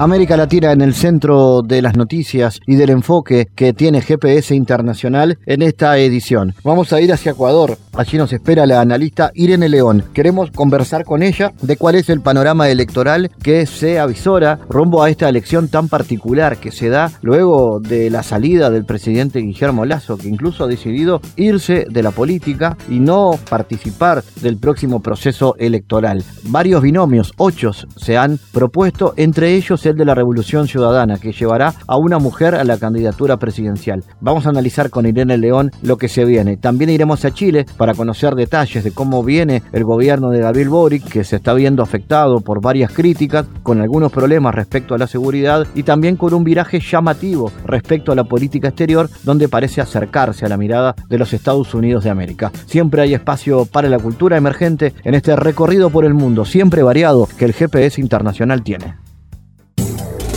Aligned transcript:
América 0.00 0.36
Latina 0.36 0.70
en 0.70 0.80
el 0.80 0.94
centro 0.94 1.62
de 1.62 1.82
las 1.82 1.96
noticias 1.96 2.60
y 2.68 2.76
del 2.76 2.90
enfoque 2.90 3.48
que 3.56 3.72
tiene 3.72 4.00
GPS 4.00 4.54
Internacional 4.54 5.40
en 5.44 5.60
esta 5.60 5.98
edición. 5.98 6.54
Vamos 6.62 6.92
a 6.92 7.00
ir 7.00 7.12
hacia 7.12 7.32
Ecuador. 7.32 7.76
Allí 7.94 8.16
nos 8.16 8.32
espera 8.32 8.64
la 8.64 8.80
analista 8.80 9.32
Irene 9.34 9.68
León. 9.68 10.04
Queremos 10.12 10.52
conversar 10.52 11.04
con 11.04 11.24
ella 11.24 11.52
de 11.62 11.76
cuál 11.76 11.96
es 11.96 12.08
el 12.10 12.20
panorama 12.20 12.68
electoral 12.68 13.32
que 13.42 13.66
se 13.66 13.98
avisora 13.98 14.60
rumbo 14.68 15.02
a 15.02 15.10
esta 15.10 15.28
elección 15.28 15.66
tan 15.66 15.88
particular 15.88 16.58
que 16.58 16.70
se 16.70 16.90
da 16.90 17.10
luego 17.20 17.80
de 17.80 18.08
la 18.08 18.22
salida 18.22 18.70
del 18.70 18.84
presidente 18.84 19.40
Guillermo 19.40 19.84
Lazo, 19.84 20.16
que 20.16 20.28
incluso 20.28 20.62
ha 20.62 20.68
decidido 20.68 21.20
irse 21.34 21.86
de 21.90 22.02
la 22.04 22.12
política 22.12 22.76
y 22.88 23.00
no 23.00 23.32
participar 23.50 24.22
del 24.42 24.58
próximo 24.58 25.00
proceso 25.00 25.56
electoral. 25.58 26.22
Varios 26.44 26.82
binomios, 26.82 27.32
ocho, 27.36 27.72
se 27.72 28.16
han 28.16 28.38
propuesto, 28.52 29.14
entre 29.16 29.56
ellos 29.56 29.87
de 29.96 30.04
la 30.04 30.14
Revolución 30.14 30.68
Ciudadana, 30.68 31.18
que 31.18 31.32
llevará 31.32 31.74
a 31.86 31.96
una 31.96 32.18
mujer 32.18 32.54
a 32.54 32.64
la 32.64 32.78
candidatura 32.78 33.36
presidencial. 33.36 34.04
Vamos 34.20 34.46
a 34.46 34.50
analizar 34.50 34.90
con 34.90 35.06
Irene 35.06 35.38
León 35.38 35.70
lo 35.82 35.96
que 35.96 36.08
se 36.08 36.24
viene. 36.24 36.56
También 36.56 36.90
iremos 36.90 37.24
a 37.24 37.32
Chile 37.32 37.66
para 37.76 37.94
conocer 37.94 38.34
detalles 38.34 38.84
de 38.84 38.92
cómo 38.92 39.22
viene 39.22 39.62
el 39.72 39.84
gobierno 39.84 40.30
de 40.30 40.40
Gabriel 40.40 40.68
Boric, 40.68 41.04
que 41.08 41.24
se 41.24 41.36
está 41.36 41.54
viendo 41.54 41.82
afectado 41.82 42.40
por 42.40 42.60
varias 42.60 42.92
críticas, 42.92 43.46
con 43.62 43.80
algunos 43.80 44.12
problemas 44.12 44.54
respecto 44.54 44.94
a 44.94 44.98
la 44.98 45.06
seguridad 45.06 45.66
y 45.74 45.82
también 45.82 46.16
con 46.16 46.34
un 46.34 46.44
viraje 46.44 46.80
llamativo 46.80 47.52
respecto 47.64 48.12
a 48.12 48.14
la 48.14 48.24
política 48.24 48.68
exterior, 48.68 49.08
donde 49.24 49.48
parece 49.48 49.80
acercarse 49.80 50.44
a 50.44 50.48
la 50.48 50.56
mirada 50.56 50.94
de 51.08 51.18
los 51.18 51.32
Estados 51.32 51.74
Unidos 51.74 52.04
de 52.04 52.10
América. 52.10 52.52
Siempre 52.66 53.02
hay 53.02 53.14
espacio 53.14 53.66
para 53.66 53.88
la 53.88 53.98
cultura 53.98 54.36
emergente 54.36 54.94
en 55.04 55.14
este 55.14 55.36
recorrido 55.36 55.90
por 55.90 56.04
el 56.04 56.14
mundo, 56.14 56.44
siempre 56.44 56.82
variado, 56.82 57.28
que 57.38 57.44
el 57.44 57.52
GPS 57.52 58.00
internacional 58.00 58.62
tiene. 58.62 59.07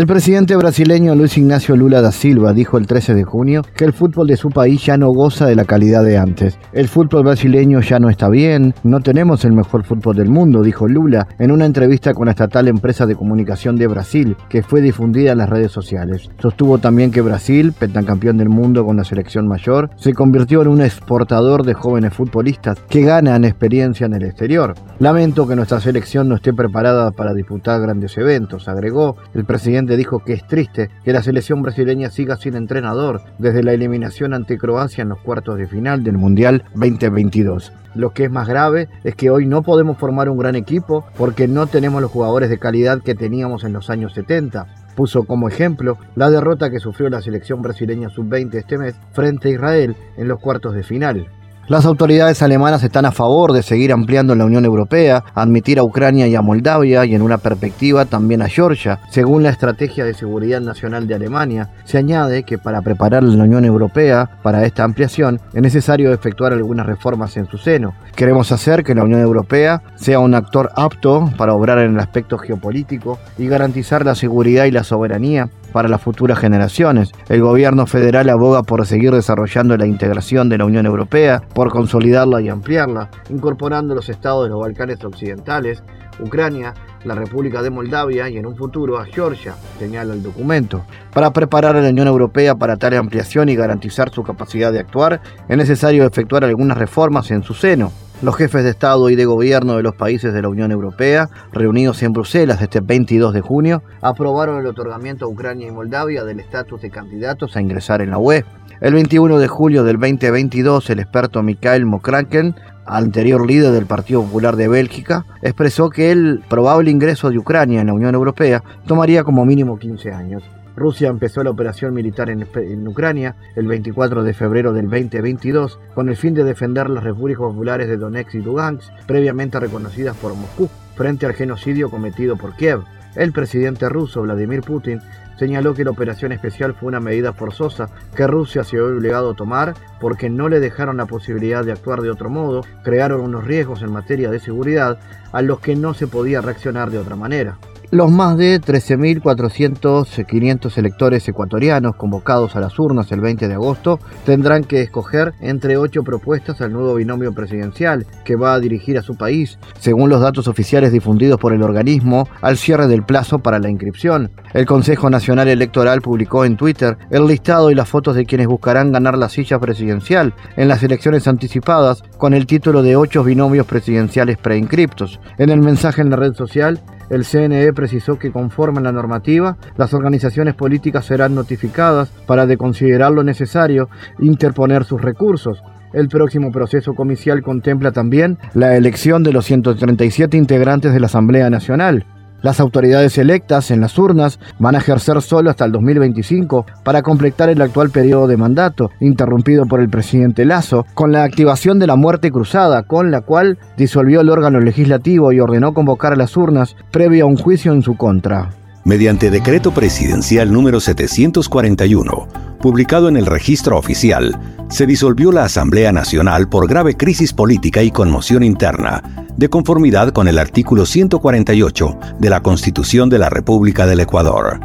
El 0.00 0.06
presidente 0.06 0.56
brasileño 0.56 1.14
Luis 1.14 1.36
Ignacio 1.36 1.76
Lula 1.76 2.00
da 2.00 2.10
Silva 2.10 2.54
dijo 2.54 2.78
el 2.78 2.86
13 2.86 3.12
de 3.12 3.24
junio 3.24 3.60
que 3.76 3.84
el 3.84 3.92
fútbol 3.92 4.28
de 4.28 4.38
su 4.38 4.48
país 4.48 4.82
ya 4.82 4.96
no 4.96 5.10
goza 5.10 5.44
de 5.44 5.54
la 5.54 5.66
calidad 5.66 6.02
de 6.02 6.16
antes. 6.16 6.58
El 6.72 6.88
fútbol 6.88 7.24
brasileño 7.24 7.80
ya 7.80 7.98
no 7.98 8.08
está 8.08 8.30
bien, 8.30 8.72
no 8.82 9.00
tenemos 9.00 9.44
el 9.44 9.52
mejor 9.52 9.84
fútbol 9.84 10.16
del 10.16 10.30
mundo, 10.30 10.62
dijo 10.62 10.88
Lula 10.88 11.28
en 11.38 11.50
una 11.50 11.66
entrevista 11.66 12.14
con 12.14 12.24
la 12.24 12.30
estatal 12.30 12.68
empresa 12.68 13.04
de 13.04 13.14
comunicación 13.14 13.76
de 13.76 13.88
Brasil, 13.88 14.38
que 14.48 14.62
fue 14.62 14.80
difundida 14.80 15.32
en 15.32 15.38
las 15.38 15.50
redes 15.50 15.70
sociales. 15.70 16.30
Sostuvo 16.40 16.78
también 16.78 17.10
que 17.10 17.20
Brasil, 17.20 17.74
pentacampeón 17.78 18.38
del 18.38 18.48
mundo 18.48 18.86
con 18.86 18.96
la 18.96 19.04
selección 19.04 19.46
mayor, 19.46 19.90
se 19.96 20.14
convirtió 20.14 20.62
en 20.62 20.68
un 20.68 20.80
exportador 20.80 21.62
de 21.62 21.74
jóvenes 21.74 22.14
futbolistas 22.14 22.78
que 22.88 23.02
ganan 23.02 23.44
experiencia 23.44 24.06
en 24.06 24.14
el 24.14 24.22
exterior. 24.22 24.72
Lamento 24.98 25.46
que 25.46 25.56
nuestra 25.56 25.78
selección 25.78 26.26
no 26.26 26.36
esté 26.36 26.54
preparada 26.54 27.10
para 27.10 27.34
disputar 27.34 27.82
grandes 27.82 28.16
eventos, 28.16 28.66
agregó 28.66 29.16
el 29.34 29.44
presidente 29.44 29.89
dijo 29.96 30.20
que 30.24 30.32
es 30.32 30.46
triste 30.46 30.90
que 31.04 31.12
la 31.12 31.22
selección 31.22 31.62
brasileña 31.62 32.10
siga 32.10 32.36
sin 32.36 32.54
entrenador 32.54 33.22
desde 33.38 33.62
la 33.62 33.72
eliminación 33.72 34.34
ante 34.34 34.58
Croacia 34.58 35.02
en 35.02 35.08
los 35.08 35.20
cuartos 35.20 35.58
de 35.58 35.66
final 35.66 36.04
del 36.04 36.18
Mundial 36.18 36.64
2022. 36.74 37.72
Lo 37.94 38.10
que 38.10 38.24
es 38.24 38.30
más 38.30 38.48
grave 38.48 38.88
es 39.02 39.16
que 39.16 39.30
hoy 39.30 39.46
no 39.46 39.62
podemos 39.62 39.98
formar 39.98 40.28
un 40.28 40.38
gran 40.38 40.54
equipo 40.54 41.04
porque 41.16 41.48
no 41.48 41.66
tenemos 41.66 42.00
los 42.00 42.10
jugadores 42.10 42.48
de 42.48 42.58
calidad 42.58 43.02
que 43.02 43.14
teníamos 43.14 43.64
en 43.64 43.72
los 43.72 43.90
años 43.90 44.14
70. 44.14 44.66
Puso 44.94 45.24
como 45.24 45.48
ejemplo 45.48 45.98
la 46.14 46.30
derrota 46.30 46.70
que 46.70 46.78
sufrió 46.78 47.08
la 47.10 47.22
selección 47.22 47.62
brasileña 47.62 48.08
sub-20 48.08 48.54
este 48.54 48.78
mes 48.78 48.94
frente 49.12 49.48
a 49.48 49.52
Israel 49.52 49.96
en 50.16 50.28
los 50.28 50.40
cuartos 50.40 50.74
de 50.74 50.82
final. 50.82 51.26
Las 51.70 51.86
autoridades 51.86 52.42
alemanas 52.42 52.82
están 52.82 53.04
a 53.04 53.12
favor 53.12 53.52
de 53.52 53.62
seguir 53.62 53.92
ampliando 53.92 54.34
la 54.34 54.44
Unión 54.44 54.64
Europea, 54.64 55.22
admitir 55.36 55.78
a 55.78 55.84
Ucrania 55.84 56.26
y 56.26 56.34
a 56.34 56.42
Moldavia 56.42 57.04
y 57.04 57.14
en 57.14 57.22
una 57.22 57.38
perspectiva 57.38 58.06
también 58.06 58.42
a 58.42 58.48
Georgia. 58.48 58.98
Según 59.08 59.44
la 59.44 59.50
Estrategia 59.50 60.04
de 60.04 60.12
Seguridad 60.12 60.60
Nacional 60.60 61.06
de 61.06 61.14
Alemania, 61.14 61.70
se 61.84 61.98
añade 61.98 62.42
que 62.42 62.58
para 62.58 62.82
preparar 62.82 63.22
la 63.22 63.44
Unión 63.44 63.64
Europea 63.64 64.28
para 64.42 64.64
esta 64.66 64.82
ampliación 64.82 65.40
es 65.52 65.62
necesario 65.62 66.12
efectuar 66.12 66.52
algunas 66.52 66.86
reformas 66.86 67.36
en 67.36 67.46
su 67.46 67.56
seno. 67.56 67.94
Queremos 68.16 68.50
hacer 68.50 68.82
que 68.82 68.96
la 68.96 69.04
Unión 69.04 69.20
Europea 69.20 69.80
sea 69.94 70.18
un 70.18 70.34
actor 70.34 70.72
apto 70.74 71.30
para 71.38 71.54
obrar 71.54 71.78
en 71.78 71.94
el 71.94 72.00
aspecto 72.00 72.36
geopolítico 72.36 73.20
y 73.38 73.46
garantizar 73.46 74.04
la 74.04 74.16
seguridad 74.16 74.64
y 74.64 74.72
la 74.72 74.82
soberanía 74.82 75.48
para 75.72 75.88
las 75.88 76.02
futuras 76.02 76.38
generaciones. 76.38 77.12
El 77.28 77.40
gobierno 77.42 77.86
federal 77.86 78.28
aboga 78.28 78.62
por 78.62 78.86
seguir 78.86 79.12
desarrollando 79.12 79.76
la 79.76 79.86
integración 79.86 80.48
de 80.48 80.58
la 80.58 80.64
Unión 80.64 80.86
Europea, 80.86 81.42
por 81.54 81.70
consolidarla 81.70 82.40
y 82.40 82.48
ampliarla, 82.48 83.10
incorporando 83.28 83.94
los 83.94 84.08
estados 84.08 84.44
de 84.44 84.50
los 84.50 84.60
Balcanes 84.60 85.02
Occidentales, 85.04 85.82
Ucrania, 86.20 86.74
la 87.04 87.14
República 87.14 87.62
de 87.62 87.70
Moldavia 87.70 88.28
y 88.28 88.36
en 88.36 88.46
un 88.46 88.56
futuro 88.56 88.98
a 88.98 89.06
Georgia, 89.06 89.54
señala 89.78 90.12
el 90.12 90.22
documento. 90.22 90.84
Para 91.12 91.32
preparar 91.32 91.76
a 91.76 91.80
la 91.80 91.88
Unión 91.88 92.08
Europea 92.08 92.54
para 92.54 92.76
tal 92.76 92.94
ampliación 92.94 93.48
y 93.48 93.56
garantizar 93.56 94.10
su 94.10 94.22
capacidad 94.22 94.72
de 94.72 94.80
actuar, 94.80 95.20
es 95.48 95.56
necesario 95.56 96.04
efectuar 96.04 96.44
algunas 96.44 96.76
reformas 96.76 97.30
en 97.30 97.42
su 97.42 97.54
seno. 97.54 97.92
Los 98.22 98.36
jefes 98.36 98.64
de 98.64 98.70
Estado 98.70 99.08
y 99.08 99.16
de 99.16 99.24
Gobierno 99.24 99.76
de 99.76 99.82
los 99.82 99.94
países 99.94 100.34
de 100.34 100.42
la 100.42 100.50
Unión 100.50 100.70
Europea, 100.72 101.30
reunidos 101.54 102.02
en 102.02 102.12
Bruselas 102.12 102.60
este 102.60 102.80
22 102.80 103.32
de 103.32 103.40
junio, 103.40 103.82
aprobaron 104.02 104.60
el 104.60 104.66
otorgamiento 104.66 105.24
a 105.24 105.28
Ucrania 105.28 105.68
y 105.68 105.70
Moldavia 105.70 106.22
del 106.24 106.38
estatus 106.38 106.82
de 106.82 106.90
candidatos 106.90 107.56
a 107.56 107.62
ingresar 107.62 108.02
en 108.02 108.10
la 108.10 108.18
UE. 108.18 108.44
El 108.82 108.92
21 108.92 109.38
de 109.38 109.48
julio 109.48 109.84
del 109.84 109.98
2022, 109.98 110.90
el 110.90 110.98
experto 110.98 111.42
Mikhail 111.42 111.86
Mokraken, 111.86 112.56
anterior 112.84 113.46
líder 113.46 113.72
del 113.72 113.86
Partido 113.86 114.22
Popular 114.22 114.56
de 114.56 114.68
Bélgica, 114.68 115.24
expresó 115.40 115.88
que 115.88 116.12
el 116.12 116.42
probable 116.46 116.90
ingreso 116.90 117.30
de 117.30 117.38
Ucrania 117.38 117.80
en 117.80 117.86
la 117.86 117.94
Unión 117.94 118.14
Europea 118.14 118.62
tomaría 118.86 119.24
como 119.24 119.46
mínimo 119.46 119.78
15 119.78 120.12
años. 120.12 120.42
Rusia 120.80 121.10
empezó 121.10 121.44
la 121.44 121.50
operación 121.50 121.92
militar 121.92 122.30
en, 122.30 122.88
Ucrania 122.88 123.36
el 123.54 123.66
24 123.66 124.24
de 124.24 124.32
febrero 124.32 124.72
del 124.72 124.88
2022 124.88 125.78
con 125.94 126.08
el 126.08 126.16
fin 126.16 126.32
de 126.32 126.42
defender 126.42 126.88
las 126.88 127.04
repúblicas 127.04 127.42
populares 127.42 127.86
de 127.86 127.98
Donetsk 127.98 128.36
y 128.36 128.38
Lugansk, 128.38 128.90
previamente 129.06 129.60
reconocidas 129.60 130.16
por 130.16 130.34
Moscú, 130.34 130.70
frente 130.96 131.26
al 131.26 131.34
genocidio 131.34 131.90
cometido 131.90 132.38
por 132.38 132.56
Kiev. 132.56 132.80
El 133.14 133.32
presidente 133.32 133.90
ruso 133.90 134.22
Vladimir 134.22 134.62
Putin 134.62 135.02
señaló 135.38 135.74
que 135.74 135.84
la 135.84 135.90
operación 135.90 136.32
especial 136.32 136.72
fue 136.72 136.88
una 136.88 137.00
medida 137.00 137.34
forzosa 137.34 137.90
que 138.16 138.26
Rusia 138.26 138.64
se 138.64 138.78
había 138.78 138.96
obligado 138.96 139.32
a 139.32 139.36
tomar 139.36 139.74
porque 140.00 140.30
no 140.30 140.48
le 140.48 140.60
dejaron 140.60 140.96
la 140.96 141.04
posibilidad 141.04 141.62
de 141.62 141.72
actuar 141.72 142.00
de 142.00 142.10
otro 142.10 142.30
modo, 142.30 142.62
crearon 142.84 143.20
unos 143.20 143.44
riesgos 143.44 143.82
en 143.82 143.92
materia 143.92 144.30
de 144.30 144.40
seguridad 144.40 144.98
a 145.30 145.42
los 145.42 145.60
que 145.60 145.76
no 145.76 145.92
se 145.92 146.06
podía 146.06 146.40
reaccionar 146.40 146.90
de 146.90 146.98
otra 146.98 147.16
manera. 147.16 147.58
Los 147.92 148.08
más 148.08 148.36
de 148.36 148.60
13.400, 148.60 150.24
500 150.24 150.78
electores 150.78 151.28
ecuatorianos 151.28 151.96
convocados 151.96 152.54
a 152.54 152.60
las 152.60 152.78
urnas 152.78 153.10
el 153.10 153.20
20 153.20 153.48
de 153.48 153.54
agosto 153.54 153.98
tendrán 154.24 154.62
que 154.62 154.80
escoger 154.80 155.32
entre 155.40 155.76
ocho 155.76 156.04
propuestas 156.04 156.60
al 156.60 156.72
nuevo 156.72 156.94
binomio 156.94 157.32
presidencial 157.32 158.06
que 158.24 158.36
va 158.36 158.54
a 158.54 158.60
dirigir 158.60 158.96
a 158.96 159.02
su 159.02 159.16
país, 159.16 159.58
según 159.80 160.08
los 160.08 160.20
datos 160.20 160.46
oficiales 160.46 160.92
difundidos 160.92 161.40
por 161.40 161.52
el 161.52 161.64
organismo 161.64 162.28
al 162.42 162.58
cierre 162.58 162.86
del 162.86 163.02
plazo 163.02 163.40
para 163.40 163.58
la 163.58 163.68
inscripción. 163.68 164.30
El 164.54 164.66
Consejo 164.66 165.10
Nacional 165.10 165.48
Electoral 165.48 166.00
publicó 166.00 166.44
en 166.44 166.56
Twitter 166.56 166.96
el 167.10 167.26
listado 167.26 167.72
y 167.72 167.74
las 167.74 167.88
fotos 167.88 168.14
de 168.14 168.24
quienes 168.24 168.46
buscarán 168.46 168.92
ganar 168.92 169.18
la 169.18 169.28
silla 169.28 169.58
presidencial 169.58 170.32
en 170.56 170.68
las 170.68 170.84
elecciones 170.84 171.26
anticipadas 171.26 172.04
con 172.18 172.34
el 172.34 172.46
título 172.46 172.84
de 172.84 172.94
ocho 172.94 173.24
binomios 173.24 173.66
presidenciales 173.66 174.38
preinscriptos. 174.38 175.18
En 175.38 175.50
el 175.50 175.60
mensaje 175.60 176.02
en 176.02 176.10
la 176.10 176.16
red 176.16 176.34
social, 176.34 176.80
el 177.10 177.24
CNE 177.24 177.72
precisó 177.72 178.18
que 178.18 178.30
conforme 178.30 178.78
a 178.78 178.82
la 178.82 178.92
normativa, 178.92 179.56
las 179.76 179.92
organizaciones 179.92 180.54
políticas 180.54 181.04
serán 181.04 181.34
notificadas 181.34 182.10
para, 182.26 182.46
de 182.46 182.56
considerar 182.56 183.12
lo 183.12 183.24
necesario, 183.24 183.88
interponer 184.20 184.84
sus 184.84 185.02
recursos. 185.02 185.62
El 185.92 186.08
próximo 186.08 186.52
proceso 186.52 186.94
comicial 186.94 187.42
contempla 187.42 187.90
también 187.90 188.38
la 188.54 188.76
elección 188.76 189.24
de 189.24 189.32
los 189.32 189.44
137 189.44 190.36
integrantes 190.36 190.92
de 190.92 191.00
la 191.00 191.06
Asamblea 191.06 191.50
Nacional. 191.50 192.06
Las 192.42 192.60
autoridades 192.60 193.18
electas 193.18 193.70
en 193.70 193.80
las 193.80 193.98
urnas 193.98 194.38
van 194.58 194.74
a 194.74 194.78
ejercer 194.78 195.20
solo 195.20 195.50
hasta 195.50 195.64
el 195.64 195.72
2025 195.72 196.66
para 196.82 197.02
completar 197.02 197.50
el 197.50 197.60
actual 197.60 197.90
periodo 197.90 198.26
de 198.26 198.36
mandato, 198.36 198.90
interrumpido 199.00 199.66
por 199.66 199.80
el 199.80 199.90
presidente 199.90 200.44
Lazo, 200.44 200.86
con 200.94 201.12
la 201.12 201.24
activación 201.24 201.78
de 201.78 201.86
la 201.86 201.96
muerte 201.96 202.30
cruzada, 202.30 202.84
con 202.84 203.10
la 203.10 203.20
cual 203.20 203.58
disolvió 203.76 204.22
el 204.22 204.30
órgano 204.30 204.60
legislativo 204.60 205.32
y 205.32 205.40
ordenó 205.40 205.74
convocar 205.74 206.14
a 206.14 206.16
las 206.16 206.36
urnas 206.36 206.76
previo 206.90 207.24
a 207.24 207.28
un 207.28 207.36
juicio 207.36 207.72
en 207.72 207.82
su 207.82 207.96
contra. 207.96 208.59
Mediante 208.90 209.30
decreto 209.30 209.70
presidencial 209.70 210.52
número 210.52 210.80
741, 210.80 212.26
publicado 212.58 213.08
en 213.08 213.16
el 213.16 213.24
registro 213.24 213.78
oficial, 213.78 214.36
se 214.68 214.84
disolvió 214.84 215.30
la 215.30 215.44
Asamblea 215.44 215.92
Nacional 215.92 216.48
por 216.48 216.68
grave 216.68 216.96
crisis 216.96 217.32
política 217.32 217.84
y 217.84 217.92
conmoción 217.92 218.42
interna, 218.42 219.28
de 219.36 219.48
conformidad 219.48 220.10
con 220.10 220.26
el 220.26 220.40
artículo 220.40 220.86
148 220.86 221.98
de 222.18 222.30
la 222.30 222.42
Constitución 222.42 223.08
de 223.08 223.20
la 223.20 223.30
República 223.30 223.86
del 223.86 224.00
Ecuador, 224.00 224.58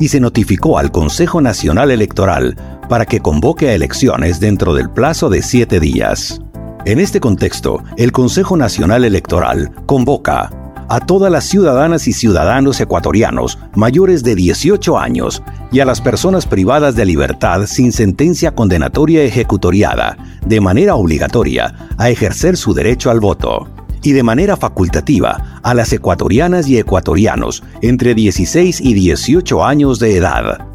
y 0.00 0.08
se 0.08 0.20
notificó 0.20 0.78
al 0.78 0.90
Consejo 0.90 1.42
Nacional 1.42 1.90
Electoral 1.90 2.56
para 2.88 3.04
que 3.04 3.20
convoque 3.20 3.68
a 3.68 3.74
elecciones 3.74 4.40
dentro 4.40 4.72
del 4.72 4.88
plazo 4.88 5.28
de 5.28 5.42
siete 5.42 5.80
días. 5.80 6.40
En 6.86 6.98
este 6.98 7.20
contexto, 7.20 7.84
el 7.98 8.10
Consejo 8.10 8.56
Nacional 8.56 9.04
Electoral 9.04 9.70
convoca 9.84 10.50
a 10.88 11.00
todas 11.00 11.30
las 11.32 11.44
ciudadanas 11.44 12.06
y 12.08 12.12
ciudadanos 12.12 12.80
ecuatorianos 12.80 13.58
mayores 13.74 14.22
de 14.22 14.34
18 14.34 14.98
años 14.98 15.42
y 15.72 15.80
a 15.80 15.84
las 15.84 16.00
personas 16.00 16.46
privadas 16.46 16.94
de 16.94 17.04
libertad 17.04 17.66
sin 17.66 17.92
sentencia 17.92 18.54
condenatoria 18.54 19.22
ejecutoriada, 19.22 20.16
de 20.44 20.60
manera 20.60 20.94
obligatoria, 20.94 21.74
a 21.98 22.10
ejercer 22.10 22.56
su 22.56 22.72
derecho 22.72 23.10
al 23.10 23.20
voto 23.20 23.68
y 24.02 24.12
de 24.12 24.22
manera 24.22 24.56
facultativa 24.56 25.60
a 25.62 25.74
las 25.74 25.92
ecuatorianas 25.92 26.68
y 26.68 26.78
ecuatorianos 26.78 27.64
entre 27.82 28.14
16 28.14 28.80
y 28.80 28.94
18 28.94 29.64
años 29.64 29.98
de 29.98 30.16
edad, 30.16 30.66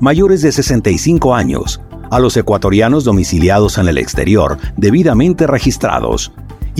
mayores 0.00 0.42
de 0.42 0.50
65 0.50 1.34
años, 1.34 1.80
a 2.10 2.18
los 2.18 2.36
ecuatorianos 2.36 3.04
domiciliados 3.04 3.78
en 3.78 3.88
el 3.88 3.98
exterior 3.98 4.58
debidamente 4.76 5.46
registrados, 5.46 6.32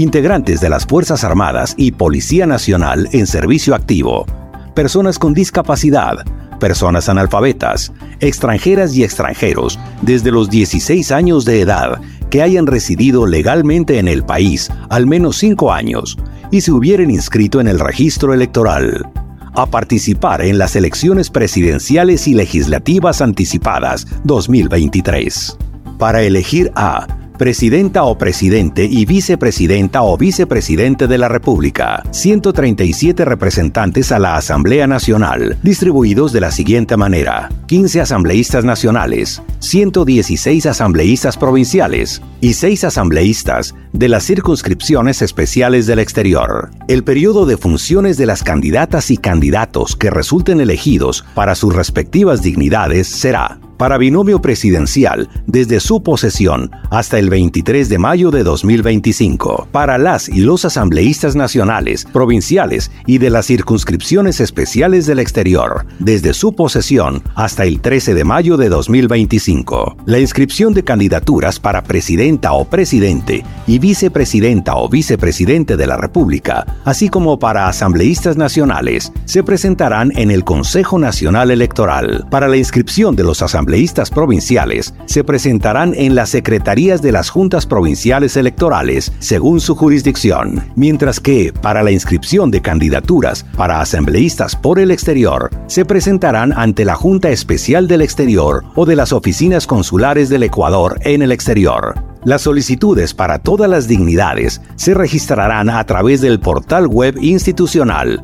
integrantes 0.02 0.61
de 0.61 0.69
las 0.69 0.87
Fuerzas 0.87 1.25
Armadas 1.25 1.75
y 1.76 1.93
Policía 1.93 2.47
Nacional 2.47 3.08
en 3.12 3.26
servicio 3.26 3.75
activo, 3.75 4.26
personas 4.75 5.19
con 5.19 5.35
discapacidad, 5.35 6.25
personas 6.58 7.08
analfabetas, 7.08 7.93
extranjeras 8.20 8.94
y 8.94 9.05
extranjeros 9.05 9.79
desde 10.02 10.31
los 10.31 10.50
16 10.50 11.11
años 11.12 11.44
de 11.44 11.61
edad 11.61 12.00
que 12.31 12.43
hayan 12.43 12.67
residido 12.67 13.26
legalmente 13.26 13.99
en 13.99 14.08
el 14.08 14.23
país 14.25 14.70
al 14.88 15.06
menos 15.06 15.38
5 15.38 15.73
años 15.73 16.17
y 16.50 16.61
se 16.61 16.73
hubieran 16.73 17.11
inscrito 17.11 17.61
en 17.61 17.69
el 17.69 17.81
registro 17.81 18.32
electoral 18.32 19.06
a 19.55 19.67
participar 19.67 20.43
en 20.43 20.58
las 20.58 20.76
elecciones 20.76 21.31
presidenciales 21.31 22.29
y 22.29 22.35
legislativas 22.35 23.20
anticipadas 23.20 24.06
2023. 24.25 25.56
Para 25.99 26.23
elegir 26.23 26.70
a 26.76 27.06
presidenta 27.40 28.04
o 28.04 28.19
presidente 28.19 28.84
y 28.84 29.06
vicepresidenta 29.06 30.02
o 30.02 30.19
vicepresidente 30.19 31.06
de 31.06 31.16
la 31.16 31.26
República, 31.26 32.02
137 32.10 33.25
representantes 33.25 34.12
a 34.12 34.19
la 34.19 34.37
Asamblea 34.37 34.87
Nacional, 34.87 35.56
distribuidos 35.62 36.34
de 36.34 36.42
la 36.42 36.50
siguiente 36.50 36.98
manera: 36.98 37.48
15 37.64 38.02
asambleístas 38.02 38.66
nacionales, 38.66 39.40
116 39.60 40.66
asambleístas 40.66 41.38
provinciales 41.38 42.20
y 42.42 42.52
6 42.52 42.84
asambleístas 42.84 43.75
de 43.92 44.08
las 44.08 44.25
circunscripciones 44.25 45.22
especiales 45.22 45.87
del 45.87 45.98
exterior. 45.98 46.70
El 46.88 47.04
periodo 47.04 47.46
de 47.46 47.56
funciones 47.56 48.16
de 48.16 48.26
las 48.26 48.42
candidatas 48.42 49.10
y 49.10 49.16
candidatos 49.16 49.96
que 49.96 50.10
resulten 50.10 50.60
elegidos 50.60 51.25
para 51.34 51.54
sus 51.54 51.75
respectivas 51.75 52.42
dignidades 52.42 53.08
será 53.08 53.58
para 53.81 53.96
binomio 53.96 54.42
presidencial 54.42 55.31
desde 55.46 55.81
su 55.81 56.02
posesión 56.02 56.70
hasta 56.90 57.19
el 57.19 57.31
23 57.31 57.88
de 57.88 57.98
mayo 57.98 58.31
de 58.31 58.42
2025. 58.42 59.69
Para 59.72 59.96
las 59.96 60.28
y 60.28 60.40
los 60.40 60.66
asambleístas 60.66 61.34
nacionales, 61.34 62.04
provinciales 62.04 62.90
y 63.06 63.16
de 63.16 63.31
las 63.31 63.46
circunscripciones 63.46 64.40
especiales 64.40 65.06
del 65.06 65.19
exterior, 65.19 65.86
desde 65.98 66.34
su 66.34 66.54
posesión 66.54 67.22
hasta 67.34 67.64
el 67.64 67.81
13 67.81 68.12
de 68.12 68.25
mayo 68.25 68.58
de 68.58 68.69
2025. 68.69 69.96
La 70.04 70.19
inscripción 70.19 70.75
de 70.75 70.84
candidaturas 70.84 71.58
para 71.58 71.82
presidenta 71.82 72.52
o 72.52 72.66
presidente 72.66 73.46
y 73.66 73.78
vicepresidenta 73.81 74.77
o 74.77 74.88
vicepresidente 74.88 75.77
de 75.77 75.87
la 75.87 75.97
República, 75.97 76.67
así 76.85 77.09
como 77.09 77.38
para 77.38 77.67
asambleístas 77.67 78.37
nacionales, 78.37 79.12
se 79.25 79.43
presentarán 79.43 80.12
en 80.17 80.31
el 80.31 80.44
Consejo 80.44 80.99
Nacional 80.99 81.50
Electoral. 81.50 82.27
Para 82.31 82.47
la 82.47 82.56
inscripción 82.56 83.17
de 83.17 83.25
los 83.25 83.43
asambleístas 83.43 84.11
provinciales 84.11 84.94
se 85.06 85.25
presentarán 85.25 85.94
en 85.97 86.15
las 86.15 86.29
secretarías 86.29 87.03
de 87.03 87.12
las 87.12 87.31
juntas 87.31 87.67
provinciales 87.67 88.37
electorales 88.37 89.12
según 89.19 89.61
su 89.61 89.75
jurisdicción, 89.75 90.62
mientras 90.77 91.19
que 91.19 91.53
para 91.53 91.82
la 91.82 91.91
inscripción 91.91 92.50
de 92.50 92.61
candidaturas 92.61 93.44
para 93.56 93.81
asambleístas 93.81 94.55
por 94.55 94.79
el 94.79 94.91
exterior 94.91 95.50
se 95.67 95.85
presentarán 95.85 96.53
ante 96.53 96.85
la 96.85 96.94
Junta 96.94 97.31
Especial 97.31 97.88
del 97.88 98.03
Exterior 98.03 98.65
o 98.75 98.85
de 98.85 98.97
las 98.97 99.12
oficinas 99.12 99.67
consulares 99.67 100.29
del 100.29 100.43
Ecuador 100.43 100.99
en 101.05 101.23
el 101.23 101.32
exterior. 101.32 102.09
Las 102.25 102.43
solicitudes 102.43 103.14
para 103.14 103.38
todas 103.38 103.70
las 103.70 103.88
dignidades 103.88 104.61
se 104.76 104.94
registrarán 104.94 105.70
a 105.70 105.84
través 105.84 106.20
del 106.20 106.38
portal 106.38 106.87
web 106.87 107.17
institucional 107.22 108.22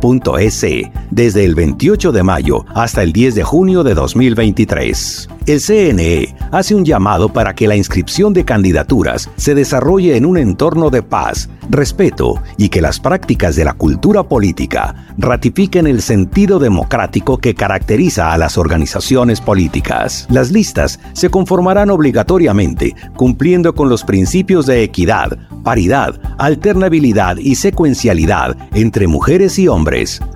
www.cne.gov.es 0.00 0.64
desde 1.10 1.44
el 1.44 1.54
28 1.54 2.12
de 2.12 2.22
mayo 2.22 2.64
hasta 2.74 3.02
el 3.02 3.12
10 3.12 3.34
de 3.34 3.44
junio 3.44 3.82
de 3.82 3.94
2023. 3.94 5.28
El 5.46 5.60
CNE 5.60 6.34
hace 6.52 6.74
un 6.74 6.84
llamado 6.84 7.32
para 7.32 7.54
que 7.54 7.66
la 7.66 7.76
inscripción 7.76 8.34
de 8.34 8.44
candidaturas 8.44 9.30
se 9.36 9.54
desarrolle 9.54 10.16
en 10.16 10.26
un 10.26 10.36
entorno 10.36 10.90
de 10.90 11.02
paz, 11.02 11.48
respeto 11.70 12.42
y 12.58 12.68
que 12.68 12.82
las 12.82 13.00
prácticas 13.00 13.56
de 13.56 13.64
la 13.64 13.72
cultura 13.72 14.24
política 14.24 15.06
ratifiquen 15.16 15.86
el 15.86 16.02
sentido 16.02 16.58
democrático 16.58 17.38
que 17.38 17.54
caracteriza 17.54 18.32
a 18.32 18.38
las 18.38 18.58
organizaciones 18.58 19.40
políticas. 19.40 20.26
Las 20.30 20.50
listas 20.50 21.00
se 21.14 21.30
conformarán 21.30 21.88
obligatoriamente 21.90 22.94
cumpliendo 23.16 23.74
con 23.74 23.88
los 23.88 24.04
principios 24.04 24.66
de 24.66 24.82
equidad, 24.82 25.38
paridad, 25.64 26.20
alternabilidad 26.38 27.38
y 27.38 27.54
secuencialidad 27.54 28.56
entre 28.74 29.06
mujeres 29.06 29.58
y 29.58 29.66
hombres, 29.68 29.87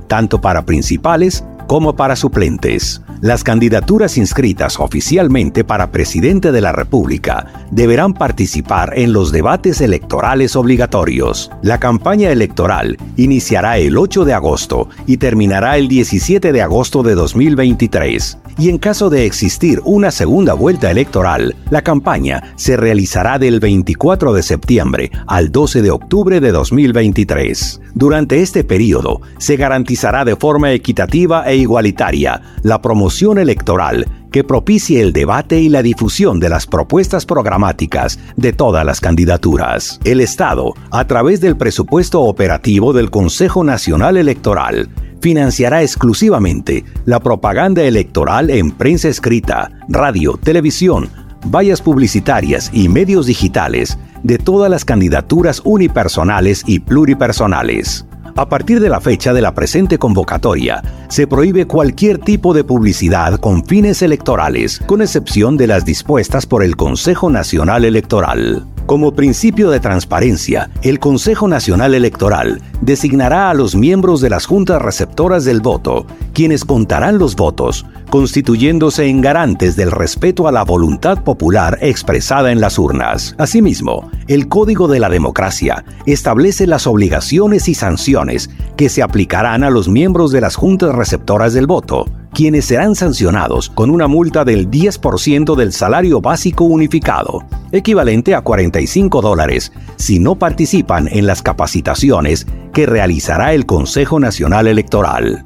tanto 0.09 0.41
para 0.41 0.65
principales 0.65 1.45
como 1.67 1.95
para 1.97 2.17
suplentes. 2.17 3.03
Las 3.23 3.45
candidaturas 3.45 4.19
inscritas 4.19 4.81
oficialmente 4.81 5.63
para 5.63 5.93
presidente 5.93 6.51
de 6.51 6.61
la 6.61 6.73
República 6.73 7.47
deberán 7.71 8.15
participar 8.15 8.99
en 8.99 9.13
los 9.13 9.31
debates 9.31 9.81
electorales 9.81 10.57
obligatorios. 10.57 11.51
La 11.63 11.79
campaña 11.79 12.31
electoral 12.31 12.99
iniciará 13.17 13.79
el 13.79 13.97
8 13.97 14.25
de 14.25 14.35
agosto 14.35 14.89
y 15.07 15.19
terminará 15.19 15.79
el 15.79 15.87
17 15.87 16.53
de 16.53 16.63
agosto 16.63 17.03
de 17.05 17.15
2023. 17.15 18.39
Y 18.59 18.69
en 18.69 18.79
caso 18.79 19.11
de 19.11 19.27
existir 19.27 19.81
una 19.85 20.11
segunda 20.11 20.55
vuelta 20.55 20.91
electoral, 20.91 21.57
la 21.71 21.83
campaña 21.83 22.55
se 22.57 22.77
realizará 22.77 23.39
del 23.39 23.61
24 23.61 24.33
de 24.33 24.43
septiembre 24.43 25.11
al 25.27 25.51
12 25.51 25.83
de 25.83 25.91
octubre 25.91 26.41
de 26.41 26.53
2023. 26.53 27.81
Durante 27.95 28.41
este 28.41 28.65
periodo, 28.65 29.21
se 29.39 29.57
garantizará 29.57 30.25
de 30.25 30.37
forma 30.37 30.73
equitativa 30.73 31.45
e 31.49 31.57
igualitaria 31.57 32.41
la 32.63 32.83
promoción 32.83 33.39
electoral 33.39 34.07
que 34.33 34.43
propicie 34.43 35.01
el 35.01 35.13
debate 35.13 35.61
y 35.61 35.69
la 35.69 35.83
difusión 35.83 36.41
de 36.41 36.49
las 36.49 36.67
propuestas 36.67 37.27
programáticas 37.27 38.19
de 38.37 38.53
todas 38.53 38.85
las 38.85 39.01
candidaturas. 39.01 40.01
El 40.05 40.21
Estado, 40.21 40.75
a 40.91 41.07
través 41.07 41.41
del 41.41 41.57
presupuesto 41.57 42.23
operativo 42.23 42.93
del 42.93 43.11
Consejo 43.11 43.63
Nacional 43.63 44.17
Electoral, 44.17 44.89
financiará 45.21 45.83
exclusivamente 45.83 46.85
la 47.05 47.21
propaganda 47.21 47.83
electoral 47.83 48.51
en 48.51 48.73
prensa 48.73 49.09
escrita, 49.09 49.71
radio, 49.89 50.39
televisión, 50.43 51.09
vallas 51.47 51.81
publicitarias 51.81 52.71
y 52.73 52.89
medios 52.89 53.27
digitales 53.27 53.99
de 54.23 54.39
todas 54.39 54.71
las 54.71 54.85
candidaturas 54.85 55.61
unipersonales 55.65 56.63
y 56.67 56.81
pluripersonales. 56.81 58.07
A 58.35 58.49
partir 58.49 58.81
de 58.81 58.89
la 58.89 59.01
fecha 59.01 59.35
de 59.35 59.43
la 59.43 59.53
presente 59.53 59.99
convocatoria, 59.99 60.83
se 61.09 61.27
prohíbe 61.27 61.67
cualquier 61.67 62.17
tipo 62.17 62.55
de 62.55 62.65
publicidad 62.65 63.39
con 63.39 63.63
fines 63.65 64.01
electorales, 64.01 64.81
con 64.87 65.03
excepción 65.03 65.59
de 65.59 65.67
las 65.67 65.85
dispuestas 65.85 66.47
por 66.47 66.65
el 66.65 66.75
Consejo 66.75 67.29
Nacional 67.29 67.85
Electoral. 67.85 68.67
Como 68.93 69.15
principio 69.15 69.71
de 69.71 69.81
transparencia, 69.81 70.69
el 70.83 70.99
Consejo 70.99 71.49
Nacional 71.49 71.95
Electoral 71.95 72.61
designará 72.83 73.49
a 73.49 73.55
los 73.55 73.75
miembros 73.75 74.21
de 74.21 74.29
las 74.29 74.45
juntas 74.45 74.83
receptoras 74.83 75.47
del 75.47 75.63
voto, 75.63 76.07
quienes 76.35 76.67
contarán 76.67 77.17
los 77.17 77.35
votos, 77.35 77.87
constituyéndose 78.11 79.07
en 79.07 79.23
garantes 79.23 79.77
del 79.77 79.93
respeto 79.93 80.47
a 80.47 80.53
la 80.53 80.63
voluntad 80.63 81.25
popular 81.25 81.79
expresada 81.81 82.53
en 82.53 82.61
las 82.61 82.79
urnas. 82.79 83.35
Asimismo, 83.39 84.11
el 84.29 84.49
Código 84.49 84.89
de 84.89 85.01
la 85.01 85.09
Democracia 85.09 85.87
establece 86.05 86.67
las 86.67 86.87
obligaciones 86.87 87.69
y 87.69 87.75
sanciones 87.75 88.51
que 88.77 88.91
se 88.91 89.03
aplicarán 89.03 89.65
a 89.65 89.71
los 89.71 89.89
miembros 89.89 90.33
de 90.33 90.43
las 90.43 90.55
juntas 90.55 90.95
receptoras 90.95 91.55
del 91.55 91.67
voto, 91.67 92.05
quienes 92.33 92.65
serán 92.65 92.95
sancionados 92.95 93.69
con 93.69 93.91
una 93.91 94.09
multa 94.09 94.45
del 94.45 94.71
10% 94.71 95.55
del 95.55 95.73
salario 95.73 96.21
básico 96.21 96.65
unificado, 96.65 97.45
equivalente 97.73 98.35
a 98.35 98.41
45 98.41 99.21
dólares, 99.21 99.73
si 99.97 100.19
no 100.19 100.37
participan 100.37 101.09
en 101.09 101.27
las 101.27 101.43
capacitaciones 101.43 102.47
que 102.73 102.87
realizará 102.87 103.53
el 103.53 103.67
Consejo 103.67 104.19
Nacional 104.19 104.67
Electoral. 104.67 105.43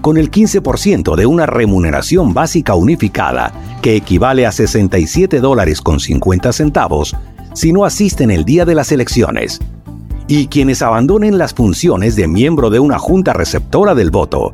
Con 0.00 0.16
el 0.16 0.30
15% 0.30 1.16
de 1.16 1.26
una 1.26 1.46
remuneración 1.46 2.32
básica 2.32 2.76
unificada, 2.76 3.52
que 3.82 3.96
equivale 3.96 4.46
a 4.46 4.52
67 4.52 5.40
dólares 5.40 5.80
con 5.80 5.98
50 5.98 6.52
centavos, 6.52 7.16
si 7.52 7.72
no 7.72 7.84
asisten 7.84 8.30
el 8.30 8.44
día 8.44 8.64
de 8.64 8.76
las 8.76 8.92
elecciones, 8.92 9.60
y 10.28 10.46
quienes 10.46 10.82
abandonen 10.82 11.38
las 11.38 11.54
funciones 11.54 12.14
de 12.14 12.28
miembro 12.28 12.70
de 12.70 12.78
una 12.78 12.98
junta 12.98 13.32
receptora 13.32 13.94
del 13.94 14.10
voto 14.10 14.52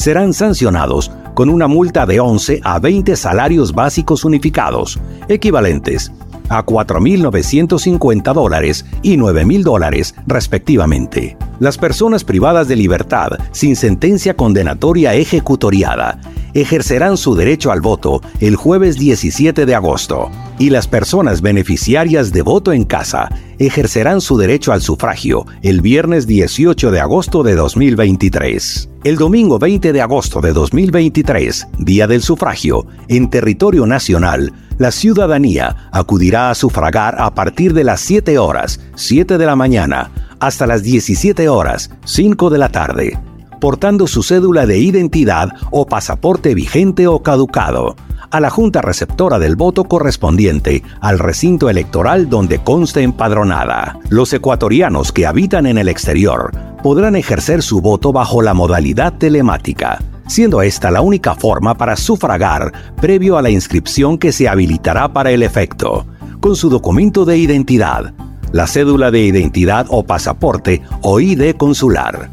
serán 0.00 0.32
sancionados 0.32 1.12
con 1.34 1.50
una 1.50 1.68
multa 1.68 2.06
de 2.06 2.20
11 2.20 2.62
a 2.64 2.78
20 2.78 3.16
salarios 3.16 3.74
básicos 3.74 4.24
unificados, 4.24 4.98
equivalentes 5.28 6.10
a 6.48 6.64
4.950 6.64 8.32
dólares 8.32 8.86
y 9.02 9.18
9.000 9.18 9.62
dólares 9.62 10.14
respectivamente. 10.26 11.36
Las 11.60 11.76
personas 11.76 12.24
privadas 12.24 12.68
de 12.68 12.76
libertad 12.76 13.32
sin 13.52 13.76
sentencia 13.76 14.34
condenatoria 14.34 15.14
ejecutoriada 15.14 16.18
ejercerán 16.54 17.18
su 17.18 17.34
derecho 17.34 17.70
al 17.70 17.82
voto 17.82 18.22
el 18.40 18.56
jueves 18.56 18.98
17 18.98 19.66
de 19.66 19.74
agosto 19.74 20.30
y 20.58 20.70
las 20.70 20.88
personas 20.88 21.42
beneficiarias 21.42 22.32
de 22.32 22.40
voto 22.40 22.72
en 22.72 22.84
casa 22.84 23.28
ejercerán 23.58 24.22
su 24.22 24.38
derecho 24.38 24.72
al 24.72 24.80
sufragio 24.80 25.44
el 25.60 25.82
viernes 25.82 26.26
18 26.26 26.90
de 26.90 27.00
agosto 27.00 27.42
de 27.42 27.54
2023. 27.54 28.88
El 29.04 29.16
domingo 29.16 29.58
20 29.58 29.92
de 29.92 30.00
agosto 30.00 30.40
de 30.40 30.54
2023, 30.54 31.68
día 31.78 32.06
del 32.06 32.22
sufragio, 32.22 32.86
en 33.08 33.28
territorio 33.28 33.86
nacional, 33.86 34.54
la 34.78 34.90
ciudadanía 34.90 35.90
acudirá 35.92 36.50
a 36.50 36.54
sufragar 36.54 37.16
a 37.20 37.34
partir 37.34 37.74
de 37.74 37.84
las 37.84 38.00
7 38.00 38.38
horas, 38.38 38.80
7 38.94 39.36
de 39.36 39.44
la 39.44 39.56
mañana, 39.56 40.10
hasta 40.40 40.66
las 40.66 40.82
17 40.82 41.48
horas, 41.48 41.90
5 42.04 42.50
de 42.50 42.58
la 42.58 42.68
tarde 42.70 43.18
portando 43.60 44.06
su 44.06 44.22
cédula 44.22 44.66
de 44.66 44.78
identidad 44.78 45.50
o 45.70 45.86
pasaporte 45.86 46.54
vigente 46.54 47.06
o 47.06 47.22
caducado 47.22 47.94
a 48.30 48.40
la 48.40 48.50
junta 48.50 48.80
receptora 48.80 49.38
del 49.38 49.56
voto 49.56 49.84
correspondiente 49.84 50.82
al 51.00 51.18
recinto 51.18 51.68
electoral 51.68 52.28
donde 52.28 52.62
conste 52.62 53.02
empadronada. 53.02 53.98
Los 54.08 54.32
ecuatorianos 54.32 55.12
que 55.12 55.26
habitan 55.26 55.66
en 55.66 55.78
el 55.78 55.88
exterior 55.88 56.52
podrán 56.82 57.16
ejercer 57.16 57.62
su 57.62 57.80
voto 57.80 58.12
bajo 58.12 58.40
la 58.40 58.54
modalidad 58.54 59.14
telemática, 59.14 59.98
siendo 60.28 60.62
esta 60.62 60.90
la 60.90 61.00
única 61.00 61.34
forma 61.34 61.74
para 61.74 61.96
sufragar 61.96 62.72
previo 63.00 63.36
a 63.36 63.42
la 63.42 63.50
inscripción 63.50 64.16
que 64.16 64.32
se 64.32 64.48
habilitará 64.48 65.12
para 65.12 65.32
el 65.32 65.42
efecto, 65.42 66.06
con 66.40 66.54
su 66.54 66.70
documento 66.70 67.24
de 67.24 67.36
identidad, 67.36 68.14
la 68.52 68.66
cédula 68.66 69.10
de 69.10 69.20
identidad 69.20 69.86
o 69.88 70.04
pasaporte 70.04 70.82
o 71.02 71.20
ID 71.20 71.54
consular 71.56 72.30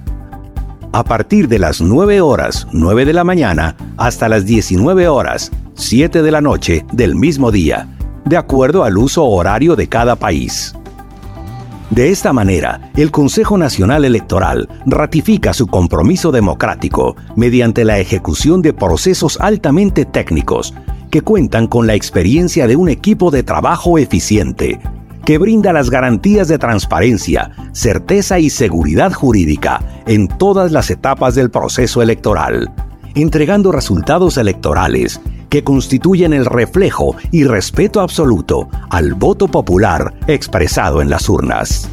a 0.97 1.03
partir 1.03 1.47
de 1.47 1.59
las 1.59 1.81
9 1.81 2.21
horas 2.21 2.67
9 2.71 3.05
de 3.05 3.13
la 3.13 3.23
mañana 3.23 3.75
hasta 3.97 4.29
las 4.29 4.45
19 4.45 5.07
horas 5.07 5.51
7 5.75 6.21
de 6.23 6.31
la 6.31 6.41
noche 6.41 6.85
del 6.91 7.15
mismo 7.15 7.51
día, 7.51 7.87
de 8.25 8.37
acuerdo 8.37 8.83
al 8.83 8.97
uso 8.97 9.23
horario 9.25 9.75
de 9.75 9.87
cada 9.87 10.15
país. 10.15 10.73
De 11.91 12.09
esta 12.09 12.33
manera, 12.33 12.89
el 12.95 13.11
Consejo 13.11 13.57
Nacional 13.57 14.05
Electoral 14.05 14.67
ratifica 14.85 15.53
su 15.53 15.67
compromiso 15.67 16.31
democrático 16.31 17.15
mediante 17.35 17.85
la 17.85 17.99
ejecución 17.99 18.61
de 18.61 18.73
procesos 18.73 19.39
altamente 19.39 20.03
técnicos 20.03 20.73
que 21.11 21.21
cuentan 21.21 21.67
con 21.67 21.85
la 21.85 21.93
experiencia 21.93 22.67
de 22.67 22.75
un 22.75 22.89
equipo 22.89 23.31
de 23.31 23.43
trabajo 23.43 23.97
eficiente, 23.97 24.79
que 25.27 25.37
brinda 25.37 25.73
las 25.73 25.89
garantías 25.89 26.47
de 26.47 26.57
transparencia, 26.57 27.51
certeza 27.73 28.39
y 28.39 28.49
seguridad 28.49 29.11
jurídica 29.11 29.81
en 30.05 30.29
todas 30.29 30.71
las 30.71 30.89
etapas 30.89 31.35
del 31.35 31.51
proceso 31.51 32.01
electoral, 32.01 32.71
entregando 33.13 33.73
resultados 33.73 34.37
electorales 34.37 35.19
que 35.49 35.65
constituyen 35.65 36.31
el 36.31 36.45
reflejo 36.45 37.17
y 37.29 37.43
respeto 37.43 37.99
absoluto 37.99 38.69
al 38.89 39.15
voto 39.15 39.49
popular 39.49 40.13
expresado 40.27 41.01
en 41.01 41.09
las 41.09 41.27
urnas. 41.27 41.89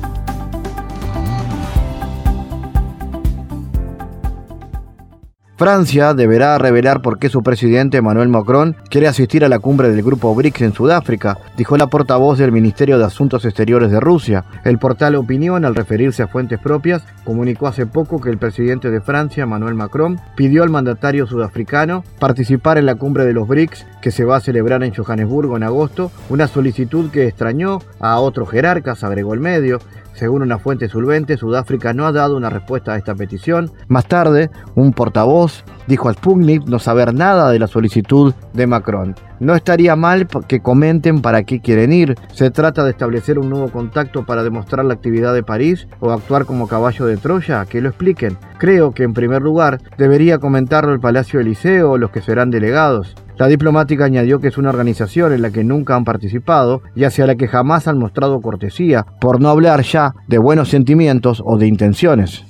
Francia 5.57 6.15
deberá 6.15 6.59
revelar 6.59 7.01
por 7.01 7.21
qué 7.21 7.29
su 7.29 7.45
presidente 7.45 7.99
Emmanuel 7.99 8.29
Macron 8.29 8.75
quiere 8.91 9.07
asistir 9.07 9.45
a 9.45 9.49
la 9.49 9.61
cumbre 9.61 9.89
del 9.89 10.03
grupo 10.03 10.35
BRICS 10.35 10.63
en 10.63 10.73
Sudáfrica, 10.73 11.39
dijo 11.57 11.77
la 11.77 11.87
portavoz 11.87 12.39
del 12.39 12.51
Ministerio 12.51 12.99
de 12.99 13.05
Asuntos 13.05 13.45
Exteriores 13.45 13.93
de 13.93 14.01
Rusia. 14.01 14.45
El 14.65 14.79
portal 14.79 15.15
Opinión, 15.15 15.65
al 15.65 15.77
referirse 15.77 16.25
a 16.25 16.27
fuentes 16.27 16.59
propias, 16.59 17.05
comunicó 17.23 17.69
hace 17.69 17.87
poco 17.87 18.21
que 18.21 18.31
el 18.31 18.39
presidente 18.39 18.91
de 18.91 19.01
Francia, 19.01 19.45
Emmanuel 19.45 19.77
Macron, 19.77 20.19
pidió 20.35 20.65
al 20.65 20.71
mandatario 20.71 21.25
sudafricano 21.25 22.03
participar 22.19 22.77
en 22.77 22.87
la 22.87 22.97
cumbre 22.97 23.25
de 23.25 23.33
los 23.33 23.47
BRICS 23.47 23.87
que 24.03 24.11
se 24.11 24.25
va 24.25 24.39
a 24.39 24.41
celebrar 24.41 24.83
en 24.83 24.93
Johannesburgo 24.93 25.57
en 25.57 25.63
agosto, 25.63 26.11
una 26.31 26.49
solicitud 26.49 27.13
que 27.13 27.29
extrañó 27.29 27.79
a 28.01 28.19
otros 28.19 28.51
jerarcas, 28.51 29.05
agregó 29.05 29.35
el 29.35 29.41
medio. 29.41 29.79
Según 30.15 30.43
una 30.43 30.59
fuente 30.59 30.89
solvente, 30.89 31.37
Sudáfrica 31.37 31.93
no 31.93 32.07
ha 32.07 32.13
dado 32.13 32.37
una 32.37 32.51
respuesta 32.51 32.93
a 32.93 32.97
esta 32.97 33.15
petición. 33.15 33.71
Más 33.89 34.07
tarde, 34.07 34.51
un 34.75 34.93
portavoz 34.93 35.65
dijo 35.87 36.09
al 36.09 36.15
Sputnik 36.15 36.65
no 36.67 36.79
saber 36.79 37.13
nada 37.13 37.51
de 37.51 37.59
la 37.59 37.67
solicitud 37.67 38.33
de 38.53 38.67
Macron. 38.67 39.15
No 39.41 39.55
estaría 39.55 39.97
mal 39.97 40.29
que 40.47 40.61
comenten 40.61 41.21
para 41.21 41.43
qué 41.43 41.61
quieren 41.61 41.93
ir. 41.93 42.15
Se 42.33 42.51
trata 42.51 42.85
de 42.85 42.91
establecer 42.91 43.39
un 43.39 43.51
nuevo 43.51 43.69
contacto 43.71 44.25
para 44.25 44.45
demostrar 44.45 44.85
la 44.85 44.95
actividad 44.95 45.35
de 45.35 45.43
París 45.43 45.89
o 46.01 46.13
actuar 46.13 46.47
como 46.47 46.69
caballo 46.69 47.07
de 47.07 47.17
Troya, 47.17 47.67
que 47.67 47.81
lo 47.81 47.89
expliquen. 47.89 48.39
Creo 48.59 48.93
que 48.93 49.03
en 49.03 49.13
primer 49.13 49.43
lugar 49.43 49.81
debería 49.99 50.39
comentarlo 50.39 50.93
el 50.93 51.01
Palacio 51.01 51.41
Eliseo 51.41 51.91
o 51.91 51.99
los 51.99 52.11
que 52.11 52.23
serán 52.23 52.51
delegados. 52.51 53.15
La 53.37 53.49
diplomática 53.49 54.05
añadió 54.05 54.41
que 54.41 54.49
es 54.49 54.59
una 54.59 54.71
organización 54.71 55.33
en 55.33 55.43
la 55.43 55.51
que 55.51 55.65
nunca 55.65 55.97
han 55.97 56.05
participado 56.05 56.83
y 56.95 57.03
hacia 57.03 57.27
la 57.27 57.35
que 57.35 57.49
jamás 57.49 57.89
han 57.89 57.99
mostrado 57.99 58.41
cortesía, 58.41 59.05
por 59.21 59.41
no 59.41 59.49
hablar 59.49 59.83
ya 59.83 60.15
de 60.29 60.39
buenos 60.39 60.69
sentimientos 60.69 61.43
o 61.45 61.59
de 61.59 61.67
intenciones. 61.67 62.45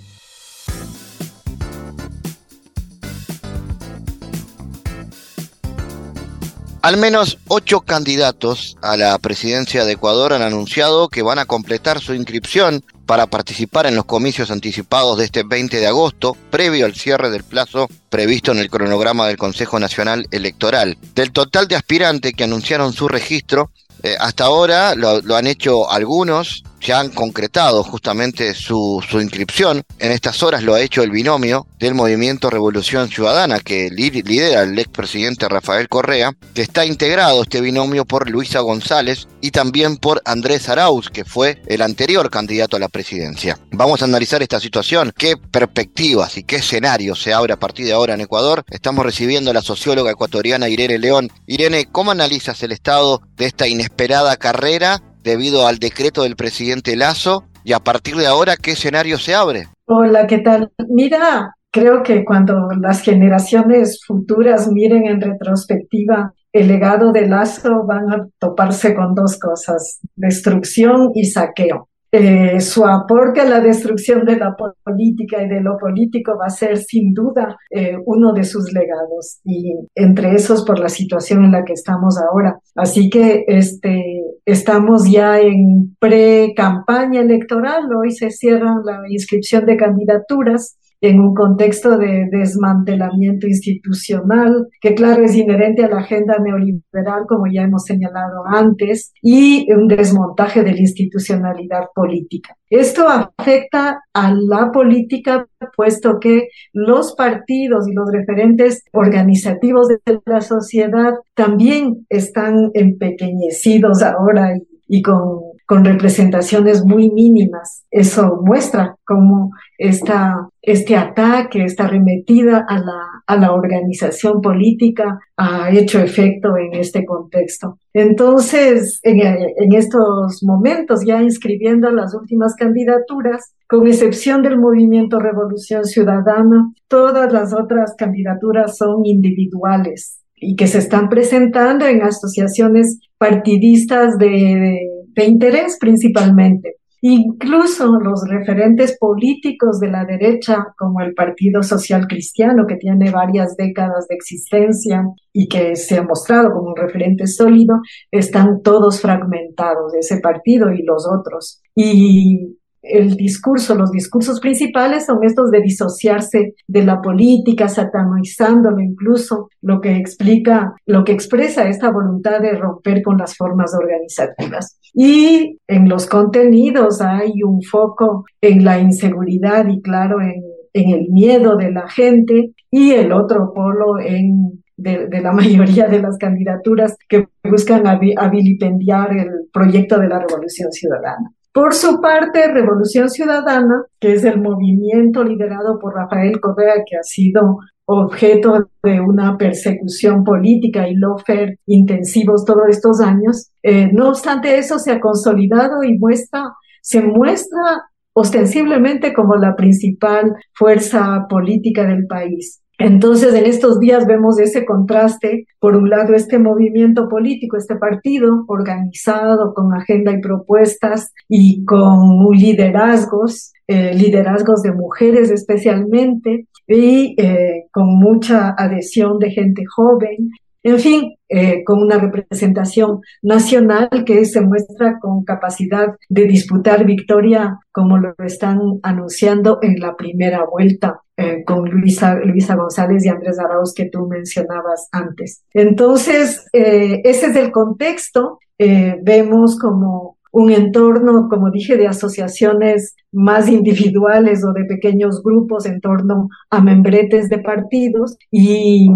Al 6.83 6.99
menos 6.99 7.39
ocho 7.49 7.81
candidatos 7.81 8.77
a 8.83 8.99
la 8.99 9.19
presidencia 9.19 9.87
de 9.87 9.93
Ecuador 9.93 10.35
han 10.35 10.43
anunciado 10.43 11.09
que 11.09 11.23
van 11.23 11.39
a 11.39 11.47
completar 11.47 11.99
su 11.99 12.13
inscripción 12.13 12.85
para 13.07 13.27
participar 13.27 13.87
en 13.87 13.97
los 13.97 14.05
comicios 14.05 14.51
anticipados 14.51 15.19
de 15.19 15.25
este 15.25 15.43
20 15.43 15.79
de 15.79 15.87
agosto, 15.87 16.37
previo 16.51 16.87
al 16.87 16.95
cierre 16.95 17.31
del 17.31 17.45
plazo 17.45 17.89
previsto 18.09 18.53
en 18.53 18.59
el 18.59 18.71
cronograma 18.71 19.27
del 19.27 19.37
Consejo 19.37 19.79
Nacional 19.79 20.27
Electoral. 20.31 20.97
Del 21.15 21.33
total 21.33 21.69
de 21.69 21.77
aspirantes 21.77 22.33
que 22.33 22.45
anunciaron 22.45 22.93
su 22.93 23.09
registro, 23.09 23.71
eh, 24.03 24.17
hasta 24.19 24.45
ahora 24.45 24.95
lo, 24.95 25.21
lo 25.21 25.37
han 25.37 25.47
hecho 25.47 25.91
algunos, 25.91 26.63
ya 26.85 27.01
han 27.01 27.09
concretado 27.09 27.83
justamente 27.83 28.55
su, 28.55 29.03
inscripción. 29.13 29.83
En 29.99 30.13
estas 30.13 30.43
horas 30.43 30.63
lo 30.63 30.75
ha 30.75 30.81
hecho 30.81 31.03
el 31.03 31.11
binomio 31.11 31.67
del 31.79 31.95
movimiento 31.95 32.51
Revolución 32.51 33.09
Ciudadana 33.09 33.61
que 33.61 33.91
lidera 33.91 34.63
el 34.63 34.79
expresidente 34.79 35.49
Rafael 35.49 35.89
Correa, 35.89 36.33
que 36.53 36.63
está 36.63 36.85
integrado 36.85 37.43
este 37.43 37.61
binomio 37.61 38.05
por 38.05 38.29
Luisa 38.29 38.61
González 38.61 39.27
y 39.41 39.51
también 39.51 39.97
por 39.97 40.21
Andrés 40.25 40.69
Arauz, 40.69 41.09
que 41.09 41.25
fue 41.25 41.63
el 41.67 41.81
anterior 41.81 42.31
candidato 42.31 42.77
a 42.77 42.81
la 42.81 42.89
presidencia. 42.89 43.59
Vamos 43.71 44.03
a 44.03 44.05
analizar 44.05 44.43
esta 44.43 44.61
situación, 44.61 45.13
qué 45.17 45.37
perspectivas 45.37 46.37
y 46.37 46.45
qué 46.45 46.57
escenario 46.57 47.15
se 47.15 47.33
abre 47.33 47.55
a 47.55 47.59
partir 47.59 47.87
de 47.87 47.95
ahora 47.95 48.15
en 48.15 48.21
Ecuador. 48.21 48.65
Estamos 48.69 49.07
recibiendo 49.07 49.51
a 49.51 49.55
la 49.55 49.63
socióloga 49.63 50.11
ecuatoriana 50.11 50.69
Irene 50.69 50.99
León. 50.99 51.31
Irene, 51.47 51.89
¿cómo 51.91 52.11
analizas 52.11 52.63
el 52.63 52.73
estado 52.73 53.23
de 53.37 53.47
esta 53.47 53.67
inesperada 53.67 54.37
carrera 54.37 55.03
debido 55.25 55.67
al 55.67 55.79
decreto 55.79 56.23
del 56.23 56.37
presidente 56.37 56.95
Lazo 56.95 57.45
y 57.65 57.73
a 57.73 57.81
partir 57.81 58.15
de 58.15 58.27
ahora, 58.27 58.57
¿qué 58.57 58.73
escenario 58.73 59.19
se 59.19 59.35
abre? 59.35 59.69
Hola, 59.87 60.27
¿qué 60.27 60.39
tal? 60.39 60.71
Mira, 60.89 61.57
creo 61.73 62.03
que 62.03 62.25
cuando 62.25 62.69
las 62.81 63.01
generaciones 63.01 64.01
futuras 64.07 64.69
miren 64.71 65.07
en 65.07 65.21
retrospectiva 65.21 66.33
el 66.53 66.69
legado 66.69 67.11
de 67.11 67.27
Lazo 67.27 67.85
van 67.85 68.13
a 68.13 68.29
toparse 68.39 68.95
con 68.95 69.15
dos 69.15 69.39
cosas, 69.39 69.99
destrucción 70.15 71.11
y 71.15 71.25
saqueo. 71.25 71.89
Eh, 72.17 72.61
su 72.61 72.87
aporte 72.87 73.41
a 73.41 73.45
la 73.45 73.59
destrucción 73.59 74.25
de 74.25 74.37
la 74.37 74.55
política 74.85 75.43
y 75.43 75.49
de 75.49 75.61
lo 75.61 75.77
político 75.77 76.39
va 76.41 76.47
a 76.47 76.51
ser 76.51 76.77
sin 76.79 77.13
duda 77.13 77.57
eh, 77.71 77.97
uno 78.07 78.33
de 78.33 78.45
sus 78.45 78.73
legados 78.73 79.41
y 79.43 79.75
entre 79.97 80.33
esos 80.37 80.65
por 80.65 80.79
la 80.79 80.89
situación 80.89 81.45
en 81.45 81.51
la 81.51 81.65
que 81.65 81.73
estamos 81.73 82.17
ahora. 82.17 82.61
Así 82.77 83.11
que 83.11 83.45
este, 83.49 84.01
estamos 84.47 85.11
ya 85.11 85.41
en 85.41 85.97
pre-campaña 85.99 87.21
electoral, 87.21 87.85
hoy 87.95 88.13
se 88.13 88.31
cierra 88.31 88.75
la 88.85 89.03
inscripción 89.09 89.65
de 89.67 89.77
candidaturas 89.77 90.79
en 91.05 91.21
un 91.21 91.35
contexto 91.35 91.99
de 91.99 92.29
desmantelamiento 92.31 93.47
institucional, 93.47 94.69
que 94.81 94.95
claro 94.95 95.23
es 95.23 95.37
inherente 95.37 95.85
a 95.85 95.89
la 95.89 95.99
agenda 95.99 96.39
neoliberal, 96.39 97.25
como 97.29 97.45
ya 97.47 97.63
hemos 97.63 97.85
señalado 97.85 98.45
antes, 98.47 99.13
y 99.21 99.71
un 99.71 99.87
desmontaje 99.87 100.63
de 100.63 100.73
la 100.73 100.81
institucionalidad 100.81 101.89
política. 101.95 102.57
Esto 102.71 103.07
afecta 103.07 104.01
a 104.15 104.33
la 104.33 104.71
política, 104.73 105.47
puesto 105.77 106.19
que 106.19 106.49
los 106.73 107.15
partidos 107.15 107.87
y 107.87 107.93
los 107.93 108.11
referentes 108.11 108.83
organizativos 108.93 109.89
de 109.89 110.21
la 110.25 110.41
sociedad 110.41 111.13
también 111.35 112.07
están 112.09 112.71
empequeñecidos 112.73 114.03
ahora 114.03 114.57
y, 114.57 114.99
y 114.99 115.03
con 115.03 115.55
con 115.67 115.85
representaciones 115.85 116.85
muy 116.85 117.11
mínimas. 117.11 117.85
Eso 117.91 118.41
muestra 118.45 118.97
cómo 119.07 119.51
esta, 119.79 120.49
este 120.63 120.97
ataque, 120.97 121.65
esta 121.65 121.85
arremetida 121.85 122.65
a 122.69 122.79
la, 122.79 123.01
a 123.27 123.37
la 123.37 123.53
organización 123.53 124.41
política 124.41 125.19
ha 125.37 125.71
hecho 125.71 125.99
efecto 126.01 126.57
en 126.57 126.79
este 126.79 127.05
contexto. 127.05 127.79
Entonces, 127.93 129.01
en, 129.03 129.21
en 129.21 129.73
estos 129.75 130.43
momentos, 130.43 131.05
ya 131.07 131.23
inscribiendo 131.23 131.91
las 131.91 132.15
últimas 132.15 132.55
candidaturas, 132.57 133.55
con 133.69 133.87
excepción 133.87 134.43
del 134.43 134.59
movimiento 134.59 135.19
Revolución 135.19 135.85
Ciudadana, 135.85 136.73
todas 136.89 137.33
las 137.33 137.53
otras 137.55 137.95
candidaturas 137.97 138.77
son 138.77 139.05
individuales 139.05 140.21
y 140.37 140.57
que 140.57 140.67
se 140.67 140.79
están 140.79 141.09
presentando 141.09 141.87
en 141.87 142.03
asociaciones 142.03 143.01
partidistas 143.19 144.19
de 144.19 144.79
de 145.15 145.25
interés 145.25 145.79
principalmente. 145.81 146.77
Incluso 147.07 147.99
los 148.01 148.27
referentes 148.27 148.97
políticos 148.99 149.79
de 149.79 149.89
la 149.91 150.07
derecha, 150.07 150.69
como 150.79 151.03
el 151.03 151.13
Partido 151.13 151.63
Social 151.63 152.07
Cristiano, 152.09 152.65
que 152.67 152.77
tiene 152.77 153.11
varias 153.11 153.59
décadas 153.59 154.09
de 154.09 154.15
existencia 154.15 155.03
y 155.31 155.47
que 155.47 155.77
se 155.77 155.99
ha 155.99 156.03
mostrado 156.03 156.55
como 156.55 156.69
un 156.71 156.77
referente 156.77 157.27
sólido, 157.27 157.75
están 158.11 158.63
todos 158.63 159.03
fragmentados, 159.03 159.93
ese 159.93 160.19
partido 160.21 160.73
y 160.73 160.83
los 160.83 161.07
otros. 161.07 161.61
Y 161.75 162.57
el 162.85 163.17
discurso, 163.17 163.75
los 163.75 163.91
discursos 163.91 164.41
principales 164.41 165.07
son 165.07 165.25
estos 165.25 165.51
de 165.51 165.61
disociarse 165.61 166.55
de 166.67 166.85
la 166.85 167.01
política, 167.01 167.69
satanizándolo 167.69 168.81
incluso, 168.81 169.49
lo 169.63 169.81
que 169.81 169.97
explica, 169.97 170.75
lo 170.87 171.05
que 171.05 171.13
expresa 171.13 171.69
esta 171.69 171.91
voluntad 171.91 172.41
de 172.41 172.53
romper 172.53 173.03
con 173.03 173.19
las 173.19 173.37
formas 173.37 173.73
organizativas. 173.75 174.79
Y 174.93 175.59
en 175.67 175.89
los 175.89 176.07
contenidos 176.07 177.01
hay 177.01 177.43
un 177.43 177.63
foco 177.63 178.25
en 178.41 178.65
la 178.65 178.79
inseguridad 178.79 179.67
y 179.69 179.81
claro, 179.81 180.21
en, 180.21 180.43
el 180.73 181.09
miedo 181.11 181.57
de 181.57 181.71
la 181.71 181.89
gente 181.89 182.51
y 182.69 182.91
el 182.93 183.13
otro 183.13 183.53
polo 183.55 184.01
en 184.01 184.65
de, 184.77 185.09
la 185.23 185.33
mayoría 185.41 185.87
de 185.87 186.01
las 186.01 186.19
candidaturas 186.19 186.97
que 187.09 187.29
buscan 187.45 187.87
avilipendiar 187.87 189.17
el 189.17 189.29
proyecto 189.53 189.99
de 189.99 190.09
la 190.09 190.19
revolución 190.19 190.73
ciudadana. 190.73 191.31
Por 191.55 191.73
su 191.73 192.01
parte, 192.01 192.53
Revolución 192.53 193.09
Ciudadana, 193.09 193.85
que 194.01 194.15
es 194.15 194.25
el 194.25 194.41
movimiento 194.43 195.23
liderado 195.23 195.79
por 195.79 195.95
Rafael 195.95 196.41
Correa, 196.41 196.83
que 196.85 196.97
ha 196.97 197.03
sido 197.05 197.59
objeto 197.85 198.71
de 198.83 199.01
una 199.01 199.39
persecución 199.39 200.25
política 200.25 200.89
y 200.89 200.97
lofer 200.97 201.61
intensivos 201.67 202.45
todos 202.45 202.65
estos 202.71 203.01
años, 203.01 203.53
eh, 203.63 203.89
no 203.93 204.09
obstante 204.09 204.59
eso 204.59 204.81
se 204.81 204.91
ha 204.91 204.99
consolidado 204.99 205.85
y 205.85 205.97
muestra, 205.97 206.43
se 206.83 207.03
muestra 207.03 207.85
ostensiblemente 208.15 209.15
como 209.15 209.37
la 209.37 209.55
principal 209.55 210.35
fuerza 210.55 211.27
política 211.29 211.87
del 211.87 212.09
país. 212.09 212.64
Entonces, 212.79 213.35
en 213.35 213.47
estos 213.47 213.79
días 213.79 214.07
vemos 214.07 214.39
ese 214.41 214.65
contraste, 214.65 215.47
por 215.61 215.77
un 215.77 215.91
lado, 215.91 216.15
este 216.15 216.39
movimiento 216.39 217.09
político, 217.09 217.57
este 217.57 217.77
partido 217.77 218.45
organizado 218.49 219.55
con 219.55 219.73
agenda 219.75 220.13
y 220.13 220.21
propuestas 220.21 221.13
y 221.29 221.65
con 221.65 222.31
liderazgos, 222.33 223.53
eh, 223.69 223.95
liderazgos 223.95 224.63
de 224.63 224.73
mujeres 224.73 225.31
especialmente, 225.31 226.49
y 226.67 227.15
eh, 227.21 227.67
con 227.71 227.99
mucha 227.99 228.55
adhesión 228.57 229.19
de 229.19 229.31
gente 229.31 229.63
joven, 229.67 230.31
en 230.65 230.79
fin, 230.79 231.15
eh, 231.29 231.63
con 231.63 231.83
una 231.83 231.99
representación 231.99 233.01
nacional 233.23 233.91
que 234.07 234.25
se 234.25 234.41
muestra 234.41 234.99
con 234.99 235.23
capacidad 235.23 235.89
de 236.09 236.25
disputar 236.25 236.87
victoria, 236.87 237.59
como 237.71 237.99
lo 237.99 238.15
están 238.25 238.59
anunciando 238.83 239.59
en 239.61 239.79
la 239.79 239.95
primera 239.95 240.47
vuelta 240.51 241.03
eh, 241.19 241.45
con 241.45 241.69
Luisa, 241.69 242.17
González 242.57 243.05
y 243.05 243.11
Andrés 243.11 243.39
Arauz 243.39 243.75
que 243.75 243.91
tú 243.91 244.07
mencionabas 244.09 244.89
antes. 244.91 245.45
Entonces, 245.53 246.47
eh, 246.55 247.03
ese 247.05 247.27
es 247.27 247.37
el 247.37 247.53
contexto. 247.53 248.39
vemos 248.59 249.59
como 249.59 250.17
un 250.33 250.51
entorno, 250.51 251.29
como 251.29 251.51
dije, 251.51 251.77
de 251.77 251.87
asociaciones 251.87 252.97
más 253.13 253.49
individuales 253.49 254.43
o 254.45 254.53
de 254.53 254.65
pequeños 254.65 255.23
grupos 255.23 255.67
en 255.67 255.81
torno 255.81 256.29
a 256.51 256.61
membretes 256.61 257.29
de 257.29 257.39
partidos 257.39 258.17
y 258.31 258.89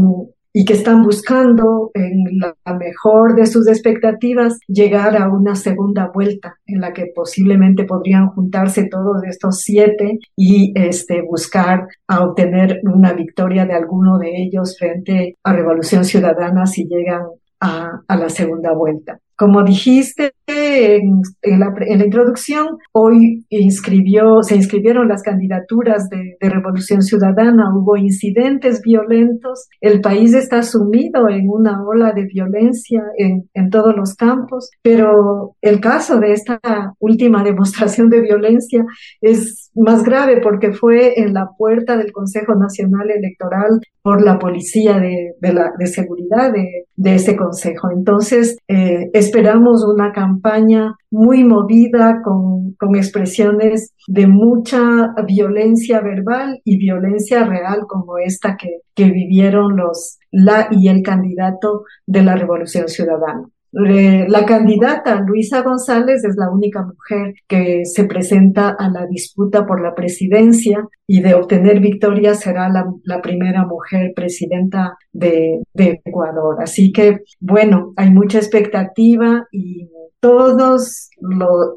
y 0.59 0.65
que 0.65 0.73
están 0.73 1.05
buscando 1.05 1.93
en 1.95 2.25
la 2.41 2.75
mejor 2.75 3.37
de 3.37 3.47
sus 3.47 3.69
expectativas 3.69 4.59
llegar 4.67 5.17
a 5.17 5.29
una 5.29 5.55
segunda 5.55 6.11
vuelta 6.13 6.57
en 6.67 6.81
la 6.81 6.93
que 6.93 7.13
posiblemente 7.15 7.85
podrían 7.85 8.31
juntarse 8.31 8.89
todos 8.89 9.23
estos 9.23 9.61
siete 9.61 10.19
y 10.35 10.73
este, 10.75 11.23
buscar 11.23 11.87
a 12.09 12.25
obtener 12.25 12.81
una 12.83 13.13
victoria 13.13 13.67
de 13.67 13.75
alguno 13.75 14.19
de 14.19 14.33
ellos 14.35 14.77
frente 14.77 15.37
a 15.45 15.53
Revolución 15.53 16.05
Ciudadana 16.05 16.67
si 16.67 16.89
llegan 16.89 17.23
a, 17.61 18.01
a 18.09 18.17
la 18.17 18.29
segunda 18.29 18.73
vuelta. 18.73 19.21
Como 19.39 19.63
dijiste 19.63 20.33
en, 20.49 21.23
la, 21.61 21.73
introducción, 22.05 22.67
hoy 22.91 23.47
inscribió, 23.51 24.43
se 24.43 24.57
inscribieron 24.57 25.07
las 25.07 25.23
candidaturas 25.23 26.09
de, 26.09 26.37
Revolución 26.41 27.03
Ciudadana, 27.03 27.71
hubo 27.73 27.97
incidentes 27.97 28.81
violentos, 28.83 29.69
el 29.81 30.01
país 30.01 30.35
está 30.35 30.63
sumido 30.65 31.29
en 31.29 31.49
una 31.49 31.85
ola 31.87 32.13
de 32.13 32.25
violencia 32.25 33.01
en, 33.17 33.49
en 33.55 33.71
todos 33.71 33.95
los 33.95 34.15
campos, 34.17 34.71
pero 34.83 35.55
el 35.63 35.79
caso 35.81 36.19
de 36.19 36.33
esta 36.33 36.59
última 36.99 37.45
demostración 37.45 38.09
de 38.09 38.23
violencia 38.23 38.85
es 39.21 39.71
más 39.77 40.03
grave 40.03 40.41
porque 40.43 40.73
fue 40.73 41.21
en 41.21 41.33
la 41.33 41.47
puerta 41.57 41.97
del 41.97 42.11
Consejo 42.11 42.57
Nacional 42.57 43.09
Electoral 43.09 43.81
por 44.03 44.21
la 44.25 44.39
policía 44.39 44.99
de, 44.99 45.35
de, 45.41 45.53
la, 45.53 45.71
de 45.79 45.87
seguridad 45.87 46.53
de, 46.53 46.88
de, 46.99 47.15
ese 47.15 47.37
consejo. 47.37 47.91
Entonces, 47.91 48.57
eh, 48.69 49.11
esperamos 49.13 49.85
una 49.85 50.13
campaña 50.13 50.95
muy 51.11 51.45
movida 51.45 52.21
con, 52.23 52.75
con 52.75 52.97
expresiones 52.97 53.93
de 54.07 54.27
mucha 54.27 55.15
violencia 55.27 56.01
verbal 56.01 56.61
y 56.65 56.77
violencia 56.79 57.45
real 57.45 57.81
como 57.87 58.19
esta 58.19 58.57
que, 58.57 58.81
que 58.95 59.11
vivieron 59.11 59.77
los 59.77 60.19
la 60.31 60.69
y 60.71 60.89
el 60.89 61.03
candidato 61.03 61.85
de 62.07 62.23
la 62.23 62.37
Revolución 62.37 62.89
Ciudadana. 62.89 63.49
La 63.71 64.47
candidata 64.47 65.21
Luisa 65.21 65.63
González 65.63 66.25
es 66.25 66.37
la 66.37 66.51
única 66.51 66.83
mujer 66.83 67.35
que 67.47 67.85
se 67.85 68.05
presenta 68.05 68.71
a 68.71 68.89
la 68.89 69.07
disputa 69.07 69.67
por 69.67 69.83
la 69.83 69.95
presidencia 69.95 70.89
y 71.07 71.21
de 71.21 71.35
obtener 71.35 71.81
victoria 71.81 72.35
será 72.35 72.71
la, 72.71 73.21
primera 73.21 73.67
mujer 73.67 74.13
presidenta 74.17 74.97
de, 75.13 75.61
Ecuador. 75.75 76.57
Así 76.63 76.93
que, 76.93 77.21
bueno, 77.41 77.93
hay 77.97 78.11
mucha 78.11 78.39
expectativa 78.39 79.47
y 79.53 79.89
todos 80.21 81.11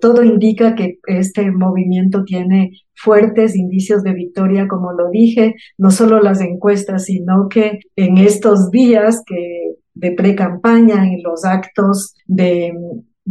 todo 0.02 0.24
indica 0.24 0.76
que 0.76 0.98
este 1.06 1.52
movimiento 1.52 2.24
tiene 2.24 2.72
fuertes 2.96 3.56
indicios 3.56 4.04
de 4.04 4.14
victoria, 4.14 4.68
como 4.68 4.94
lo 4.94 5.10
dije, 5.10 5.56
no 5.78 5.92
solo 5.92 6.20
las 6.22 6.42
encuestas, 6.42 7.06
sino 7.06 7.48
que 7.50 7.80
en 7.96 8.18
estos 8.18 8.72
días 8.72 9.24
que 9.26 9.76
de 10.02 10.12
pre-campaña, 10.12 11.06
en 11.08 11.22
los 11.24 11.46
actos 11.46 12.16
de, 12.26 12.74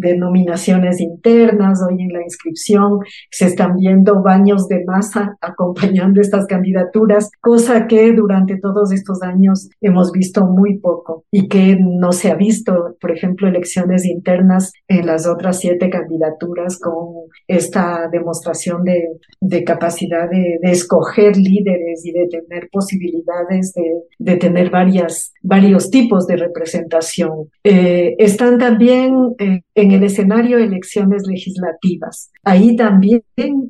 denominaciones 0.01 1.01
internas, 1.01 1.81
hoy 1.89 2.03
en 2.03 2.13
la 2.13 2.23
inscripción 2.23 2.99
se 3.31 3.47
están 3.47 3.77
viendo 3.77 4.23
baños 4.23 4.67
de 4.69 4.85
masa 4.85 5.37
acompañando 5.41 6.21
estas 6.21 6.47
candidaturas, 6.47 7.31
cosa 7.41 7.87
que 7.87 8.13
durante 8.13 8.59
todos 8.59 8.93
estos 8.93 9.23
años 9.23 9.69
hemos 9.81 10.13
visto 10.13 10.47
muy 10.47 10.79
poco 10.79 11.25
y 11.31 11.49
que 11.49 11.77
no 11.81 12.13
se 12.13 12.31
ha 12.31 12.35
visto, 12.35 12.97
por 13.01 13.11
ejemplo, 13.11 13.49
elecciones 13.49 14.05
internas 14.05 14.73
en 14.89 15.07
las 15.07 15.27
otras 15.27 15.59
siete 15.59 15.91
candidaturas 15.91 16.79
con 16.79 17.27
esta 17.47 18.09
demostración 18.11 18.85
de, 18.85 19.09
de 19.41 19.65
capacidad 19.65 20.29
de, 20.31 20.59
de, 20.63 20.71
escoger 20.71 21.37
líderes 21.37 22.05
y 22.05 22.13
de 22.13 22.27
tener 22.29 22.69
posibilidades 22.71 23.73
de, 23.75 23.83
de 24.19 24.37
tener 24.37 24.71
varias, 24.71 25.33
varios 25.43 25.91
tipos 25.91 26.27
de 26.27 26.37
representación. 26.37 27.51
Eh, 27.65 28.15
están 28.19 28.59
también 28.59 29.35
eh, 29.39 29.63
en 29.75 29.89
el 29.94 30.05
escenario 30.05 30.59
elecciones 30.59 31.22
legislativas. 31.26 32.31
Ahí 32.44 32.76
también, 32.76 33.22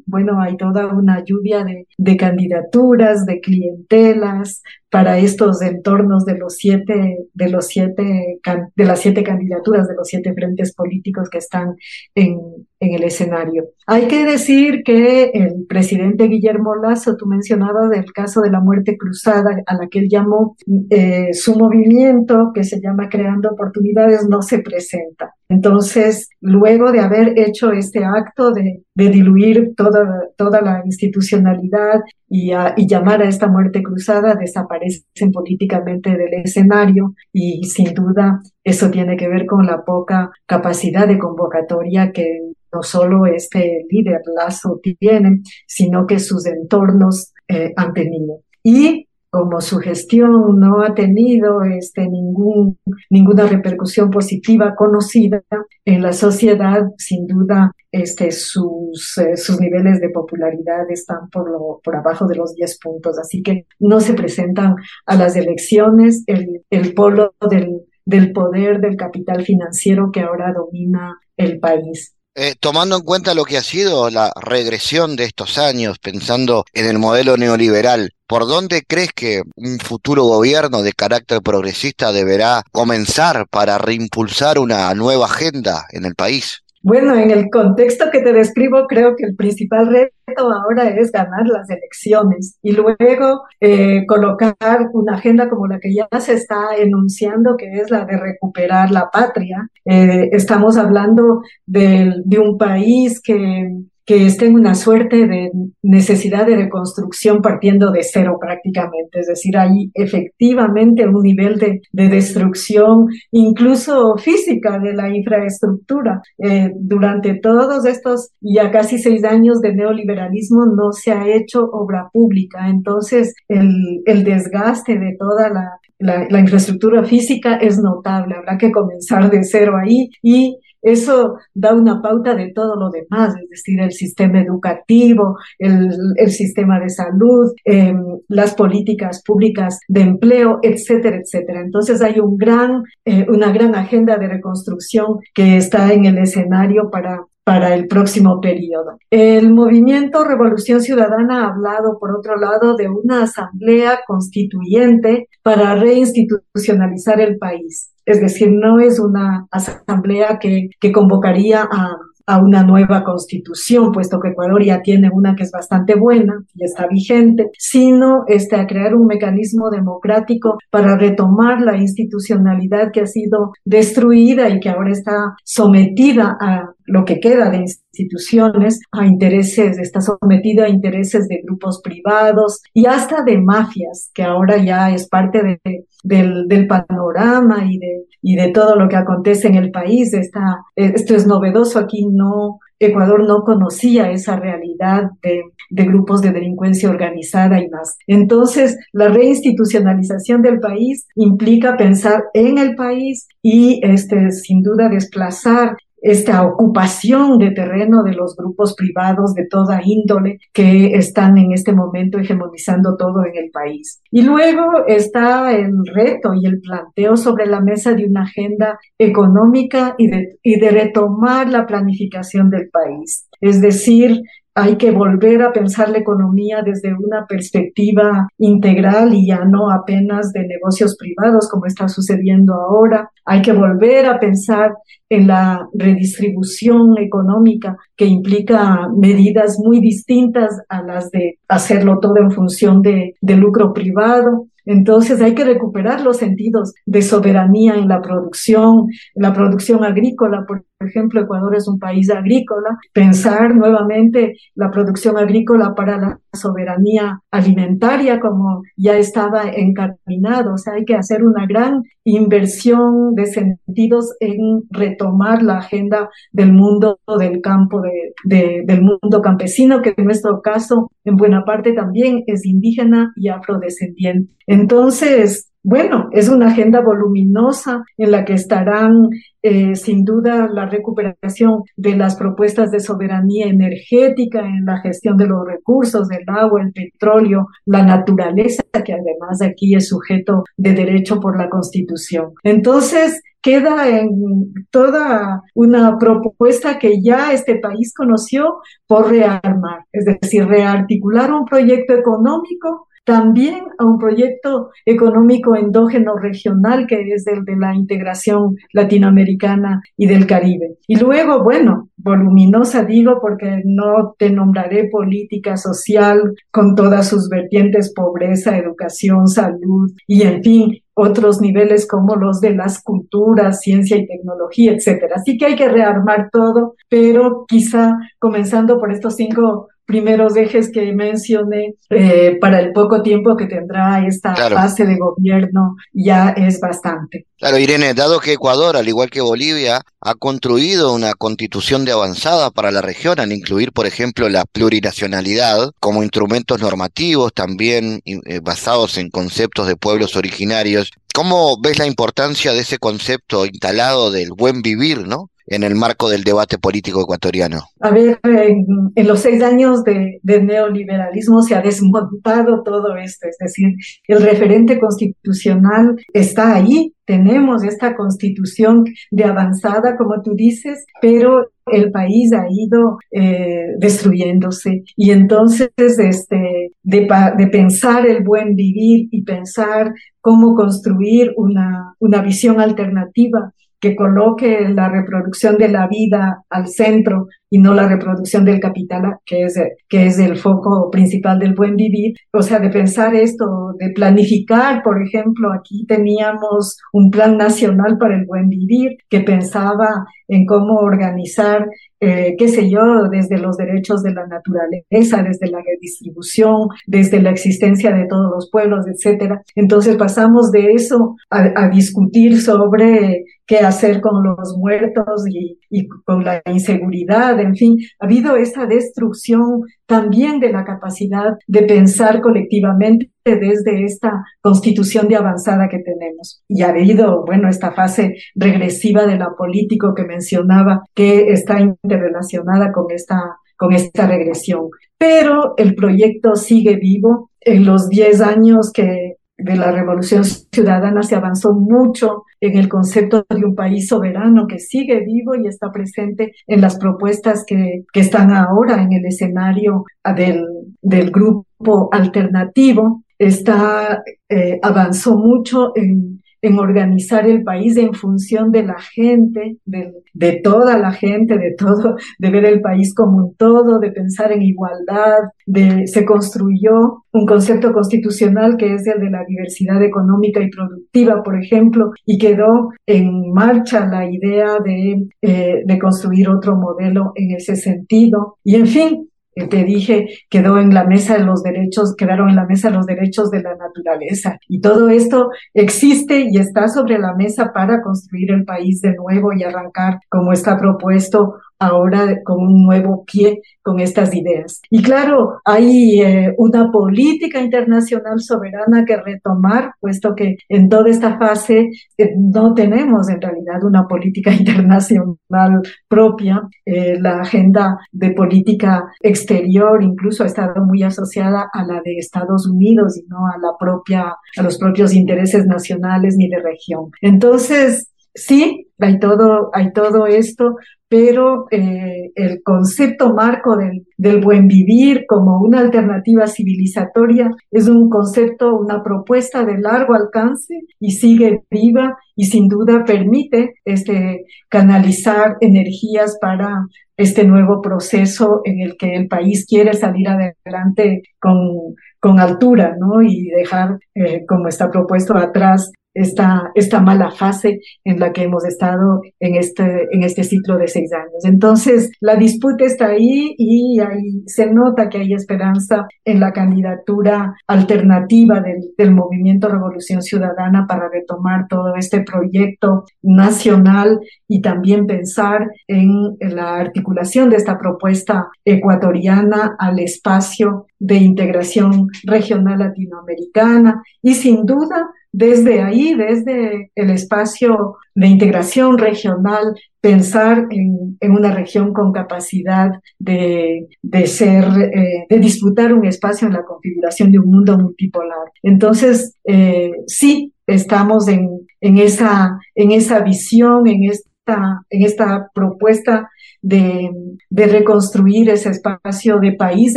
bueno, 0.06 0.40
hay 0.40 0.56
toda 0.56 0.87
una 0.88 1.24
lluvia 1.24 1.64
de, 1.64 1.87
de 1.96 2.16
candidaturas, 2.16 3.26
de 3.26 3.40
clientelas, 3.40 4.62
para 4.90 5.18
estos 5.18 5.62
entornos 5.62 6.24
de 6.24 6.37
los 6.37 6.57
siete, 6.57 7.18
de 7.33 7.48
los 7.48 7.66
siete, 7.68 8.40
de 8.76 8.85
las 8.85 9.00
siete 9.00 9.22
candidaturas, 9.22 9.87
de 9.87 9.94
los 9.94 10.09
siete 10.09 10.35
frentes 10.35 10.74
políticos 10.74 11.31
que 11.31 11.38
están 11.38 11.76
en, 12.14 12.38
en 12.81 12.94
el 12.94 13.05
escenario. 13.05 13.68
Hay 13.87 14.09
que 14.09 14.24
decir 14.24 14.83
que 14.85 15.31
el 15.33 15.66
presidente 15.68 16.24
Guillermo 16.24 16.74
Lazo, 16.74 17.16
tú 17.16 17.26
mencionabas 17.26 17.92
el 17.92 18.12
caso 18.12 18.40
de 18.40 18.50
la 18.50 18.61
muerte 18.61 18.96
cruzada, 18.98 19.62
a 19.64 19.74
la 19.74 19.87
que 19.88 20.00
él 20.00 20.09
llamó 20.11 20.57
eh, 20.90 21.33
su 21.33 21.57
movimiento, 21.57 22.50
que 22.53 22.64
se 22.64 22.81
llama 22.81 23.09
Creando 23.09 23.50
Oportunidades, 23.50 24.26
no 24.29 24.42
se 24.42 24.59
presenta. 24.59 25.35
Entonces, 25.48 26.29
luego 26.40 26.90
de 26.90 27.00
haber 27.00 27.38
hecho 27.38 27.72
este 27.72 28.05
acto 28.05 28.53
de, 28.53 28.83
de 28.94 29.09
diluir 29.09 29.74
toda, 29.76 30.29
toda 30.37 30.61
la 30.62 30.83
institucionalidad 30.85 32.00
y, 32.31 32.53
a, 32.53 32.75
y 32.77 32.87
llamar 32.87 33.21
a 33.21 33.29
esta 33.29 33.49
muerte 33.49 33.83
cruzada, 33.83 34.37
desaparecen 34.37 35.33
políticamente 35.33 36.11
del 36.11 36.33
escenario 36.45 37.14
y 37.33 37.64
sin 37.64 37.93
duda 37.93 38.40
eso 38.62 38.90
tiene 38.90 39.16
que 39.16 39.29
ver 39.29 39.47
con 39.47 39.66
la 39.66 39.85
poca 39.85 40.31
capacidad 40.47 41.09
de 41.09 41.19
convocatoria 41.19 42.12
que 42.12 42.53
no 42.73 42.83
solo 42.83 43.27
este 43.27 43.85
líder 43.90 44.21
Lazo 44.37 44.81
tiene, 45.01 45.43
sino 45.66 46.07
que 46.07 46.21
sus 46.21 46.47
entornos 46.47 47.33
eh, 47.49 47.73
han 47.77 47.93
tenido. 47.93 48.43
Y 48.62 49.09
como 49.31 49.61
su 49.61 49.79
gestión 49.79 50.59
no 50.59 50.83
ha 50.83 50.95
tenido 50.95 51.62
este, 51.62 52.03
ningún, 52.09 52.79
ninguna 53.09 53.47
repercusión 53.47 54.11
positiva 54.11 54.75
conocida 54.77 55.43
en 55.85 56.03
la 56.03 56.12
sociedad, 56.12 56.83
sin 56.99 57.27
duda 57.27 57.73
este, 57.93 58.33
sus, 58.33 59.19
eh, 59.19 59.37
sus 59.37 59.61
niveles 59.61 60.01
de 60.01 60.11
popularidad 60.11 60.90
están 60.90 61.31
por, 61.31 61.51
lo, 61.51 61.81
por 61.83 61.97
abajo 61.97 62.27
de 62.27 62.37
los 62.37 62.55
10 62.55 62.79
puntos. 62.81 63.19
Así 63.19 63.43
que 63.43 63.66
no 63.79 64.01
se 64.01 64.14
presentan 64.14 64.75
a 65.07 65.16
las 65.16 65.37
elecciones 65.37 66.25
el, 66.27 66.64
el 66.71 66.95
polo 66.95 67.35
del, 67.49 67.83
del 68.05 68.33
poder 68.33 68.81
del 68.81 68.97
capital 68.97 69.43
financiero 69.43 70.11
que 70.12 70.21
ahora 70.21 70.53
domina 70.53 71.16
el 71.37 71.61
país. 71.61 72.16
Eh, 72.37 72.55
tomando 72.61 72.97
en 72.97 73.03
cuenta 73.03 73.35
lo 73.35 73.45
que 73.45 73.59
ha 73.59 73.62
sido 73.62 74.09
la 74.09 74.33
regresión 74.40 75.16
de 75.16 75.25
estos 75.25 75.59
años, 75.59 75.99
pensando 75.99 76.64
en 76.73 76.87
el 76.87 76.99
modelo 76.99 77.37
neoliberal, 77.37 78.14
¿por 78.29 78.47
dónde 78.47 78.85
crees 78.87 79.12
que 79.12 79.43
un 79.57 79.81
futuro 79.81 80.23
gobierno 80.23 80.83
de 80.83 80.93
carácter 80.93 81.43
progresista 81.43 82.12
deberá 82.12 82.62
comenzar 82.71 83.49
para 83.49 83.79
reimpulsar 83.79 84.61
una 84.61 84.95
nueva 84.95 85.27
agenda 85.27 85.87
en 85.90 86.05
el 86.05 86.14
país? 86.14 86.62
Bueno, 86.83 87.14
en 87.14 87.31
el 87.31 87.51
contexto 87.51 88.07
que 88.11 88.23
te 88.23 88.33
describo, 88.33 88.87
creo 88.87 89.14
que 89.14 89.27
el 89.27 89.37
principal 89.37 89.88
reto 89.88 90.51
ahora 90.51 90.88
es 90.88 91.12
ganar 91.12 91.47
las 91.47 91.69
elecciones 91.69 92.59
y 92.62 92.73
luego 92.73 93.43
eh, 93.61 94.07
colocar 94.07 94.57
una 94.95 95.16
agenda 95.16 95.51
como 95.51 95.66
la 95.66 95.79
que 95.79 95.93
ya 95.95 96.09
se 96.21 96.33
está 96.35 96.75
enunciando, 96.79 97.57
que 97.59 97.66
es 97.81 97.90
la 97.90 98.07
de 98.07 98.16
recuperar 98.16 98.90
la 98.93 99.11
patria. 99.11 99.69
Eh, 99.85 100.31
estamos 100.33 100.79
hablando 100.79 101.43
de, 101.66 102.14
de 102.25 102.38
un 102.38 102.57
país 102.57 103.21
que 103.21 103.69
que 104.11 104.27
esté 104.27 104.46
en 104.46 104.57
una 104.57 104.75
suerte 104.75 105.29
de 105.29 105.53
necesidad 105.85 106.44
de 106.44 106.57
reconstrucción 106.57 107.40
partiendo 107.40 107.92
de 107.92 108.03
cero 108.03 108.38
prácticamente. 108.40 109.20
Es 109.20 109.29
decir, 109.29 109.57
hay 109.57 109.92
efectivamente 109.94 111.07
un 111.07 111.23
nivel 111.23 111.61
de, 111.61 111.81
de 111.92 112.09
destrucción, 112.09 113.07
incluso 113.31 114.16
física, 114.16 114.81
de 114.81 114.94
la 114.94 115.16
infraestructura. 115.16 116.23
Eh, 116.38 116.73
durante 116.81 117.38
todos 117.38 117.87
estos 117.87 118.31
ya 118.40 118.73
casi 118.73 118.99
seis 118.99 119.23
años 119.23 119.61
de 119.61 119.77
neoliberalismo 119.77 120.66
no 120.66 120.90
se 120.90 121.12
ha 121.12 121.29
hecho 121.29 121.61
obra 121.70 122.09
pública. 122.12 122.68
Entonces, 122.68 123.33
el, 123.46 123.70
el 124.07 124.25
desgaste 124.25 124.99
de 124.99 125.16
toda 125.16 125.51
la, 125.51 125.68
la, 126.01 126.27
la 126.29 126.40
infraestructura 126.40 127.05
física 127.05 127.59
es 127.59 127.79
notable. 127.79 128.35
Habrá 128.35 128.59
que 128.59 128.73
comenzar 128.73 129.31
de 129.31 129.44
cero 129.44 129.75
ahí 129.81 130.09
y 130.20 130.57
eso 130.83 131.37
da 131.55 131.75
una 131.75 132.01
pauta 132.03 132.35
de 132.35 132.53
todo 132.53 132.77
lo 132.77 132.90
demás, 132.90 133.35
es 133.43 133.49
decir, 133.51 133.81
el 133.81 133.93
sistema 133.93 134.40
educativo, 134.40 135.37
el, 135.59 136.31
sistema 136.31 136.79
de 136.81 136.88
salud, 136.88 137.53
eh, 137.64 137.95
las 138.29 138.55
políticas 138.55 139.23
públicas 139.23 139.79
de 139.88 140.03
empleo, 140.03 140.59
etcétera, 140.62 141.16
etcétera. 141.16 141.61
Entonces 141.61 142.01
hay 142.03 142.21
un 142.21 142.37
gran, 142.37 142.83
eh, 143.05 143.27
una 143.29 143.53
gran 143.53 143.75
agenda 143.75 144.16
de 144.16 144.29
reconstrucción 144.29 145.19
que 145.35 145.57
está 145.57 145.93
en 145.93 146.05
el 146.05 146.19
escenario 146.19 146.90
para 146.90 147.25
para 147.51 147.75
el 147.75 147.88
próximo 147.88 148.40
periodo. 148.40 148.99
El 149.11 149.53
movimiento 149.53 150.23
Revolución 150.23 150.81
Ciudadana 150.83 151.43
ha 151.43 151.49
hablado, 151.49 151.99
por 151.99 152.16
otro 152.16 152.37
lado, 152.37 152.77
de 152.77 152.88
una 152.88 153.25
asamblea 153.25 154.01
constituyente 154.07 155.29
para 155.43 155.75
reinstitucionalizar 155.75 157.21
el 157.21 157.38
país. 157.38 157.90
Es 158.11 158.20
decir, 158.20 158.49
no 158.51 158.81
es 158.81 158.99
una 158.99 159.46
asamblea 159.51 160.38
que, 160.38 160.70
convocaría 160.92 161.62
a 161.62 161.96
a 162.31 162.38
una 162.38 162.62
nueva 162.62 163.03
constitución, 163.03 163.90
puesto 163.90 164.20
que 164.20 164.29
Ecuador 164.29 164.62
ya 164.64 164.81
tiene 164.83 165.09
una 165.12 165.35
que 165.35 165.42
es 165.42 165.51
bastante 165.51 165.96
buena 165.96 166.44
y 166.55 166.64
está 166.64 166.87
vigente, 166.87 167.51
sino 167.59 168.23
este, 168.29 168.55
a 168.55 168.66
crear 168.66 168.94
un 168.94 169.07
mecanismo 169.07 169.68
democrático 169.68 170.59
para 170.70 170.96
retomar 170.96 171.61
la 171.61 171.77
institucionalidad 171.77 172.92
que 172.92 173.01
ha 173.01 173.07
sido 173.07 173.51
destruida 173.64 174.49
y 174.49 174.61
que 174.61 174.68
ahora 174.68 174.92
está 174.92 175.35
sometida 175.44 176.37
a 176.40 176.70
lo 176.90 177.05
que 177.05 177.20
queda 177.20 177.50
de 177.50 177.59
instituciones, 177.59 178.81
a 178.90 179.07
intereses, 179.07 179.79
está 179.79 180.00
sometida 180.00 180.64
a 180.64 180.68
intereses 180.68 181.29
de 181.29 181.40
grupos 181.44 181.81
privados 181.83 182.62
y 182.74 182.87
hasta 182.87 183.22
de 183.22 183.38
mafias, 183.40 184.11
que 184.12 184.24
ahora 184.24 184.57
ya 184.59 184.90
es 184.90 185.09
parte 185.09 185.40
de, 185.42 185.85
del, 186.03 186.48
del, 186.48 186.66
panorama 186.66 187.64
y 187.70 187.79
de, 187.79 188.07
y 188.22 188.35
de 188.35 188.48
todo 188.48 188.74
lo 188.74 188.88
que 188.88 188.96
acontece 188.96 189.46
en 189.46 189.55
el 189.55 189.70
país. 189.70 190.12
Está, 190.14 190.64
esto 190.74 191.14
es 191.14 191.29
novedoso 191.29 191.79
aquí, 191.79 192.07
no, 192.07 192.59
Ecuador 192.81 193.24
no 193.24 193.44
conocía 193.44 194.11
esa 194.11 194.37
realidad 194.37 195.11
de, 195.22 195.42
de, 195.68 195.85
grupos 195.85 196.22
de 196.22 196.33
delincuencia 196.33 196.90
organizada 196.90 197.61
y 197.61 197.68
más. 197.68 197.98
Entonces, 198.09 198.76
la 198.92 199.09
reinstitucionalización 199.09 200.42
del 200.42 200.59
país 200.59 201.07
implica 201.14 201.76
pensar 201.76 202.24
en 202.35 202.59
el 202.59 202.74
país 202.74 203.29
y, 203.42 203.81
este, 203.85 204.33
sin 204.33 204.62
duda, 204.62 204.88
desplazar 204.88 205.76
esta 206.01 206.45
ocupación 206.45 207.39
de 207.39 207.51
terreno 207.51 208.03
de 208.03 208.15
los 208.15 208.37
grupos 208.37 208.75
privados 208.75 209.35
de 209.35 209.47
toda 209.47 209.81
índole 209.85 210.39
que 210.53 210.95
están 210.95 211.39
en 211.39 211.53
este 211.53 211.73
momento 211.73 212.19
hegemonizando 212.19 212.97
todo 212.97 213.25
en 213.25 213.37
el 213.45 213.51
país. 213.51 214.01
Y 214.11 214.23
luego 214.23 214.87
está 214.87 215.53
el 215.53 215.73
reto 215.93 216.33
y 216.35 216.47
el 216.47 216.61
planteo 216.61 217.17
sobre 217.17 217.47
la 217.47 217.61
mesa 217.61 217.95
de 217.95 218.07
una 218.07 218.23
agenda 218.23 218.79
económica 218.99 219.95
y 219.99 220.09
de, 220.09 220.39
y 220.43 220.59
de 220.59 220.71
retomar 220.71 221.49
la 221.49 221.67
planificación 221.67 222.51
del 222.51 222.69
país. 222.71 223.27
Es 223.41 223.61
decir, 223.61 224.23
hay 224.62 224.77
que 224.77 224.90
volver 224.90 225.42
a 225.42 225.53
pensar 225.53 225.90
la 225.90 225.99
economía 225.99 226.62
desde 226.64 226.92
una 226.94 227.27
perspectiva 227.27 228.29
integral 228.38 229.14
y 229.14 229.27
ya 229.27 229.44
no 229.44 229.70
apenas 229.70 230.33
de 230.33 230.46
negocios 230.46 230.96
privados 230.96 231.49
como 231.51 231.66
está 231.66 231.88
sucediendo 231.88 232.55
ahora. 232.55 233.11
Hay 233.25 233.42
que 233.42 233.53
volver 233.53 234.07
a 234.07 234.18
pensar 234.18 234.73
en 235.09 235.27
la 235.27 235.68
redistribución 235.75 236.99
económica 236.99 237.77
que 237.96 238.07
implica 238.07 238.88
medidas 238.96 239.59
muy 239.59 239.81
distintas 239.81 240.51
a 240.68 240.83
las 240.83 241.11
de 241.11 241.38
hacerlo 241.49 241.99
todo 242.01 242.16
en 242.18 242.31
función 242.31 242.83
de, 242.83 243.14
lucro 243.20 243.73
privado. 243.73 244.46
Entonces 244.66 245.20
hay 245.20 245.35
que 245.35 245.44
recuperar 245.44 246.03
los 246.03 246.18
sentidos 246.18 246.75
de 246.87 247.03
soberanía 247.03 247.75
en 247.75 247.88
la 247.88 248.01
producción, 248.01 248.87
la 249.14 249.33
producción 249.33 249.83
agrícola, 249.85 250.44
ejemplo, 250.87 251.21
Ecuador 251.21 251.55
es 251.55 251.69
un 251.69 251.79
país 251.79 252.11
agrícola, 252.11 252.79
pensar 252.93 253.55
nuevamente 253.55 254.37
la 254.55 254.71
producción 254.71 255.19
agrícola 255.19 255.75
para 255.75 255.99
la 255.99 256.21
soberanía 256.33 257.21
alimentaria 257.31 258.21
como 258.21 258.62
ya 258.77 258.97
estaba 258.97 259.45
encaminado. 259.51 260.55
O 260.55 260.59
sea, 260.59 260.75
hay 260.75 260.85
que 260.85 260.95
hacer 260.95 261.23
una 261.25 261.47
gran 261.47 261.83
inversión 262.05 263.14
de 263.14 263.27
sentidos 263.27 264.14
en 264.21 264.62
retomar 264.71 265.43
la 265.43 265.59
agenda 265.59 266.09
del 266.33 266.53
mundo 266.53 266.99
del 267.19 267.40
campo, 267.40 267.83
de, 268.25 268.62
del 268.64 268.83
mundo 268.83 269.21
campesino, 269.23 269.83
que 269.83 269.95
en 269.97 270.05
nuestro 270.05 270.40
caso, 270.40 270.90
en 271.05 271.16
buena 271.16 271.45
parte 271.45 271.73
también 271.73 272.25
es 272.27 272.47
indígena 272.47 273.12
y 273.16 273.29
afrodescendiente. 273.29 274.33
Entonces, 274.47 275.51
bueno, 275.62 276.09
es 276.12 276.31
una 276.31 276.49
agenda 276.49 276.81
voluminosa 276.81 277.85
en 277.99 278.12
la 278.12 278.25
que 278.25 278.33
estarán 278.33 279.11
eh, 279.42 279.74
sin 279.74 280.05
duda 280.05 280.48
la 280.53 280.66
recuperación 280.66 281.62
de 281.76 281.96
las 281.96 282.16
propuestas 282.16 282.70
de 282.70 282.81
soberanía 282.81 283.46
energética 283.46 284.40
en 284.40 284.64
la 284.64 284.81
gestión 284.81 285.16
de 285.16 285.26
los 285.26 285.46
recursos, 285.46 286.09
del 286.09 286.24
agua, 286.29 286.62
el 286.62 286.72
petróleo, 286.72 287.46
la 287.64 287.83
naturaleza, 287.83 288.62
que 288.85 288.92
además 288.92 289.40
aquí 289.42 289.74
es 289.74 289.88
sujeto 289.88 290.44
de 290.57 290.74
derecho 290.74 291.20
por 291.20 291.38
la 291.38 291.48
Constitución. 291.48 292.33
Entonces, 292.42 293.22
queda 293.42 293.88
en 293.88 294.53
toda 294.70 295.42
una 295.55 295.98
propuesta 295.98 296.79
que 296.79 297.00
ya 297.03 297.33
este 297.33 297.57
país 297.57 297.94
conoció 297.94 298.59
por 298.87 299.09
rearmar, 299.09 299.85
es 299.92 300.05
decir, 300.05 300.46
rearticular 300.46 301.33
un 301.33 301.44
proyecto 301.46 301.94
económico 301.94 302.88
también 303.11 303.64
a 303.77 303.85
un 303.85 303.99
proyecto 303.99 304.70
económico 304.87 305.57
endógeno 305.57 306.14
regional 306.16 306.87
que 306.87 307.01
es 307.12 307.27
el 307.27 307.44
de 307.44 307.57
la 307.57 307.75
integración 307.75 308.55
latinoamericana 308.73 309.81
y 309.96 310.07
del 310.07 310.29
Caribe. 310.29 310.77
Y 310.87 310.94
luego, 310.94 311.42
bueno, 311.42 311.88
voluminosa 311.96 312.85
digo 312.85 313.18
porque 313.20 313.62
no 313.64 314.14
te 314.16 314.31
nombraré 314.31 314.88
política 314.92 315.57
social 315.57 316.20
con 316.53 316.77
todas 316.77 317.09
sus 317.09 317.29
vertientes, 317.29 317.92
pobreza, 317.92 318.57
educación, 318.57 319.27
salud 319.27 319.90
y 320.07 320.23
en 320.23 320.40
fin, 320.44 320.79
otros 320.94 321.40
niveles 321.40 321.88
como 321.88 322.14
los 322.14 322.40
de 322.40 322.55
las 322.55 322.81
culturas, 322.81 323.61
ciencia 323.61 323.96
y 323.96 324.07
tecnología, 324.07 324.73
etcétera. 324.73 325.16
Así 325.16 325.37
que 325.37 325.46
hay 325.46 325.57
que 325.57 325.68
rearmar 325.68 326.29
todo, 326.31 326.75
pero 326.88 327.44
quizá 327.49 327.90
comenzando 328.20 328.79
por 328.79 328.92
estos 328.92 329.16
cinco 329.16 329.66
primeros 329.90 330.37
ejes 330.37 330.70
que 330.72 330.92
mencioné 330.92 331.74
eh, 331.90 332.38
para 332.40 332.61
el 332.61 332.72
poco 332.72 333.03
tiempo 333.03 333.37
que 333.37 333.46
tendrá 333.46 334.07
esta 334.07 334.35
fase 334.37 334.87
de 334.87 334.96
gobierno 334.96 335.74
ya 335.92 336.31
es 336.31 336.61
bastante. 336.61 337.26
Claro, 337.38 337.59
Irene, 337.59 337.92
dado 337.94 338.20
que 338.20 338.35
Ecuador, 338.35 338.76
al 338.76 338.87
igual 338.87 339.11
que 339.11 339.20
Bolivia, 339.20 339.81
ha 340.00 340.14
construido 340.14 340.92
una 340.92 341.14
constitución 341.14 341.85
de 341.85 341.92
avanzada 341.92 342.50
para 342.50 342.70
la 342.70 342.83
región, 342.83 343.18
al 343.18 343.33
incluir, 343.33 343.72
por 343.72 343.87
ejemplo, 343.87 344.29
la 344.29 344.44
plurinacionalidad 344.44 345.72
como 345.81 346.03
instrumentos 346.03 346.61
normativos, 346.61 347.33
también 347.33 348.00
eh, 348.05 348.40
basados 348.40 348.96
en 348.98 349.11
conceptos 349.11 349.66
de 349.66 349.76
pueblos 349.76 350.14
originarios, 350.14 350.90
¿cómo 351.12 351.61
ves 351.61 351.79
la 351.79 351.87
importancia 351.87 352.53
de 352.53 352.61
ese 352.61 352.79
concepto 352.79 353.44
instalado 353.44 354.12
del 354.12 354.31
buen 354.31 354.62
vivir, 354.62 355.07
¿no? 355.09 355.31
En 355.51 355.65
el 355.65 355.75
marco 355.75 356.09
del 356.09 356.23
debate 356.23 356.59
político 356.59 357.03
ecuatoriano? 357.03 357.59
A 357.81 357.91
ver, 357.91 358.21
en, 358.23 359.07
los 359.07 359.21
seis 359.21 359.43
años 359.43 359.83
de, 359.83 360.21
neoliberalismo 360.23 361.43
se 361.43 361.57
ha 361.57 361.61
desmontado 361.61 362.63
todo 362.63 362.97
esto, 362.97 363.29
es 363.29 363.37
decir, 363.39 363.69
el 364.07 364.23
referente 364.23 364.79
constitucional 364.79 365.97
está 366.15 366.55
ahí, 366.55 366.95
tenemos 367.05 367.65
esta 367.65 367.97
constitución 367.97 368.85
de 369.11 369.25
avanzada, 369.25 369.97
como 369.97 370.23
tú 370.23 370.35
dices, 370.37 370.87
pero 371.03 371.51
el 371.67 371.91
país 371.91 372.33
ha 372.33 372.47
ido 372.49 372.99
eh, 373.11 373.75
destruyéndose. 373.79 374.85
Y 374.95 375.11
entonces, 375.11 375.71
este, 375.77 376.73
de, 376.83 377.09
de, 377.37 377.47
pensar 377.49 378.07
el 378.07 378.23
buen 378.23 378.55
vivir 378.55 379.09
y 379.11 379.25
pensar 379.25 379.93
cómo 380.21 380.55
construir 380.55 381.33
una, 381.37 381.95
una 381.99 382.23
visión 382.23 382.61
alternativa 382.61 383.53
que 383.81 383.97
coloque 383.97 384.69
la 384.69 384.88
reproducción 384.88 385.57
de 385.57 385.69
la 385.69 385.88
vida 385.88 386.45
al 386.51 386.69
centro 386.69 387.27
y 387.51 387.59
no 387.59 387.75
la 387.75 387.89
reproducción 387.89 388.45
del 388.45 388.61
capital, 388.61 389.03
que 389.27 389.43
es, 389.43 389.61
que 389.89 390.07
es 390.07 390.19
el 390.19 390.37
foco 390.37 390.89
principal 390.91 391.39
del 391.39 391.55
buen 391.55 391.75
vivir. 391.75 392.15
O 392.33 392.43
sea, 392.43 392.61
de 392.61 392.71
pensar 392.71 393.15
esto, 393.15 393.73
de 393.79 393.91
planificar, 393.91 394.83
por 394.83 395.03
ejemplo, 395.03 395.53
aquí 395.53 395.85
teníamos 395.87 396.79
un 396.93 397.11
plan 397.11 397.37
nacional 397.37 397.99
para 397.99 398.17
el 398.17 398.25
buen 398.27 398.49
vivir 398.49 398.97
que 399.09 399.21
pensaba 399.21 400.07
en 400.29 400.47
cómo 400.47 400.75
organizar, 400.77 401.67
eh, 401.99 402.37
qué 402.39 402.47
sé 402.47 402.71
yo, 402.71 402.81
desde 403.11 403.39
los 403.39 403.57
derechos 403.57 404.03
de 404.05 404.15
la 404.15 404.27
naturaleza, 404.29 405.25
desde 405.25 405.51
la 405.51 405.59
redistribución, 405.59 406.69
desde 406.87 407.21
la 407.21 407.31
existencia 407.31 407.91
de 407.91 408.07
todos 408.07 408.31
los 408.33 408.49
pueblos, 408.51 408.87
etcétera. 408.87 409.43
Entonces 409.57 409.97
pasamos 409.97 410.53
de 410.53 410.73
eso 410.73 411.17
a, 411.31 411.51
a 411.57 411.69
discutir 411.69 412.41
sobre 412.41 413.25
qué 413.45 413.59
hacer 413.59 414.01
con 414.01 414.23
los 414.23 414.57
muertos 414.57 415.25
y, 415.29 415.59
y 415.69 415.89
con 415.89 416.25
la 416.25 416.41
inseguridad 416.47 417.39
en 417.40 417.57
fin, 417.57 417.76
ha 417.98 418.07
habido 418.07 418.37
esa 418.37 418.66
destrucción 418.66 419.62
también 419.87 420.40
de 420.40 420.53
la 420.53 420.64
capacidad 420.64 421.37
de 421.46 421.62
pensar 421.62 422.20
colectivamente 422.20 423.11
desde 423.24 423.85
esta 423.85 424.24
constitución 424.40 425.09
de 425.09 425.16
avanzada 425.16 425.68
que 425.68 425.79
tenemos. 425.79 426.42
Y 426.48 426.62
ha 426.62 426.68
habido, 426.68 427.24
bueno, 427.24 427.48
esta 427.48 427.72
fase 427.72 428.14
regresiva 428.35 429.07
de 429.07 429.18
la 429.18 429.31
política 429.37 429.92
que 429.94 430.05
mencionaba, 430.05 430.83
que 430.94 431.33
está 431.33 431.61
interrelacionada 431.61 432.72
con 432.72 432.87
esta, 432.90 433.18
con 433.57 433.72
esta 433.72 434.07
regresión. 434.07 434.68
Pero 434.98 435.55
el 435.57 435.74
proyecto 435.74 436.35
sigue 436.35 436.76
vivo. 436.76 437.31
En 437.42 437.64
los 437.64 437.88
10 437.88 438.20
años 438.20 438.70
que 438.70 439.16
de 439.42 439.57
la 439.57 439.72
Revolución 439.72 440.24
Ciudadana 440.24 441.03
se 441.03 441.14
avanzó 441.14 441.53
mucho 441.53 442.24
en 442.40 442.57
el 442.57 442.68
concepto 442.68 443.26
de 443.29 443.44
un 443.44 443.55
país 443.55 443.88
soberano 443.88 444.46
que 444.46 444.59
sigue 444.59 445.00
vivo 445.00 445.35
y 445.35 445.46
está 445.46 445.70
presente 445.72 446.33
en 446.46 446.61
las 446.61 446.79
propuestas 446.79 447.44
que, 447.46 447.85
están 447.94 448.31
ahora 448.33 448.83
en 448.83 448.92
el 448.92 449.05
escenario 449.07 449.85
del, 450.16 450.44
del 450.81 451.11
grupo 451.11 451.88
alternativo. 451.92 453.03
Está, 453.18 454.03
eh, 454.29 454.59
avanzó 454.62 455.16
mucho 455.16 455.72
en 455.74 456.22
en 456.42 456.59
organizar 456.59 457.26
el 457.26 457.42
país 457.42 457.76
en 457.76 457.94
función 457.94 458.50
de 458.50 458.62
la 458.62 458.79
gente, 458.79 459.57
de, 459.64 459.92
de, 460.14 460.40
toda 460.42 460.79
la 460.79 460.92
gente, 460.92 461.37
de 461.38 461.55
todo, 461.57 461.96
de 462.18 462.31
ver 462.31 462.44
el 462.44 462.61
país 462.61 462.94
como 462.94 463.18
un 463.18 463.35
todo, 463.35 463.79
de 463.79 463.90
pensar 463.90 464.33
en 464.33 464.42
igualdad, 464.42 465.18
de, 465.46 465.87
se 465.87 466.05
construyó 466.05 467.05
un 467.12 467.26
concepto 467.26 467.72
constitucional 467.72 468.57
que 468.57 468.74
es 468.74 468.87
el 468.87 469.00
de 469.00 469.11
la 469.11 469.24
diversidad 469.26 469.83
económica 469.83 470.40
y 470.40 470.50
productiva, 470.50 471.22
por 471.22 471.42
ejemplo, 471.42 471.90
y 472.07 472.18
quedó 472.18 472.70
en 472.87 473.33
marcha 473.33 473.87
la 473.87 474.11
idea 474.11 474.59
de, 474.64 475.09
eh, 475.22 475.62
de 475.64 475.79
construir 475.79 476.29
otro 476.29 476.57
modelo 476.57 477.12
en 477.14 477.37
ese 477.37 477.57
sentido. 477.57 478.37
Y 478.44 478.57
en 478.57 478.66
fin, 478.66 479.10
te 479.35 479.64
dije, 479.64 480.09
quedó 480.29 480.59
en 480.59 480.75
la 480.75 480.85
mesa 480.85 481.16
de 481.16 481.25
los 481.25 481.43
derechos, 481.43 481.95
quedaron 481.97 482.31
en 482.31 482.37
la 482.37 482.47
mesa 482.47 482.71
los 482.71 482.87
derechos 482.87 483.31
de 483.31 483.43
la 483.43 483.55
naturaleza. 483.55 484.38
Y 484.49 484.61
todo 484.61 484.88
esto 484.88 485.31
existe 485.55 486.27
y 486.31 486.38
está 486.38 486.69
sobre 486.69 486.99
la 486.99 487.14
mesa 487.14 487.53
para 487.53 487.81
construir 487.83 488.33
el 488.33 488.45
país 488.45 488.81
de 488.81 488.95
nuevo 488.95 489.33
y 489.33 489.45
arrancar, 489.45 490.01
como 490.09 490.33
está 490.33 490.59
propuesto, 490.59 491.37
ahora 491.61 492.23
con 492.25 492.42
un 492.42 492.64
nuevo 492.64 493.05
pie 493.05 493.42
con 493.62 493.79
estas 493.79 494.14
ideas. 494.14 494.61
Y 494.70 494.83
claro, 494.83 495.40
hay 495.44 496.01
eh, 496.01 496.35
una 496.38 496.70
política 496.73 497.40
internacional 497.40 498.18
soberana 498.20 498.85
que 498.87 498.96
retomar, 498.96 499.75
puesto 499.79 500.14
que 500.14 500.38
en 500.49 500.68
toda 500.70 500.88
esta 500.88 501.18
fase 501.18 501.68
eh, 501.99 502.11
no 502.16 502.55
tenemos 502.55 503.11
en 503.11 503.20
realidad 503.20 503.62
una 503.62 503.87
política 503.87 504.33
internacional 504.38 505.61
propia. 505.87 506.42
Eh, 506.64 506.99
la 506.99 507.20
agenda 507.20 507.77
de 507.92 508.11
política 508.12 508.85
exterior 509.03 509.83
incluso 509.83 510.25
ha 510.25 510.27
estado 510.27 510.64
muy 510.64 510.83
asociada 510.83 511.49
a 511.53 511.64
la 511.64 511.83
de 511.85 511.99
Estados 511.99 512.49
Unidos 512.49 512.96
y 512.96 513.07
no 513.07 513.27
a 513.27 513.37
la 513.38 513.53
propia, 513.59 514.16
a 514.37 514.42
los 514.42 514.59
propios 514.59 514.94
intereses 514.94 515.44
nacionales 515.46 516.14
ni 516.16 516.29
de 516.29 516.40
región. 516.40 516.90
Entonces, 517.03 517.92
sí, 518.14 518.68
hay 518.79 518.99
todo, 518.99 519.51
hay 519.53 519.73
todo 519.73 520.07
esto, 520.07 520.57
pero 520.90 521.46
eh, 521.53 522.11
el 522.16 522.42
concepto 522.42 523.14
marco 523.14 523.57
del, 523.57 523.87
del, 523.96 524.20
buen 524.20 524.48
vivir 524.48 525.05
como 525.07 525.40
una 525.40 525.61
alternativa 525.61 526.26
civilizatoria 526.26 527.31
es 527.53 527.68
un 527.68 527.88
concepto, 527.88 528.59
una 528.59 528.83
propuesta 528.83 529.44
de 529.44 529.57
largo 529.59 529.94
alcance 529.94 530.53
y 530.81 530.90
sigue 530.90 531.44
viva 531.48 531.96
y 532.16 532.24
sin 532.24 532.48
duda 532.48 532.83
permite 532.85 533.55
este, 533.64 534.24
canalizar 534.48 535.37
energías 535.40 536.18
para 536.20 536.66
este 536.96 537.24
nuevo 537.24 537.62
proceso 537.62 538.40
en 538.44 538.61
el 538.61 538.76
que 538.76 538.96
el 538.96 539.07
país 539.07 539.46
quiere 539.48 539.74
salir 539.74 540.09
adelante 540.09 541.03
con, 541.20 541.76
con 542.00 542.18
altura, 542.18 542.74
¿no? 542.79 543.00
Y 543.00 543.29
dejar, 543.29 543.79
eh, 543.94 544.24
como 544.26 544.48
está 544.48 544.68
propuesto 544.68 545.16
atrás, 545.16 545.70
esta, 545.94 546.50
esta 546.55 546.81
mala 546.81 547.11
fase 547.11 547.61
en 547.85 547.98
la 547.98 548.12
que 548.12 548.22
hemos 548.22 548.44
estado 548.44 549.03
en 549.18 549.35
este, 549.35 549.88
en 549.92 550.03
este 550.03 550.24
ciclo 550.24 550.57
de 550.57 550.68
seis 550.68 550.92
años. 550.92 551.24
Entonces, 551.24 551.90
la 552.00 552.16
disputa 552.16 552.64
está 552.64 552.87
ahí 552.87 553.35
y 553.38 553.81
ahí 553.81 554.22
se 554.26 554.46
nota 554.46 554.88
que 554.88 554.98
hay 554.98 555.12
esperanza 555.12 555.87
en 556.05 556.20
la 556.20 556.33
candidatura 556.33 557.35
alternativa 557.46 558.40
del, 558.40 558.72
del 558.76 558.92
movimiento 558.92 559.48
Revolución 559.48 560.03
Ciudadana 560.03 560.66
para 560.68 560.88
retomar 560.88 561.46
todo 561.48 561.74
este 561.76 562.03
proyecto 562.03 562.85
nacional 563.03 564.00
y 564.29 564.40
también 564.40 564.87
pensar 564.87 565.48
en 565.66 566.16
la 566.20 566.57
articulación 566.57 567.31
de 567.31 567.37
esta 567.37 567.59
propuesta 567.59 568.29
ecuatoriana 568.44 569.57
al 569.59 569.79
espacio 569.81 570.66
de 570.81 570.97
integración 570.97 571.88
regional 572.05 572.59
latinoamericana 572.59 573.83
y 574.03 574.14
sin 574.14 574.45
duda 574.47 574.90
desde 575.12 575.61
ahí, 575.61 575.95
desde 575.95 576.71
el 576.75 576.90
espacio 576.90 577.77
de 577.95 578.07
integración 578.07 578.79
regional, 578.79 579.55
pensar 579.81 580.47
en, 580.51 580.97
una 581.03 581.33
región 581.33 581.73
con 581.73 581.93
capacidad 581.93 582.71
de, 582.99 583.66
ser, 584.07 584.45
eh, 584.45 585.07
de 585.09 585.19
disputar 585.19 585.73
un 585.73 585.85
espacio 585.85 586.29
en 586.29 586.35
la 586.35 586.45
configuración 586.45 587.11
de 587.11 587.19
un 587.19 587.31
mundo 587.31 587.59
multipolar. 587.59 588.31
Entonces, 588.43 589.16
eh, 589.25 589.73
sí, 589.87 590.33
estamos 590.47 591.09
en, 591.09 591.29
en, 591.61 591.79
esa, 591.79 592.38
en 592.55 592.71
esa 592.71 593.01
visión, 593.01 593.66
en 593.66 593.90
esta, 593.90 594.62
en 594.71 594.85
esta 594.85 595.29
propuesta 595.35 596.09
de, 596.42 596.90
reconstruir 597.31 598.31
ese 598.31 598.50
espacio 598.50 599.18
de 599.18 599.33
país 599.33 599.76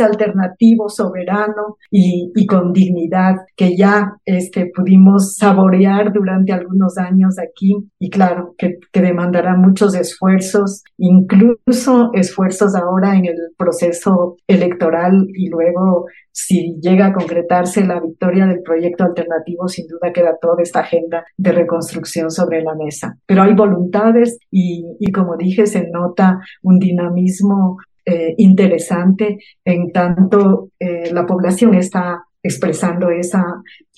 alternativo, 0.00 0.88
soberano 0.88 1.76
y, 1.90 2.46
con 2.46 2.72
dignidad 2.72 3.36
que 3.56 3.76
ya 3.76 4.12
este, 4.24 4.70
pudimos 4.74 5.36
saborear 5.36 6.12
durante 6.12 6.52
algunos 6.52 6.98
años 6.98 7.36
aquí. 7.38 7.74
Y 7.98 8.10
claro, 8.10 8.54
que, 8.58 8.78
que 8.92 9.00
demandará 9.00 9.56
muchos 9.56 9.94
esfuerzos, 9.94 10.82
incluso 10.98 12.10
esfuerzos 12.12 12.74
ahora 12.74 13.16
en 13.16 13.26
el 13.26 13.36
proceso 13.56 14.36
electoral 14.46 15.26
y 15.34 15.48
luego 15.48 16.06
si 16.34 16.76
llega 16.80 17.06
a 17.06 17.12
concretarse 17.12 17.86
la 17.86 18.00
victoria 18.00 18.46
del 18.46 18.60
proyecto 18.62 19.04
alternativo, 19.04 19.68
sin 19.68 19.86
duda 19.86 20.12
queda 20.12 20.36
toda 20.40 20.62
esta 20.62 20.80
agenda 20.80 21.24
de 21.36 21.52
reconstrucción 21.52 22.30
sobre 22.32 22.60
la 22.60 22.74
mesa. 22.74 23.16
Pero 23.24 23.42
hay 23.42 23.54
voluntades 23.54 24.38
y, 24.50 24.84
y 24.98 25.12
como 25.12 25.36
dije, 25.36 25.66
se 25.66 25.88
nota 25.90 26.40
un 26.62 26.80
dinamismo 26.80 27.78
eh, 28.04 28.34
interesante 28.36 29.38
en 29.64 29.92
tanto 29.92 30.70
eh, 30.78 31.10
la 31.12 31.24
población 31.24 31.74
está 31.74 32.24
expresando 32.42 33.08
esa, 33.10 33.42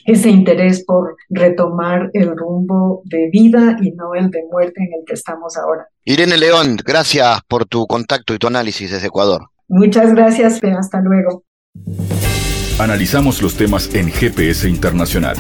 ese 0.04 0.28
interés 0.28 0.84
por 0.84 1.16
retomar 1.30 2.10
el 2.12 2.36
rumbo 2.36 3.00
de 3.04 3.30
vida 3.32 3.76
y 3.82 3.92
no 3.92 4.14
el 4.14 4.30
de 4.30 4.44
muerte 4.52 4.82
en 4.84 5.00
el 5.00 5.04
que 5.06 5.14
estamos 5.14 5.56
ahora. 5.56 5.88
Irene 6.04 6.36
León, 6.36 6.76
gracias 6.84 7.40
por 7.48 7.64
tu 7.64 7.86
contacto 7.86 8.34
y 8.34 8.38
tu 8.38 8.46
análisis 8.46 8.92
desde 8.92 9.08
Ecuador. 9.08 9.48
Muchas 9.68 10.14
gracias, 10.14 10.62
hasta 10.62 11.00
luego. 11.00 11.42
Analizamos 12.78 13.40
los 13.42 13.56
temas 13.56 13.94
en 13.94 14.10
GPS 14.10 14.68
Internacional. 14.68 15.36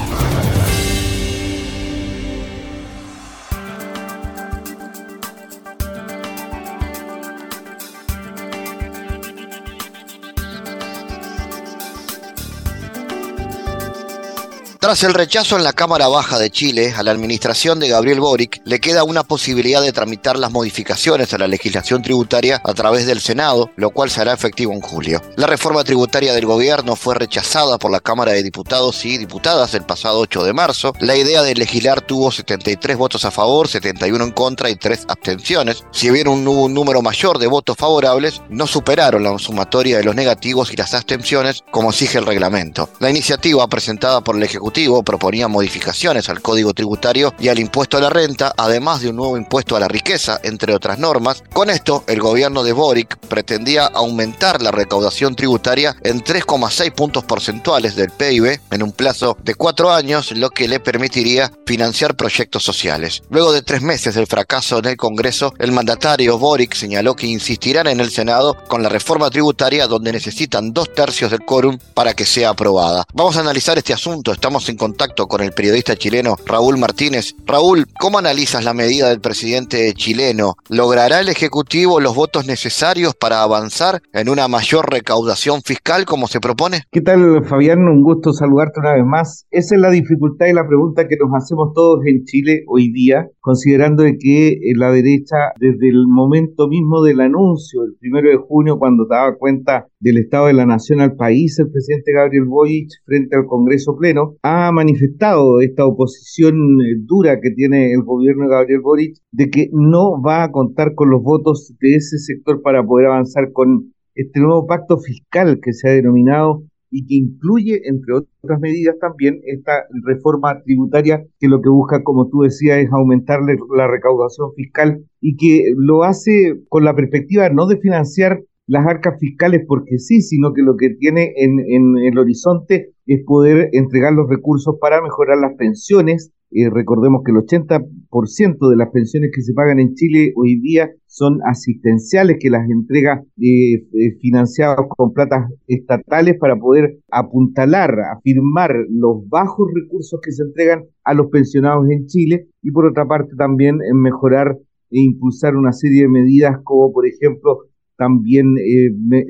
Tras 14.86 15.02
el 15.02 15.14
rechazo 15.14 15.56
en 15.56 15.64
la 15.64 15.72
Cámara 15.72 16.06
Baja 16.06 16.38
de 16.38 16.48
Chile 16.48 16.94
a 16.96 17.02
la 17.02 17.10
administración 17.10 17.80
de 17.80 17.88
Gabriel 17.88 18.20
Boric, 18.20 18.62
le 18.64 18.78
queda 18.78 19.02
una 19.02 19.24
posibilidad 19.24 19.82
de 19.82 19.92
tramitar 19.92 20.38
las 20.38 20.52
modificaciones 20.52 21.34
a 21.34 21.38
la 21.38 21.48
legislación 21.48 22.02
tributaria 22.02 22.62
a 22.62 22.72
través 22.72 23.04
del 23.04 23.20
Senado, 23.20 23.72
lo 23.74 23.90
cual 23.90 24.10
será 24.10 24.32
efectivo 24.32 24.72
en 24.72 24.80
julio. 24.80 25.20
La 25.34 25.48
reforma 25.48 25.82
tributaria 25.82 26.34
del 26.34 26.46
gobierno 26.46 26.94
fue 26.94 27.16
rechazada 27.16 27.78
por 27.78 27.90
la 27.90 27.98
Cámara 27.98 28.30
de 28.30 28.44
Diputados 28.44 29.04
y 29.04 29.18
Diputadas 29.18 29.74
el 29.74 29.82
pasado 29.82 30.20
8 30.20 30.44
de 30.44 30.52
marzo. 30.52 30.92
La 31.00 31.16
idea 31.16 31.42
de 31.42 31.56
legislar 31.56 32.00
tuvo 32.00 32.30
73 32.30 32.96
votos 32.96 33.24
a 33.24 33.32
favor, 33.32 33.66
71 33.66 34.22
en 34.22 34.30
contra 34.30 34.70
y 34.70 34.76
3 34.76 35.06
abstenciones. 35.08 35.82
Si 35.90 36.10
bien 36.10 36.28
un, 36.28 36.46
un 36.46 36.72
número 36.72 37.02
mayor 37.02 37.40
de 37.40 37.48
votos 37.48 37.76
favorables, 37.76 38.40
no 38.50 38.68
superaron 38.68 39.24
la 39.24 39.36
sumatoria 39.40 39.96
de 39.98 40.04
los 40.04 40.14
negativos 40.14 40.72
y 40.72 40.76
las 40.76 40.94
abstenciones 40.94 41.64
como 41.72 41.90
exige 41.90 42.18
el 42.18 42.26
reglamento. 42.26 42.88
La 43.00 43.10
iniciativa 43.10 43.66
presentada 43.66 44.20
por 44.20 44.36
el 44.36 44.44
Ejecutivo 44.44 44.75
proponía 45.04 45.48
modificaciones 45.48 46.28
al 46.28 46.42
Código 46.42 46.74
Tributario 46.74 47.32
y 47.38 47.48
al 47.48 47.58
impuesto 47.58 47.96
a 47.96 48.00
la 48.00 48.10
renta, 48.10 48.52
además 48.58 49.00
de 49.00 49.08
un 49.08 49.16
nuevo 49.16 49.38
impuesto 49.38 49.74
a 49.74 49.80
la 49.80 49.88
riqueza, 49.88 50.38
entre 50.42 50.74
otras 50.74 50.98
normas. 50.98 51.42
Con 51.50 51.70
esto, 51.70 52.04
el 52.06 52.20
gobierno 52.20 52.62
de 52.62 52.74
Boric 52.74 53.16
pretendía 53.16 53.86
aumentar 53.86 54.60
la 54.60 54.72
recaudación 54.72 55.34
tributaria 55.34 55.96
en 56.02 56.22
3,6 56.22 56.92
puntos 56.92 57.24
porcentuales 57.24 57.96
del 57.96 58.10
PIB 58.10 58.60
en 58.70 58.82
un 58.82 58.92
plazo 58.92 59.38
de 59.42 59.54
cuatro 59.54 59.90
años, 59.90 60.32
lo 60.32 60.50
que 60.50 60.68
le 60.68 60.78
permitiría 60.78 61.50
financiar 61.64 62.14
proyectos 62.14 62.62
sociales. 62.62 63.22
Luego 63.30 63.52
de 63.52 63.62
tres 63.62 63.80
meses 63.80 64.14
del 64.14 64.26
fracaso 64.26 64.78
en 64.80 64.86
el 64.86 64.96
Congreso, 64.98 65.54
el 65.58 65.72
mandatario 65.72 66.38
Boric 66.38 66.74
señaló 66.74 67.16
que 67.16 67.26
insistirán 67.26 67.86
en 67.86 68.00
el 68.00 68.10
Senado 68.10 68.58
con 68.68 68.82
la 68.82 68.90
reforma 68.90 69.30
tributaria 69.30 69.86
donde 69.86 70.12
necesitan 70.12 70.74
dos 70.74 70.92
tercios 70.92 71.30
del 71.30 71.40
quórum 71.40 71.78
para 71.94 72.12
que 72.12 72.26
sea 72.26 72.50
aprobada. 72.50 73.06
Vamos 73.14 73.38
a 73.38 73.40
analizar 73.40 73.78
este 73.78 73.94
asunto. 73.94 74.32
Estamos 74.32 74.65
en 74.68 74.76
contacto 74.76 75.26
con 75.26 75.40
el 75.40 75.52
periodista 75.52 75.96
chileno 75.96 76.36
Raúl 76.46 76.78
Martínez. 76.78 77.34
Raúl, 77.46 77.86
¿cómo 77.98 78.18
analizas 78.18 78.64
la 78.64 78.74
medida 78.74 79.08
del 79.08 79.20
presidente 79.20 79.92
chileno? 79.94 80.54
¿Logrará 80.68 81.20
el 81.20 81.28
Ejecutivo 81.28 82.00
los 82.00 82.14
votos 82.14 82.46
necesarios 82.46 83.14
para 83.14 83.42
avanzar 83.42 84.00
en 84.12 84.28
una 84.28 84.48
mayor 84.48 84.90
recaudación 84.90 85.62
fiscal 85.62 86.04
como 86.04 86.26
se 86.26 86.40
propone? 86.40 86.82
¿Qué 86.90 87.00
tal, 87.00 87.44
Fabián? 87.44 87.80
Un 87.80 88.02
gusto 88.02 88.32
saludarte 88.32 88.80
una 88.80 88.94
vez 88.94 89.04
más. 89.04 89.46
Esa 89.50 89.74
es 89.74 89.80
la 89.80 89.90
dificultad 89.90 90.46
y 90.46 90.52
la 90.52 90.66
pregunta 90.66 91.06
que 91.08 91.16
nos 91.16 91.30
hacemos 91.34 91.72
todos 91.74 92.00
en 92.06 92.24
Chile 92.24 92.64
hoy 92.68 92.90
día, 92.92 93.28
considerando 93.40 94.04
que 94.18 94.48
eh, 94.48 94.58
la 94.76 94.90
derecha, 94.90 95.36
desde 95.60 95.88
el 95.88 96.06
momento 96.08 96.68
mismo 96.68 97.02
del 97.02 97.20
anuncio, 97.20 97.84
el 97.84 97.96
primero 97.98 98.28
de 98.30 98.36
junio, 98.36 98.78
cuando 98.78 99.06
daba 99.08 99.36
cuenta 99.36 99.86
del 100.00 100.18
Estado 100.18 100.46
de 100.46 100.54
la 100.54 100.66
Nación 100.66 101.00
al 101.00 101.16
país, 101.16 101.58
el 101.58 101.70
presidente 101.70 102.12
Gabriel 102.12 102.44
Boric, 102.46 102.88
frente 103.04 103.36
al 103.36 103.46
Congreso 103.46 103.96
Pleno, 103.96 104.36
ha 104.42 104.55
manifestado 104.72 105.60
esta 105.60 105.86
oposición 105.86 106.54
eh, 106.80 106.96
dura 107.04 107.40
que 107.40 107.50
tiene 107.50 107.92
el 107.92 108.02
gobierno 108.02 108.44
de 108.44 108.50
Gabriel 108.50 108.80
Boric 108.80 109.16
de 109.32 109.50
que 109.50 109.68
no 109.72 110.20
va 110.22 110.44
a 110.44 110.50
contar 110.50 110.94
con 110.94 111.10
los 111.10 111.22
votos 111.22 111.74
de 111.80 111.94
ese 111.94 112.18
sector 112.18 112.62
para 112.62 112.84
poder 112.84 113.06
avanzar 113.06 113.52
con 113.52 113.92
este 114.14 114.40
nuevo 114.40 114.66
pacto 114.66 114.98
fiscal 114.98 115.60
que 115.62 115.72
se 115.72 115.88
ha 115.88 115.92
denominado 115.92 116.64
y 116.90 117.06
que 117.06 117.14
incluye, 117.16 117.82
entre 117.84 118.14
otras 118.14 118.60
medidas, 118.60 118.96
también 118.98 119.40
esta 119.44 119.84
reforma 120.04 120.62
tributaria 120.62 121.24
que 121.38 121.48
lo 121.48 121.60
que 121.60 121.68
busca, 121.68 122.02
como 122.02 122.28
tú 122.28 122.40
decías, 122.42 122.78
es 122.78 122.90
aumentarle 122.92 123.56
la 123.76 123.88
recaudación 123.88 124.52
fiscal 124.54 125.04
y 125.20 125.36
que 125.36 125.72
lo 125.76 126.04
hace 126.04 126.54
con 126.68 126.84
la 126.84 126.94
perspectiva 126.94 127.50
no 127.50 127.66
de 127.66 127.78
financiar 127.78 128.40
las 128.66 128.86
arcas 128.86 129.18
fiscales 129.20 129.62
porque 129.66 129.98
sí, 129.98 130.20
sino 130.20 130.52
que 130.52 130.62
lo 130.62 130.76
que 130.76 130.90
tiene 130.90 131.32
en, 131.36 131.60
en 131.60 131.96
el 131.98 132.18
horizonte 132.18 132.90
es 133.06 133.24
poder 133.24 133.68
entregar 133.72 134.12
los 134.12 134.28
recursos 134.28 134.76
para 134.80 135.00
mejorar 135.00 135.38
las 135.38 135.54
pensiones. 135.56 136.32
Eh, 136.50 136.70
recordemos 136.70 137.22
que 137.24 137.32
el 137.32 137.38
80% 137.38 138.70
de 138.70 138.76
las 138.76 138.90
pensiones 138.90 139.30
que 139.34 139.42
se 139.42 139.52
pagan 139.52 139.80
en 139.80 139.94
Chile 139.94 140.32
hoy 140.36 140.60
día 140.60 140.90
son 141.06 141.40
asistenciales, 141.44 142.36
que 142.40 142.50
las 142.50 142.68
entrega 142.68 143.22
eh, 143.40 143.74
eh, 143.74 144.16
financiadas 144.20 144.86
con 144.96 145.12
platas 145.12 145.50
estatales 145.66 146.36
para 146.38 146.56
poder 146.56 146.98
apuntalar, 147.10 147.94
afirmar 148.16 148.72
los 148.90 149.28
bajos 149.28 149.68
recursos 149.74 150.20
que 150.22 150.32
se 150.32 150.44
entregan 150.44 150.84
a 151.04 151.14
los 151.14 151.28
pensionados 151.30 151.88
en 151.90 152.06
Chile 152.06 152.48
y 152.62 152.70
por 152.70 152.86
otra 152.86 153.06
parte 153.06 153.34
también 153.36 153.78
en 153.88 154.00
mejorar 154.00 154.56
e 154.90 155.00
impulsar 155.00 155.56
una 155.56 155.72
serie 155.72 156.02
de 156.02 156.08
medidas 156.08 156.58
como 156.62 156.92
por 156.92 157.06
ejemplo 157.06 157.58
también 157.96 158.54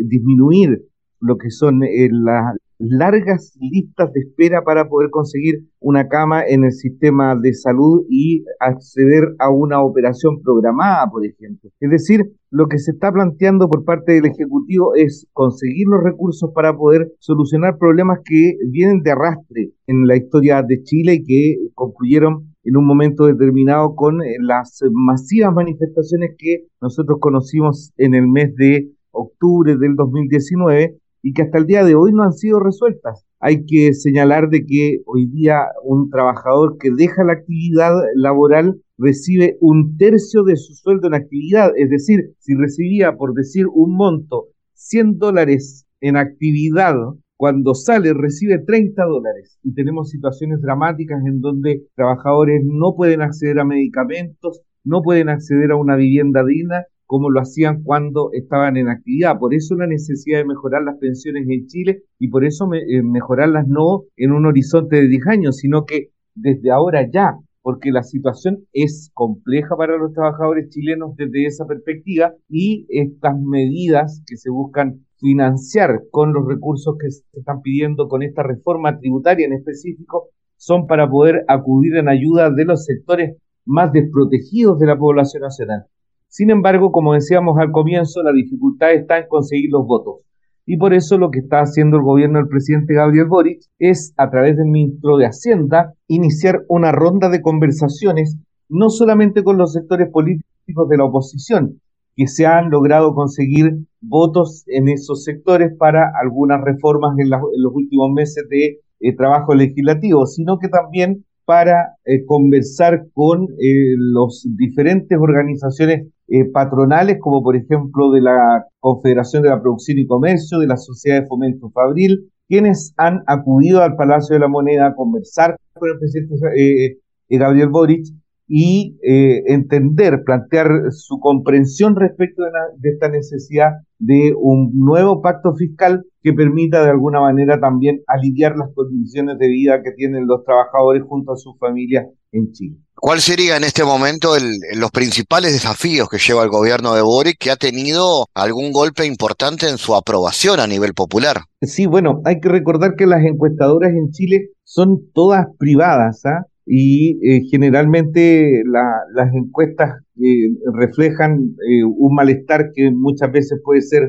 disminuir 0.04 0.82
lo 1.20 1.36
que 1.36 1.50
son 1.50 1.80
las 1.80 2.56
largas 2.78 3.56
listas 3.60 4.12
de 4.12 4.20
espera 4.20 4.62
para 4.62 4.88
poder 4.88 5.10
conseguir 5.10 5.66
una 5.80 6.08
cama 6.08 6.42
en 6.46 6.64
el 6.64 6.72
sistema 6.72 7.34
de 7.40 7.54
salud 7.54 8.04
y 8.08 8.44
acceder 8.60 9.24
a 9.38 9.50
una 9.50 9.82
operación 9.82 10.42
programada, 10.42 11.08
por 11.10 11.24
ejemplo. 11.24 11.70
Es 11.80 11.90
decir, 11.90 12.32
lo 12.50 12.66
que 12.66 12.78
se 12.78 12.92
está 12.92 13.12
planteando 13.12 13.68
por 13.68 13.84
parte 13.84 14.12
del 14.12 14.26
Ejecutivo 14.26 14.94
es 14.94 15.26
conseguir 15.32 15.86
los 15.88 16.02
recursos 16.02 16.50
para 16.54 16.76
poder 16.76 17.12
solucionar 17.18 17.78
problemas 17.78 18.20
que 18.24 18.54
vienen 18.70 19.02
de 19.02 19.10
arrastre 19.10 19.70
en 19.86 20.06
la 20.06 20.16
historia 20.16 20.62
de 20.62 20.82
Chile 20.82 21.14
y 21.14 21.24
que 21.24 21.56
concluyeron 21.74 22.55
en 22.66 22.76
un 22.76 22.84
momento 22.84 23.26
determinado 23.26 23.94
con 23.94 24.22
eh, 24.22 24.36
las 24.40 24.80
masivas 24.90 25.54
manifestaciones 25.54 26.34
que 26.36 26.66
nosotros 26.80 27.18
conocimos 27.20 27.92
en 27.96 28.14
el 28.14 28.26
mes 28.26 28.54
de 28.56 28.90
octubre 29.12 29.76
del 29.76 29.94
2019 29.94 30.98
y 31.22 31.32
que 31.32 31.42
hasta 31.42 31.58
el 31.58 31.66
día 31.66 31.84
de 31.84 31.94
hoy 31.94 32.12
no 32.12 32.24
han 32.24 32.32
sido 32.32 32.60
resueltas. 32.60 33.24
Hay 33.40 33.64
que 33.66 33.94
señalar 33.94 34.48
de 34.48 34.64
que 34.66 34.98
hoy 35.06 35.26
día 35.26 35.58
un 35.84 36.10
trabajador 36.10 36.76
que 36.78 36.90
deja 36.90 37.24
la 37.24 37.34
actividad 37.34 37.94
laboral 38.14 38.80
recibe 38.98 39.56
un 39.60 39.96
tercio 39.96 40.42
de 40.42 40.56
su 40.56 40.74
sueldo 40.74 41.06
en 41.06 41.14
actividad, 41.14 41.70
es 41.76 41.90
decir, 41.90 42.34
si 42.38 42.54
recibía, 42.54 43.16
por 43.16 43.34
decir 43.34 43.66
un 43.72 43.94
monto, 43.96 44.46
100 44.74 45.18
dólares 45.18 45.86
en 46.00 46.16
actividad, 46.16 46.94
cuando 47.36 47.74
sale 47.74 48.12
recibe 48.14 48.58
30 48.58 49.04
dólares 49.04 49.58
y 49.62 49.74
tenemos 49.74 50.10
situaciones 50.10 50.60
dramáticas 50.62 51.20
en 51.26 51.40
donde 51.40 51.82
trabajadores 51.94 52.62
no 52.64 52.94
pueden 52.96 53.20
acceder 53.20 53.60
a 53.60 53.64
medicamentos, 53.64 54.62
no 54.84 55.02
pueden 55.02 55.28
acceder 55.28 55.72
a 55.72 55.76
una 55.76 55.96
vivienda 55.96 56.44
digna 56.44 56.84
como 57.04 57.30
lo 57.30 57.40
hacían 57.40 57.82
cuando 57.82 58.30
estaban 58.32 58.76
en 58.76 58.88
actividad. 58.88 59.38
Por 59.38 59.54
eso 59.54 59.76
la 59.76 59.86
necesidad 59.86 60.38
de 60.38 60.46
mejorar 60.46 60.82
las 60.82 60.98
pensiones 60.98 61.46
en 61.48 61.66
Chile 61.66 62.02
y 62.18 62.28
por 62.28 62.44
eso 62.44 62.68
eh, 62.74 63.02
mejorarlas 63.02 63.68
no 63.68 64.04
en 64.16 64.32
un 64.32 64.46
horizonte 64.46 64.96
de 64.96 65.08
10 65.08 65.26
años, 65.28 65.56
sino 65.58 65.84
que 65.84 66.08
desde 66.34 66.70
ahora 66.70 67.08
ya, 67.10 67.38
porque 67.62 67.90
la 67.92 68.02
situación 68.02 68.64
es 68.72 69.10
compleja 69.14 69.76
para 69.76 69.96
los 69.98 70.12
trabajadores 70.12 70.68
chilenos 70.70 71.16
desde 71.16 71.46
esa 71.46 71.66
perspectiva 71.66 72.32
y 72.48 72.86
estas 72.88 73.34
medidas 73.40 74.22
que 74.26 74.36
se 74.36 74.50
buscan 74.50 75.05
financiar 75.18 76.02
con 76.10 76.32
los 76.32 76.46
recursos 76.46 76.96
que 77.00 77.10
se 77.10 77.22
están 77.32 77.62
pidiendo 77.62 78.08
con 78.08 78.22
esta 78.22 78.42
reforma 78.42 78.98
tributaria 78.98 79.46
en 79.46 79.54
específico 79.54 80.28
son 80.56 80.86
para 80.86 81.08
poder 81.08 81.44
acudir 81.48 81.96
en 81.96 82.08
ayuda 82.08 82.50
de 82.50 82.64
los 82.64 82.84
sectores 82.84 83.36
más 83.64 83.92
desprotegidos 83.92 84.78
de 84.78 84.86
la 84.86 84.96
población 84.96 85.42
nacional. 85.42 85.86
Sin 86.28 86.50
embargo, 86.50 86.92
como 86.92 87.14
decíamos 87.14 87.58
al 87.58 87.72
comienzo, 87.72 88.22
la 88.22 88.32
dificultad 88.32 88.92
está 88.92 89.18
en 89.18 89.28
conseguir 89.28 89.70
los 89.70 89.86
votos. 89.86 90.20
Y 90.66 90.78
por 90.78 90.92
eso 90.94 91.16
lo 91.16 91.30
que 91.30 91.38
está 91.38 91.60
haciendo 91.60 91.96
el 91.96 92.02
gobierno 92.02 92.38
del 92.38 92.48
presidente 92.48 92.94
Gabriel 92.94 93.26
Boric 93.26 93.60
es, 93.78 94.12
a 94.16 94.28
través 94.30 94.56
del 94.56 94.66
ministro 94.66 95.16
de 95.16 95.26
Hacienda, 95.26 95.94
iniciar 96.08 96.62
una 96.68 96.90
ronda 96.90 97.28
de 97.28 97.40
conversaciones, 97.40 98.36
no 98.68 98.90
solamente 98.90 99.44
con 99.44 99.58
los 99.58 99.72
sectores 99.72 100.10
políticos 100.10 100.88
de 100.88 100.96
la 100.96 101.04
oposición, 101.04 101.80
que 102.16 102.26
se 102.26 102.46
han 102.46 102.70
logrado 102.70 103.14
conseguir 103.14 103.78
votos 104.08 104.64
en 104.66 104.88
esos 104.88 105.24
sectores 105.24 105.72
para 105.78 106.10
algunas 106.20 106.60
reformas 106.62 107.18
en, 107.18 107.30
los 107.30 107.72
últimos 107.74 108.10
meses 108.12 108.44
de 108.48 108.80
eh, 109.00 109.16
trabajo 109.16 109.54
legislativo, 109.54 110.26
sino 110.26 110.58
que 110.58 110.68
también 110.68 111.24
para 111.46 111.94
eh, 112.04 112.26
conversar 112.26 113.06
con 113.14 113.44
eh, 113.44 113.94
las 113.96 114.46
diferentes 114.56 115.16
organizaciones 115.18 116.08
eh, 116.28 116.44
patronales, 116.52 117.18
como 117.20 117.42
por 117.42 117.56
ejemplo 117.56 118.10
de 118.10 118.20
la 118.20 118.64
Confederación 118.80 119.44
de 119.44 119.50
la 119.50 119.62
Producción 119.62 119.98
y 119.98 120.06
Comercio, 120.06 120.58
de 120.58 120.66
la 120.66 120.76
Sociedad 120.76 121.22
de 121.22 121.26
Fomento 121.28 121.70
Fabril, 121.70 122.30
quienes 122.48 122.92
han 122.96 123.22
acudido 123.26 123.82
al 123.82 123.96
Palacio 123.96 124.34
de 124.34 124.40
la 124.40 124.48
Moneda 124.48 124.88
a 124.88 124.94
conversar 124.94 125.56
con 125.74 125.88
el 125.88 125.98
presidente 125.98 126.98
Gabriel 127.28 127.68
Boric 127.68 128.06
y 128.48 128.98
eh, 129.02 129.42
entender, 129.46 130.22
plantear 130.24 130.68
su 130.90 131.18
comprensión 131.18 131.96
respecto 131.96 132.42
de, 132.42 132.90
esta 132.90 133.08
necesidad 133.08 133.70
de 133.98 134.32
un 134.38 134.70
nuevo 134.74 135.20
pacto 135.20 135.54
fiscal 135.54 136.04
que 136.22 136.32
permita 136.32 136.84
de 136.84 136.90
alguna 136.90 137.20
manera 137.20 137.58
también 137.60 138.02
aliviar 138.06 138.56
las 138.56 138.68
condiciones 138.74 139.38
de 139.38 139.48
vida 139.48 139.82
que 139.82 139.92
tienen 139.92 140.26
los 140.26 140.44
trabajadores 140.44 141.02
junto 141.08 141.32
a 141.32 141.36
sus 141.36 141.58
familias 141.58 142.06
en 142.32 142.52
Chile. 142.52 142.76
¿Cuál 142.94 143.20
sería 143.20 143.56
en 143.56 143.64
este 143.64 143.84
momento 143.84 144.30
los 144.74 144.90
principales 144.90 145.52
desafíos 145.52 146.08
que 146.08 146.18
lleva 146.18 146.42
el 146.42 146.48
gobierno 146.48 146.94
de 146.94 147.02
Boric, 147.02 147.38
que 147.38 147.50
ha 147.50 147.56
tenido 147.56 148.26
algún 148.34 148.72
golpe 148.72 149.04
importante 149.06 149.68
en 149.68 149.78
su 149.78 149.94
aprobación 149.94 150.60
a 150.60 150.66
nivel 150.66 150.94
popular? 150.94 151.42
Sí, 151.60 151.86
bueno, 151.86 152.20
hay 152.24 152.40
que 152.40 152.48
recordar 152.48 152.94
que 152.96 153.06
las 153.06 153.24
encuestadoras 153.24 153.90
en 153.90 154.10
Chile 154.12 154.50
son 154.64 155.10
todas 155.12 155.46
privadas, 155.58 156.24
¿ah? 156.24 156.46
Y 156.66 157.20
eh, 157.22 157.42
generalmente 157.48 158.62
las 158.66 159.32
encuestas 159.32 160.02
eh, 160.20 160.48
reflejan 160.74 161.54
eh, 161.68 161.84
un 161.84 162.14
malestar 162.14 162.72
que 162.74 162.90
muchas 162.90 163.30
veces 163.30 163.60
puede 163.64 163.82
ser 163.82 164.02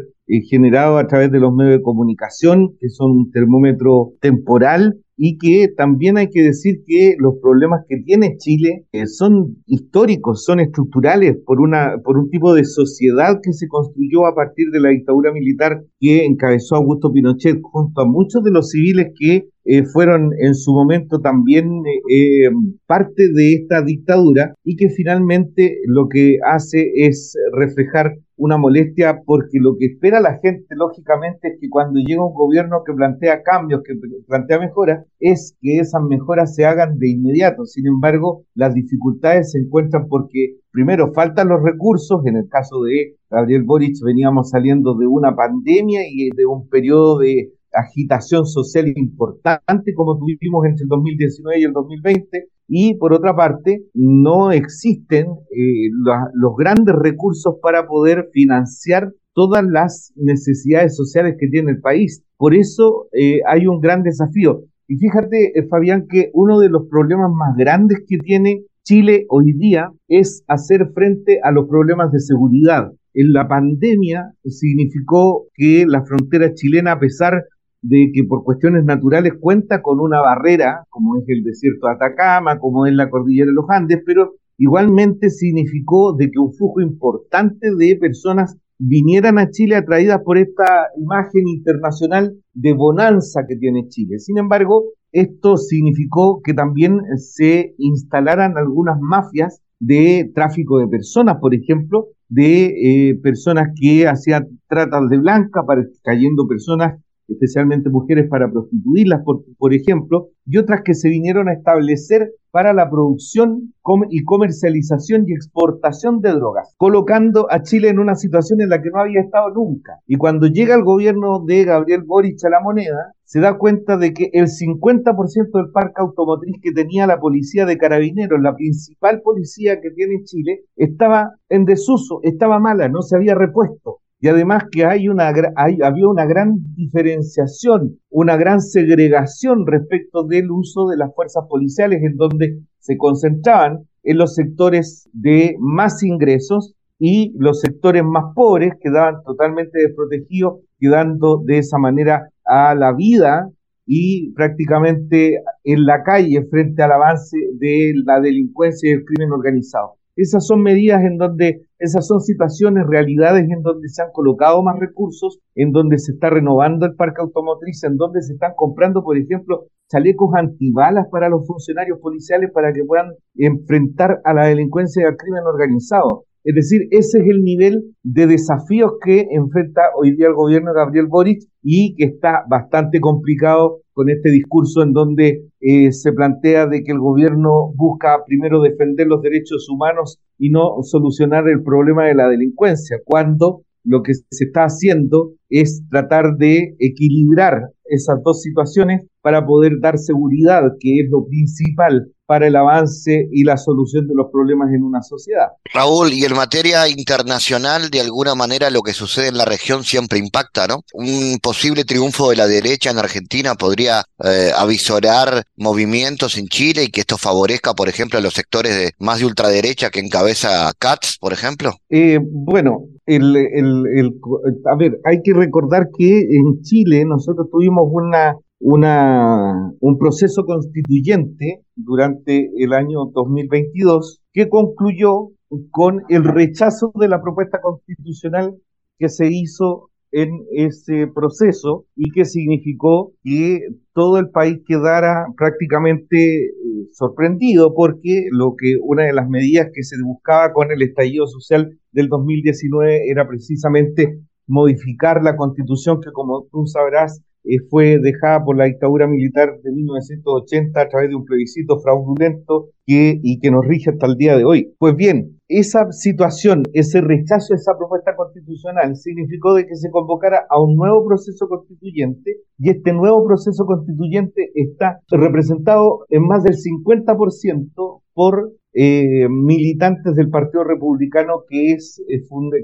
generado 0.50 0.98
a 0.98 1.08
través 1.08 1.32
de 1.32 1.40
los 1.40 1.54
medios 1.54 1.78
de 1.78 1.84
comunicación, 1.84 2.76
que 2.82 2.90
son 2.90 3.12
un 3.12 3.32
termómetro 3.32 4.14
temporal 4.20 5.00
y 5.18 5.38
que 5.38 5.68
también 5.76 6.18
hay 6.18 6.30
que 6.30 6.44
decir 6.44 6.84
que 6.86 7.16
los 7.20 7.36
problemas 7.42 7.82
que 7.90 7.98
tiene 7.98 8.38
Chile 8.38 8.86
son 9.06 9.58
históricos, 9.66 10.46
son 10.46 10.60
estructurales 10.60 11.38
por 11.46 11.60
una 11.60 11.96
por 12.04 12.18
un 12.18 12.30
tipo 12.30 12.54
de 12.54 12.64
sociedad 12.64 13.40
que 13.42 13.54
se 13.54 13.68
construyó 13.68 14.28
a 14.28 14.36
partir 14.36 14.70
de 14.72 14.80
la 14.80 14.90
dictadura 14.90 15.34
militar 15.34 15.82
que 16.00 16.26
encabezó 16.26 16.76
Augusto 16.76 17.12
Pinochet 17.12 17.60
junto 17.62 18.02
a 18.02 18.06
muchos 18.06 18.44
de 18.44 18.52
los 18.52 18.70
civiles 18.70 19.08
que 19.20 19.50
eh, 19.70 19.84
fueron 19.84 20.30
en 20.40 20.56
su 20.56 20.72
momento 20.72 21.20
también 21.20 21.66
eh, 21.86 22.46
eh, 22.46 22.50
parte 22.86 23.28
de 23.34 23.54
esta 23.54 23.82
dictadura 23.82 24.54
y 24.64 24.78
que 24.78 24.90
finalmente 24.90 25.80
lo 25.88 26.08
que 26.08 26.38
hace 26.46 26.90
es 26.96 27.34
reflejar 27.52 28.14
una 28.38 28.58
molestia 28.58 29.22
porque 29.26 29.58
lo 29.60 29.76
que 29.78 29.88
espera 29.88 30.22
la 30.22 30.40
gente 30.42 30.76
lógicamente 30.76 31.50
es 31.50 31.60
que 31.60 31.70
cuando 31.70 32.00
llega 32.00 32.24
un 32.24 32.34
gobierno 32.34 32.84
que 32.86 32.94
plantea 32.94 33.42
cambios, 33.42 33.82
que 33.84 33.94
plantea 34.28 34.60
mejoras, 34.60 35.06
es 35.20 35.58
que 35.60 35.80
esas 35.80 36.02
mejoras 36.04 36.56
se 36.56 36.66
hagan 36.66 36.98
de 37.00 37.10
inmediato. 37.10 37.66
Sin 37.66 37.88
embargo, 37.88 38.44
las 38.54 38.74
dificultades 38.74 39.52
se 39.52 39.60
encuentran 39.60 40.08
porque 40.08 40.58
primero 40.72 41.12
faltan 41.14 41.50
los 41.50 41.64
recursos, 41.64 42.26
en 42.26 42.38
el 42.38 42.48
caso 42.48 42.84
de 42.84 43.16
Gabriel 43.30 43.64
Boric 43.64 43.96
veníamos 44.06 44.52
saliendo 44.52 44.96
de 44.96 45.08
una 45.08 45.36
pandemia 45.36 46.02
y 46.10 46.30
de 46.36 46.46
un 46.46 46.70
periodo 46.70 47.18
de 47.18 47.52
agitación 47.80 48.46
social 48.46 48.88
importante 48.96 49.94
como 49.94 50.18
tuvimos 50.18 50.66
entre 50.66 50.84
el 50.84 50.90
2019 50.90 51.60
y 51.60 51.64
el 51.64 51.74
2020, 51.74 52.48
y 52.68 52.96
por 52.98 53.14
otra 53.14 53.36
parte, 53.36 53.84
no 53.94 54.52
existen 54.52 55.28
eh, 55.52 55.90
los 56.34 56.56
grandes 56.58 56.96
recursos 56.96 57.56
para 57.62 57.88
poder 57.88 58.30
financiar 58.34 59.14
todas 59.34 59.64
las 59.64 60.12
necesidades 60.16 60.96
sociales 60.96 61.36
que 61.40 61.48
tiene 61.48 61.72
el 61.72 61.80
país. 61.80 62.24
Por 62.38 62.56
eso 62.56 63.08
eh, 63.14 63.40
hay 63.48 63.68
un 63.68 63.80
gran 63.80 64.04
desafío. 64.04 64.64
Y 64.88 64.98
fíjate, 64.98 65.58
eh, 65.58 65.68
Fabián, 65.70 66.08
que 66.10 66.30
uno 66.34 66.60
de 66.60 66.70
los 66.70 66.88
problemas 66.90 67.32
más 67.32 67.56
grandes 67.56 68.04
que 68.08 68.18
tiene 68.18 68.64
Chile 68.84 69.26
hoy 69.30 69.54
día 69.54 69.92
es 70.08 70.44
hacer 70.48 70.92
frente 70.94 71.40
a 71.44 71.52
los 71.52 71.68
problemas 71.68 72.12
de 72.12 72.20
seguridad. 72.20 72.92
En 73.14 73.34
la 73.34 73.48
pandemia 73.48 74.34
significó 74.46 75.48
que 75.54 75.86
la 75.88 76.04
frontera 76.04 76.54
chilena, 76.54 76.94
a 76.94 77.00
pesar 77.00 77.44
de 77.82 78.12
que 78.14 78.24
por 78.24 78.44
cuestiones 78.44 78.84
naturales 78.86 79.34
cuenta 79.40 79.82
con 79.82 80.00
una 80.00 80.20
barrera, 80.22 80.86
como 80.90 81.18
es 81.18 81.24
el 81.28 81.44
desierto 81.44 81.88
de 81.88 81.94
Atacama, 81.94 82.60
como 82.60 82.86
es 82.86 82.94
la 82.94 83.10
cordillera 83.10 83.48
de 83.48 83.54
los 83.54 83.66
Andes, 83.70 84.02
pero 84.06 84.36
igualmente 84.58 85.30
significó 85.30 86.14
de 86.14 86.30
que 86.32 86.40
un 86.40 86.54
flujo 86.54 86.82
importante 86.82 87.68
de 87.78 87.98
personas 87.98 88.58
vinieran 88.80 89.40
a 89.40 89.50
Chile 89.50 89.76
atraídas 89.76 90.22
por 90.24 90.38
esta 90.38 90.66
imagen 90.98 91.48
internacional 91.48 92.36
de 92.54 92.74
bonanza 92.74 93.42
que 93.48 93.56
tiene 93.56 93.88
Chile. 93.88 94.20
Sin 94.20 94.38
embargo, 94.38 94.86
esto 95.12 95.58
significó 95.58 96.42
que 96.44 96.54
también 96.54 97.00
se 97.18 97.74
instalaran 97.78 98.58
algunas 98.58 99.00
mafias 99.00 99.62
de 99.80 100.32
tráfico 100.34 100.80
de 100.80 100.88
personas, 100.88 101.38
por 101.40 101.54
ejemplo, 101.54 102.08
de 102.30 102.66
eh, 103.10 103.20
personas 103.22 103.70
que 103.80 104.08
hacían 104.08 104.60
tratas 104.68 105.10
de 105.10 105.18
blanca, 105.18 105.64
para, 105.66 105.84
cayendo 106.04 106.48
personas 106.48 107.02
especialmente 107.28 107.90
mujeres 107.90 108.28
para 108.30 108.50
prostituirlas, 108.50 109.24
por, 109.24 109.44
por 109.58 109.74
ejemplo, 109.74 110.30
y 110.46 110.58
otras 110.58 110.82
que 110.84 110.94
se 110.94 111.10
vinieron 111.10 111.50
a 111.50 111.54
establecer 111.54 112.32
para 112.52 112.74
la 112.74 112.90
producción 112.90 113.74
y 114.10 114.24
comercialización 114.24 115.26
y 115.28 115.34
exportación 115.34 116.22
de 116.22 116.32
drogas, 116.32 116.74
colocando 116.78 117.46
a 117.52 117.62
Chile 117.62 117.90
en 117.90 118.00
una 118.00 118.16
situación 118.16 118.62
en 118.62 118.70
la 118.70 118.82
que 118.82 118.90
no 118.92 119.00
había 119.00 119.22
estado 119.22 119.52
nunca. 119.52 120.00
Y 120.08 120.16
cuando 120.16 120.48
llega 120.48 120.74
el 120.74 120.84
gobierno 120.84 121.44
de 121.46 121.66
Gabriel 121.66 122.04
Boric 122.04 122.44
a 122.46 122.50
la 122.50 122.62
moneda, 122.62 123.14
se 123.26 123.42
da 123.42 123.58
cuenta 123.58 123.98
de 123.98 124.14
que 124.14 124.30
el 124.34 124.48
50% 124.48 125.52
del 125.54 125.72
parque 125.72 126.02
automotriz 126.02 126.56
que 126.62 126.72
tenía 126.72 127.06
la 127.06 127.20
policía 127.20 127.66
de 127.66 127.78
carabineros, 127.78 128.42
la 128.42 128.56
principal 128.56 129.22
policía 129.22 129.80
que 129.82 129.92
tiene 129.92 130.24
Chile, 130.24 130.62
estaba 130.78 131.34
en 131.50 131.66
desuso, 131.66 132.22
estaba 132.24 132.60
mala, 132.60 132.88
no 132.88 133.02
se 133.02 133.18
había 133.18 133.36
repuesto 133.36 134.00
y 134.20 134.28
además 134.28 134.64
que 134.72 134.86
hay 134.86 135.08
una, 135.10 135.32
hay, 135.56 135.78
había 135.84 136.08
una 136.08 136.26
gran 136.26 136.56
diferenciación, 136.76 138.00
una 138.10 138.36
gran 138.36 138.62
segregación 138.62 139.68
respecto 139.68 140.24
del 140.24 140.50
uso 140.50 140.88
de 140.88 140.98
las 140.98 141.14
fuerzas 141.14 141.46
policiales 141.48 142.02
en 142.02 142.16
donde 142.18 142.60
se 142.80 142.98
concentraban 142.98 143.88
en 144.04 144.18
los 144.18 144.34
sectores 144.34 145.08
de 145.14 145.56
más 145.60 146.02
ingresos 146.02 146.74
y 147.00 147.34
los 147.38 147.60
sectores 147.60 148.04
más 148.04 148.34
pobres 148.34 148.74
quedaban 148.82 149.22
totalmente 149.24 149.80
desprotegidos, 149.80 150.62
quedando 150.80 151.42
de 151.46 151.60
esa 151.60 151.78
manera 151.78 152.30
a 152.46 152.74
la 152.74 152.94
vida 152.94 153.50
y 153.86 154.32
prácticamente 154.34 155.42
en 155.64 155.86
la 155.86 156.04
calle 156.04 156.44
frente 156.50 156.82
al 156.82 156.92
avance 156.92 157.38
de 157.60 157.94
la 158.04 158.20
delincuencia 158.20 158.90
y 158.90 158.94
el 158.94 159.06
crimen 159.06 159.32
organizado. 159.32 159.97
Esas 160.18 160.46
son 160.46 160.62
medidas 160.62 161.02
en 161.04 161.18
donde, 161.18 161.62
esas 161.80 162.08
son 162.08 162.20
situaciones, 162.20 162.86
realidades 162.88 163.48
en 163.50 163.62
donde 163.62 163.88
se 163.88 164.02
han 164.02 164.12
colocado 164.12 164.64
más 164.64 164.80
recursos, 164.80 165.40
en 165.56 165.72
donde 165.72 166.00
se 166.00 166.14
está 166.14 166.30
renovando 166.30 166.86
el 166.86 166.96
parque 166.96 167.22
automotriz, 167.22 167.84
en 167.84 167.98
donde 167.98 168.22
se 168.22 168.34
están 168.34 168.54
comprando, 168.56 169.04
por 169.04 169.18
ejemplo, 169.18 169.68
chalecos 169.90 170.32
antibalas 170.36 171.08
para 171.12 171.30
los 171.30 171.46
funcionarios 171.46 172.00
policiales 172.02 172.52
para 172.52 172.74
que 172.74 172.84
puedan 172.84 173.12
enfrentar 173.36 174.20
a 174.24 174.34
la 174.34 174.48
delincuencia 174.48 175.04
y 175.04 175.06
al 175.06 175.18
crimen 175.18 175.44
organizado. 175.46 176.26
Es 176.44 176.56
decir, 176.56 176.88
ese 176.92 177.20
es 177.20 177.26
el 177.28 177.44
nivel 177.44 177.96
de 178.04 178.26
desafíos 178.26 178.94
que 179.04 179.28
enfrenta 179.32 179.82
hoy 179.98 180.16
día 180.16 180.28
el 180.28 180.34
gobierno 180.34 180.72
de 180.72 180.80
Gabriel 180.80 181.08
Boric 181.08 181.42
y 181.62 181.94
que 181.96 182.06
está 182.06 182.44
bastante 182.50 183.00
complicado 183.02 183.82
con 183.98 184.12
este 184.12 184.30
discurso 184.30 184.84
en 184.84 184.94
donde 184.94 185.50
eh, 185.60 185.92
se 185.92 186.14
plantea 186.14 186.68
de 186.68 186.84
que 186.84 186.92
el 186.92 187.00
gobierno 187.00 187.74
busca 187.76 188.20
primero 188.28 188.62
defender 188.62 189.08
los 189.08 189.24
derechos 189.24 189.68
humanos 189.72 190.20
y 190.38 190.52
no 190.52 190.84
solucionar 190.84 191.50
el 191.50 191.64
problema 191.64 192.06
de 192.06 192.14
la 192.14 192.30
delincuencia, 192.30 192.98
cuando 193.04 193.64
lo 193.84 194.04
que 194.04 194.14
se 194.14 194.46
está 194.46 194.66
haciendo 194.66 195.32
es 195.50 195.82
tratar 195.90 196.38
de 196.38 196.76
equilibrar 196.78 197.72
esas 197.90 198.18
dos 198.24 198.42
situaciones 198.42 199.06
para 199.22 199.46
poder 199.46 199.74
dar 199.82 199.98
seguridad, 199.98 200.62
que 200.80 201.02
es 201.02 201.10
lo 201.10 201.26
principal 201.28 202.12
para 202.28 202.48
el 202.48 202.56
avance 202.58 203.28
y 203.32 203.44
la 203.46 203.58
solución 203.58 204.06
de 204.06 204.14
los 204.14 204.28
problemas 204.32 204.68
en 204.74 204.84
una 204.84 205.02
sociedad. 205.02 205.48
Raúl, 205.74 206.12
y 206.12 206.26
en 206.26 206.34
materia 206.34 206.88
internacional, 206.90 207.90
de 207.90 208.02
alguna 208.02 208.36
manera 208.36 208.70
lo 208.70 208.82
que 208.82 208.94
sucede 208.94 209.30
en 209.30 209.38
la 209.38 209.46
región 209.46 209.84
siempre 209.86 210.20
impacta, 210.20 210.68
¿no? 210.68 210.82
Un 210.94 211.40
posible 211.42 211.86
triunfo 211.86 212.30
de 212.30 212.36
la 212.36 212.46
derecha 212.46 212.92
en 212.92 212.98
Argentina 212.98 213.56
podría 213.56 214.04
eh, 214.24 214.52
avisorar 214.56 215.44
movimientos 215.56 216.38
en 216.38 216.48
Chile 216.48 216.84
y 216.84 216.88
que 216.90 217.02
esto 217.02 217.18
favorezca, 217.18 217.74
por 217.74 217.88
ejemplo, 217.88 218.20
a 218.20 218.22
los 218.22 218.34
sectores 218.34 218.76
de 218.76 218.92
más 219.00 219.20
de 219.20 219.26
ultraderecha 219.26 219.90
que 219.90 220.02
encabeza 220.02 220.72
Katz, 220.78 221.18
por 221.18 221.32
ejemplo. 221.32 221.72
Eh, 221.90 222.20
bueno, 222.22 222.90
el, 223.08 223.36
el, 223.36 224.20
a 224.66 224.76
ver, 224.78 225.00
hay 225.06 225.22
que 225.24 225.34
recordar 225.34 225.90
que 225.98 226.20
en 226.20 226.62
Chile 226.62 227.04
nosotros 227.06 227.50
tuvimos 227.50 227.88
una 227.92 228.38
una, 228.60 229.72
un 229.80 229.98
proceso 229.98 230.46
constituyente 230.46 231.62
durante 231.76 232.50
el 232.58 232.74
año 232.74 233.06
2022 233.14 234.22
que 234.34 234.50
concluyó 234.50 235.30
con 235.72 236.04
el 236.10 236.24
rechazo 236.24 236.92
de 236.96 237.08
la 237.08 237.22
propuesta 237.22 237.62
constitucional 237.62 238.56
que 238.98 239.10
se 239.10 239.28
hizo 239.30 239.90
en 240.12 240.30
ese 240.52 241.08
proceso 241.14 241.86
y 241.96 242.12
que 242.12 242.26
significó 242.26 243.14
que 243.24 243.60
todo 243.94 244.18
el 244.18 244.30
país 244.30 244.60
quedara 244.66 245.26
prácticamente 245.38 246.46
eh, 246.46 246.52
sorprendido 246.94 247.74
porque 247.76 248.28
lo 248.32 248.56
que 248.58 248.76
una 248.82 249.04
de 249.04 249.14
las 249.14 249.30
medidas 249.30 249.70
que 249.74 249.84
se 249.84 249.96
buscaba 250.04 250.54
con 250.54 250.72
el 250.72 250.82
estallido 250.82 251.28
social 251.28 251.78
del 251.98 252.10
2019 252.10 253.10
era 253.10 253.28
precisamente 253.28 254.20
modificar 254.46 255.24
la 255.24 255.36
constitución 255.36 256.00
que 256.00 256.12
como 256.12 256.46
tú 256.52 256.68
sabrás 256.68 257.24
eh, 257.44 257.58
fue 257.72 257.98
dejada 258.00 258.44
por 258.44 258.56
la 258.56 258.66
dictadura 258.66 259.08
militar 259.08 259.60
de 259.64 259.72
1980 259.72 260.80
a 260.80 260.88
través 260.90 261.10
de 261.10 261.16
un 261.16 261.26
plebiscito 261.26 261.80
fraudulento 261.80 262.70
que, 262.86 263.20
y 263.24 263.40
que 263.40 263.50
nos 263.50 263.66
rige 263.66 263.90
hasta 263.90 264.06
el 264.06 264.16
día 264.16 264.38
de 264.38 264.46
hoy. 264.46 264.76
Pues 264.78 264.96
bien, 264.96 265.40
esa 265.48 265.92
situación, 265.92 266.64
ese 266.74 267.02
rechazo 267.02 267.54
a 267.54 267.56
esa 267.56 267.76
propuesta 267.78 268.16
constitucional 268.16 268.96
significó 268.96 269.56
de 269.56 269.66
que 269.66 269.76
se 269.76 269.90
convocara 269.90 270.46
a 270.50 270.62
un 270.62 270.76
nuevo 270.76 271.04
proceso 271.04 271.48
constituyente 271.48 272.38
y 272.60 272.70
este 272.70 272.94
nuevo 272.94 273.26
proceso 273.26 273.66
constituyente 273.66 274.52
está 274.54 275.00
representado 275.10 276.06
en 276.10 276.28
más 276.28 276.44
del 276.44 276.58
50% 276.58 278.02
por 278.14 278.52
eh, 278.80 279.28
militantes 279.28 280.14
del 280.14 280.30
Partido 280.30 280.64
Republicano, 280.64 281.46
que 281.50 281.72
es, 281.72 282.00
eh, 282.08 282.22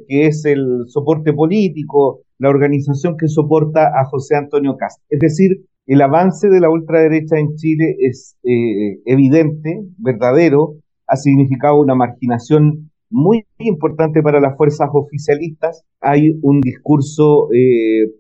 que 0.07 0.27
es 0.27 0.45
el 0.45 0.83
soporte 0.85 1.33
político, 1.33 2.21
la 2.37 2.49
organización 2.49 3.17
que 3.17 3.27
soporta 3.27 3.87
a 3.87 4.05
José 4.05 4.35
Antonio 4.35 4.77
Cast. 4.77 5.01
Es 5.09 5.19
decir, 5.19 5.65
el 5.87 6.01
avance 6.03 6.49
de 6.49 6.59
la 6.59 6.69
ultraderecha 6.69 7.39
en 7.39 7.55
Chile 7.55 7.95
es 7.97 8.37
eh, 8.43 9.01
evidente, 9.05 9.81
verdadero, 9.97 10.75
ha 11.07 11.15
significado 11.15 11.81
una 11.81 11.95
marginación 11.95 12.91
muy 13.09 13.47
importante 13.57 14.21
para 14.21 14.39
las 14.39 14.55
fuerzas 14.55 14.89
oficialistas. 14.93 15.83
Hay 15.99 16.37
un 16.43 16.61
discurso 16.61 17.47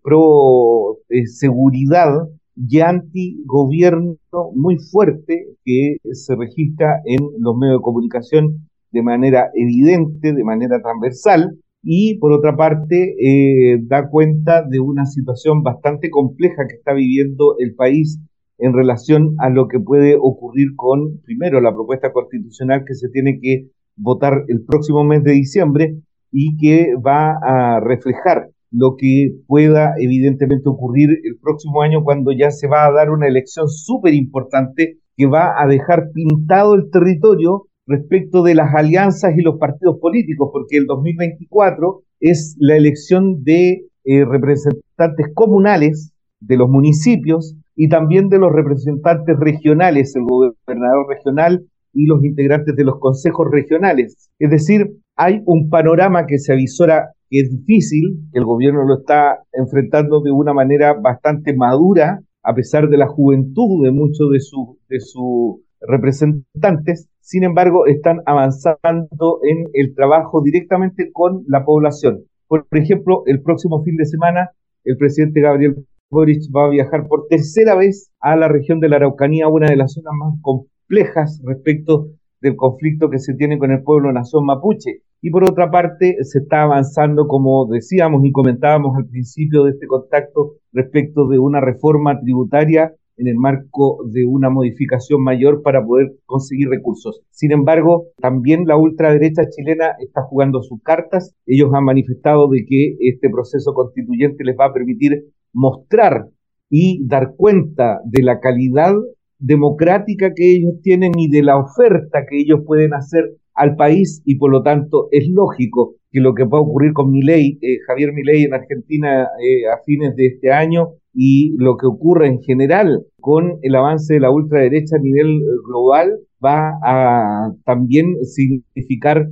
pro 0.01 0.97
seguridad 1.25 2.11
y 2.55 2.79
anti-gobierno 2.79 4.15
muy 4.55 4.77
fuerte 4.77 5.47
que 5.63 5.97
se 6.11 6.35
registra 6.35 7.01
en 7.05 7.19
los 7.39 7.55
medios 7.57 7.79
de 7.79 7.83
comunicación 7.83 8.69
de 8.91 9.01
manera 9.01 9.49
evidente, 9.55 10.33
de 10.33 10.43
manera 10.43 10.81
transversal, 10.81 11.57
y 11.83 12.17
por 12.19 12.31
otra 12.31 12.55
parte 12.55 13.15
eh, 13.19 13.79
da 13.83 14.07
cuenta 14.09 14.63
de 14.67 14.79
una 14.79 15.05
situación 15.05 15.63
bastante 15.63 16.09
compleja 16.09 16.65
que 16.67 16.75
está 16.75 16.93
viviendo 16.93 17.55
el 17.59 17.75
país 17.75 18.19
en 18.57 18.73
relación 18.73 19.35
a 19.39 19.49
lo 19.49 19.67
que 19.67 19.79
puede 19.79 20.15
ocurrir 20.17 20.69
con, 20.75 21.19
primero, 21.25 21.59
la 21.59 21.73
propuesta 21.73 22.13
constitucional 22.13 22.85
que 22.87 22.93
se 22.93 23.09
tiene 23.09 23.39
que 23.41 23.67
votar 23.97 24.45
el 24.47 24.63
próximo 24.63 25.03
mes 25.03 25.23
de 25.23 25.33
diciembre 25.33 25.95
y 26.31 26.55
que 26.57 26.93
va 26.95 27.33
a 27.41 27.79
reflejar 27.81 28.49
lo 28.73 28.95
que 28.97 29.29
pueda 29.47 29.93
evidentemente 29.99 30.67
ocurrir 30.67 31.09
el 31.23 31.37
próximo 31.39 31.83
año 31.83 32.03
cuando 32.03 32.31
ya 32.31 32.49
se 32.49 32.67
va 32.67 32.85
a 32.85 32.91
dar 32.91 33.11
una 33.11 33.27
elección 33.27 33.69
súper 33.69 34.15
importante 34.15 34.97
que 35.15 35.27
va 35.27 35.61
a 35.61 35.67
dejar 35.67 36.09
pintado 36.11 36.73
el 36.73 36.89
territorio 36.91 37.67
respecto 37.85 38.41
de 38.41 38.55
las 38.55 38.73
alianzas 38.73 39.33
y 39.37 39.41
los 39.41 39.59
partidos 39.59 39.99
políticos, 39.99 40.49
porque 40.51 40.77
el 40.77 40.85
2024 40.87 42.01
es 42.19 42.55
la 42.59 42.75
elección 42.75 43.43
de 43.43 43.85
eh, 44.05 44.25
representantes 44.25 45.27
comunales 45.35 46.11
de 46.39 46.57
los 46.57 46.67
municipios 46.67 47.55
y 47.75 47.89
también 47.89 48.29
de 48.29 48.39
los 48.39 48.51
representantes 48.51 49.37
regionales, 49.39 50.15
el 50.15 50.23
gobernador 50.23 51.05
regional 51.09 51.63
y 51.93 52.07
los 52.07 52.23
integrantes 52.23 52.75
de 52.75 52.83
los 52.85 52.99
consejos 52.99 53.47
regionales. 53.51 54.31
Es 54.39 54.49
decir, 54.49 54.89
hay 55.15 55.41
un 55.45 55.69
panorama 55.69 56.25
que 56.25 56.39
se 56.39 56.53
avisora 56.53 57.11
que 57.33 57.39
es 57.39 57.49
difícil, 57.49 58.29
que 58.31 58.37
el 58.37 58.45
gobierno 58.45 58.85
lo 58.85 58.99
está 58.99 59.39
enfrentando 59.53 60.21
de 60.21 60.29
una 60.29 60.53
manera 60.53 60.93
bastante 60.93 61.55
madura, 61.55 62.21
a 62.43 62.53
pesar 62.53 62.89
de 62.89 62.97
la 62.97 63.07
juventud 63.07 63.83
de 63.83 63.91
muchos 63.91 64.29
de, 64.29 64.99
sus 64.99 65.61
representantes, 65.81 67.09
sin 67.21 67.43
embargo, 67.43 67.87
están 67.87 68.19
avanzando 68.27 69.39
en 69.41 69.65
el 69.73 69.95
trabajo 69.95 70.43
directamente 70.43 71.09
con 71.11 71.43
la 71.47 71.65
población. 71.65 72.19
Por 72.47 72.67
ejemplo, 72.73 73.23
el 73.25 73.41
próximo 73.41 73.83
fin 73.83 73.95
de 73.95 74.05
semana, 74.05 74.51
el 74.83 74.97
presidente 74.97 75.41
Gabriel 75.41 75.87
Boric 76.11 76.43
va 76.55 76.67
a 76.67 76.69
viajar 76.69 77.07
por 77.07 77.25
tercera 77.27 77.73
vez 77.73 78.11
a 78.19 78.35
la 78.35 78.47
región 78.47 78.79
de 78.79 78.89
la 78.89 78.97
Araucanía, 78.97 79.47
una 79.47 79.69
de 79.71 79.77
las 79.77 79.93
zonas 79.93 80.13
más 80.19 80.35
complejas 80.43 81.41
respecto 81.43 82.09
del 82.41 82.55
conflicto 82.55 83.09
que 83.09 83.17
se 83.17 83.33
tiene 83.33 83.57
con 83.57 83.71
el 83.71 83.81
pueblo 83.81 84.13
nación 84.13 84.45
mapuche. 84.45 85.01
Y 85.25 85.29
por 85.31 85.45
otra 85.45 85.71
parte, 85.71 86.17
se 86.19 86.39
está 86.39 86.63
avanzando, 86.63 87.27
como 87.27 87.65
decíamos 87.71 88.25
y 88.25 88.31
comentábamos 88.33 88.97
al 88.97 89.07
principio 89.07 89.63
de 89.63 89.71
este 89.71 89.87
contacto, 89.87 90.55
respecto 90.73 91.29
de 91.29 91.39
una 91.39 91.61
reforma 91.61 92.19
tributaria 92.19 92.93
en 93.15 93.29
el 93.29 93.35
marco 93.37 93.99
de 94.11 94.25
una 94.25 94.49
modificación 94.49 95.23
mayor 95.23 95.61
para 95.63 95.81
poder 95.81 96.11
conseguir 96.25 96.67
recursos. 96.67 97.21
Sin 97.31 97.53
embargo, 97.53 98.07
también 98.17 98.65
la 98.65 98.75
ultraderecha 98.75 99.43
chilena 99.49 99.95
está 100.01 100.23
jugando 100.23 100.61
sus 100.61 100.83
cartas. 100.83 101.33
Ellos 101.45 101.69
han 101.73 101.85
manifestado 101.85 102.49
de 102.49 102.65
que 102.67 102.97
este 102.99 103.29
proceso 103.29 103.73
constituyente 103.73 104.43
les 104.43 104.57
va 104.59 104.65
a 104.65 104.73
permitir 104.73 105.23
mostrar 105.53 106.27
y 106.69 107.01
dar 107.07 107.35
cuenta 107.37 108.01
de 108.03 108.23
la 108.23 108.41
calidad 108.41 108.93
democrática 109.39 110.33
que 110.35 110.57
ellos 110.57 110.81
tienen 110.81 111.13
y 111.17 111.29
de 111.29 111.43
la 111.43 111.57
oferta 111.57 112.25
que 112.29 112.41
ellos 112.41 112.59
pueden 112.65 112.93
hacer 112.93 113.23
al 113.55 113.75
país 113.75 114.21
y 114.25 114.35
por 114.35 114.51
lo 114.51 114.63
tanto 114.63 115.07
es 115.11 115.27
lógico 115.29 115.95
que 116.11 116.19
lo 116.19 116.33
que 116.33 116.43
va 116.43 116.59
a 116.59 116.61
ocurrir 116.61 116.93
con 116.93 117.11
Milei, 117.11 117.57
eh, 117.61 117.77
Javier 117.87 118.13
Milei 118.13 118.43
en 118.43 118.53
Argentina 118.53 119.23
eh, 119.23 119.67
a 119.67 119.83
fines 119.83 120.15
de 120.15 120.27
este 120.27 120.51
año 120.51 120.89
y 121.13 121.55
lo 121.57 121.75
que 121.77 121.87
ocurre 121.87 122.27
en 122.27 122.41
general 122.41 123.05
con 123.19 123.59
el 123.61 123.75
avance 123.75 124.13
de 124.13 124.19
la 124.19 124.31
ultraderecha 124.31 124.97
a 124.97 125.01
nivel 125.01 125.37
eh, 125.37 125.45
global 125.67 126.19
va 126.43 126.71
a 126.83 127.51
también 127.65 128.15
significar 128.23 129.27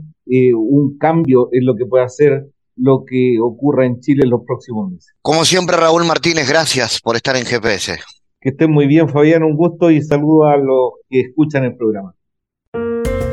un 0.56 0.98
cambio 0.98 1.50
en 1.52 1.66
lo 1.66 1.76
que 1.76 1.86
puede 1.86 2.06
hacer 2.06 2.46
lo 2.78 3.04
que 3.06 3.36
ocurra 3.42 3.86
en 3.86 4.00
Chile 4.00 4.22
en 4.24 4.30
los 4.30 4.42
próximos 4.46 4.90
meses. 4.90 5.14
Como 5.22 5.44
siempre, 5.44 5.76
Raúl 5.76 6.06
Martínez, 6.06 6.48
gracias 6.48 7.02
por 7.02 7.18
estar 7.18 7.36
en 7.36 7.44
GPS. 7.44 7.98
Que 8.40 8.50
estén 8.50 8.72
muy 8.72 8.88
bien, 8.88 9.10
Fabián, 9.10 9.44
un 9.44 9.58
gusto 9.58 9.92
y 9.92 10.02
saludo 10.02 10.46
a 10.46 10.56
los 10.56 10.94
que 11.10 11.20
escuchan 11.20 11.66
el 11.66 11.76
programa. 11.76 12.16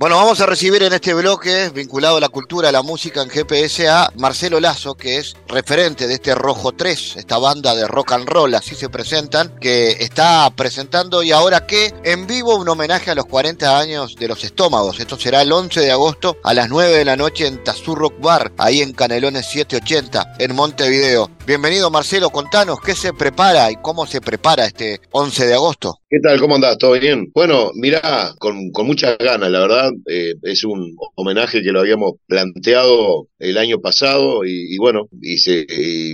Bueno, 0.00 0.14
vamos 0.14 0.40
a 0.40 0.46
recibir 0.46 0.80
en 0.84 0.92
este 0.92 1.12
bloque, 1.12 1.72
vinculado 1.74 2.18
a 2.18 2.20
la 2.20 2.28
cultura, 2.28 2.68
a 2.68 2.72
la 2.72 2.82
música 2.82 3.20
en 3.20 3.28
GPS, 3.28 3.88
a 3.88 4.12
Marcelo 4.14 4.60
Lazo, 4.60 4.94
que 4.94 5.16
es 5.16 5.34
referente 5.48 6.06
de 6.06 6.14
este 6.14 6.36
Rojo 6.36 6.70
3, 6.70 7.16
esta 7.16 7.36
banda 7.38 7.74
de 7.74 7.84
rock 7.88 8.12
and 8.12 8.28
roll, 8.28 8.54
así 8.54 8.76
se 8.76 8.88
presentan, 8.90 9.58
que 9.60 9.96
está 9.98 10.48
presentando 10.54 11.24
y 11.24 11.32
ahora 11.32 11.66
que 11.66 11.92
en 12.04 12.28
vivo 12.28 12.54
un 12.54 12.68
homenaje 12.68 13.10
a 13.10 13.16
los 13.16 13.26
40 13.26 13.76
años 13.76 14.14
de 14.14 14.28
los 14.28 14.44
estómagos. 14.44 15.00
Esto 15.00 15.18
será 15.18 15.42
el 15.42 15.50
11 15.50 15.80
de 15.80 15.90
agosto 15.90 16.36
a 16.44 16.54
las 16.54 16.68
9 16.68 16.96
de 16.96 17.04
la 17.04 17.16
noche 17.16 17.48
en 17.48 17.64
Tazú 17.64 17.96
Rock 17.96 18.20
Bar, 18.20 18.52
ahí 18.56 18.82
en 18.82 18.92
Canelones 18.92 19.46
780, 19.46 20.34
en 20.38 20.54
Montevideo. 20.54 21.28
Bienvenido 21.48 21.90
Marcelo, 21.90 22.28
contanos 22.28 22.78
qué 22.78 22.94
se 22.94 23.14
prepara 23.14 23.72
y 23.72 23.76
cómo 23.76 24.04
se 24.04 24.20
prepara 24.20 24.66
este 24.66 25.00
11 25.12 25.46
de 25.46 25.54
agosto. 25.54 25.94
¿Qué 26.10 26.18
tal? 26.22 26.38
¿Cómo 26.38 26.56
andás? 26.56 26.76
¿Todo 26.76 26.92
bien? 27.00 27.30
Bueno, 27.34 27.70
mirá, 27.74 28.34
con, 28.38 28.70
muchas 28.84 29.16
ganas, 29.16 29.50
la 29.50 29.60
verdad, 29.60 29.90
eh, 30.10 30.34
es 30.42 30.64
un 30.64 30.94
homenaje 31.14 31.62
que 31.62 31.72
lo 31.72 31.80
habíamos 31.80 32.16
planteado 32.26 33.28
el 33.38 33.56
año 33.56 33.78
pasado 33.80 34.44
y, 34.44 34.76
bueno, 34.76 35.08
y, 35.22 35.38
se, 35.38 35.64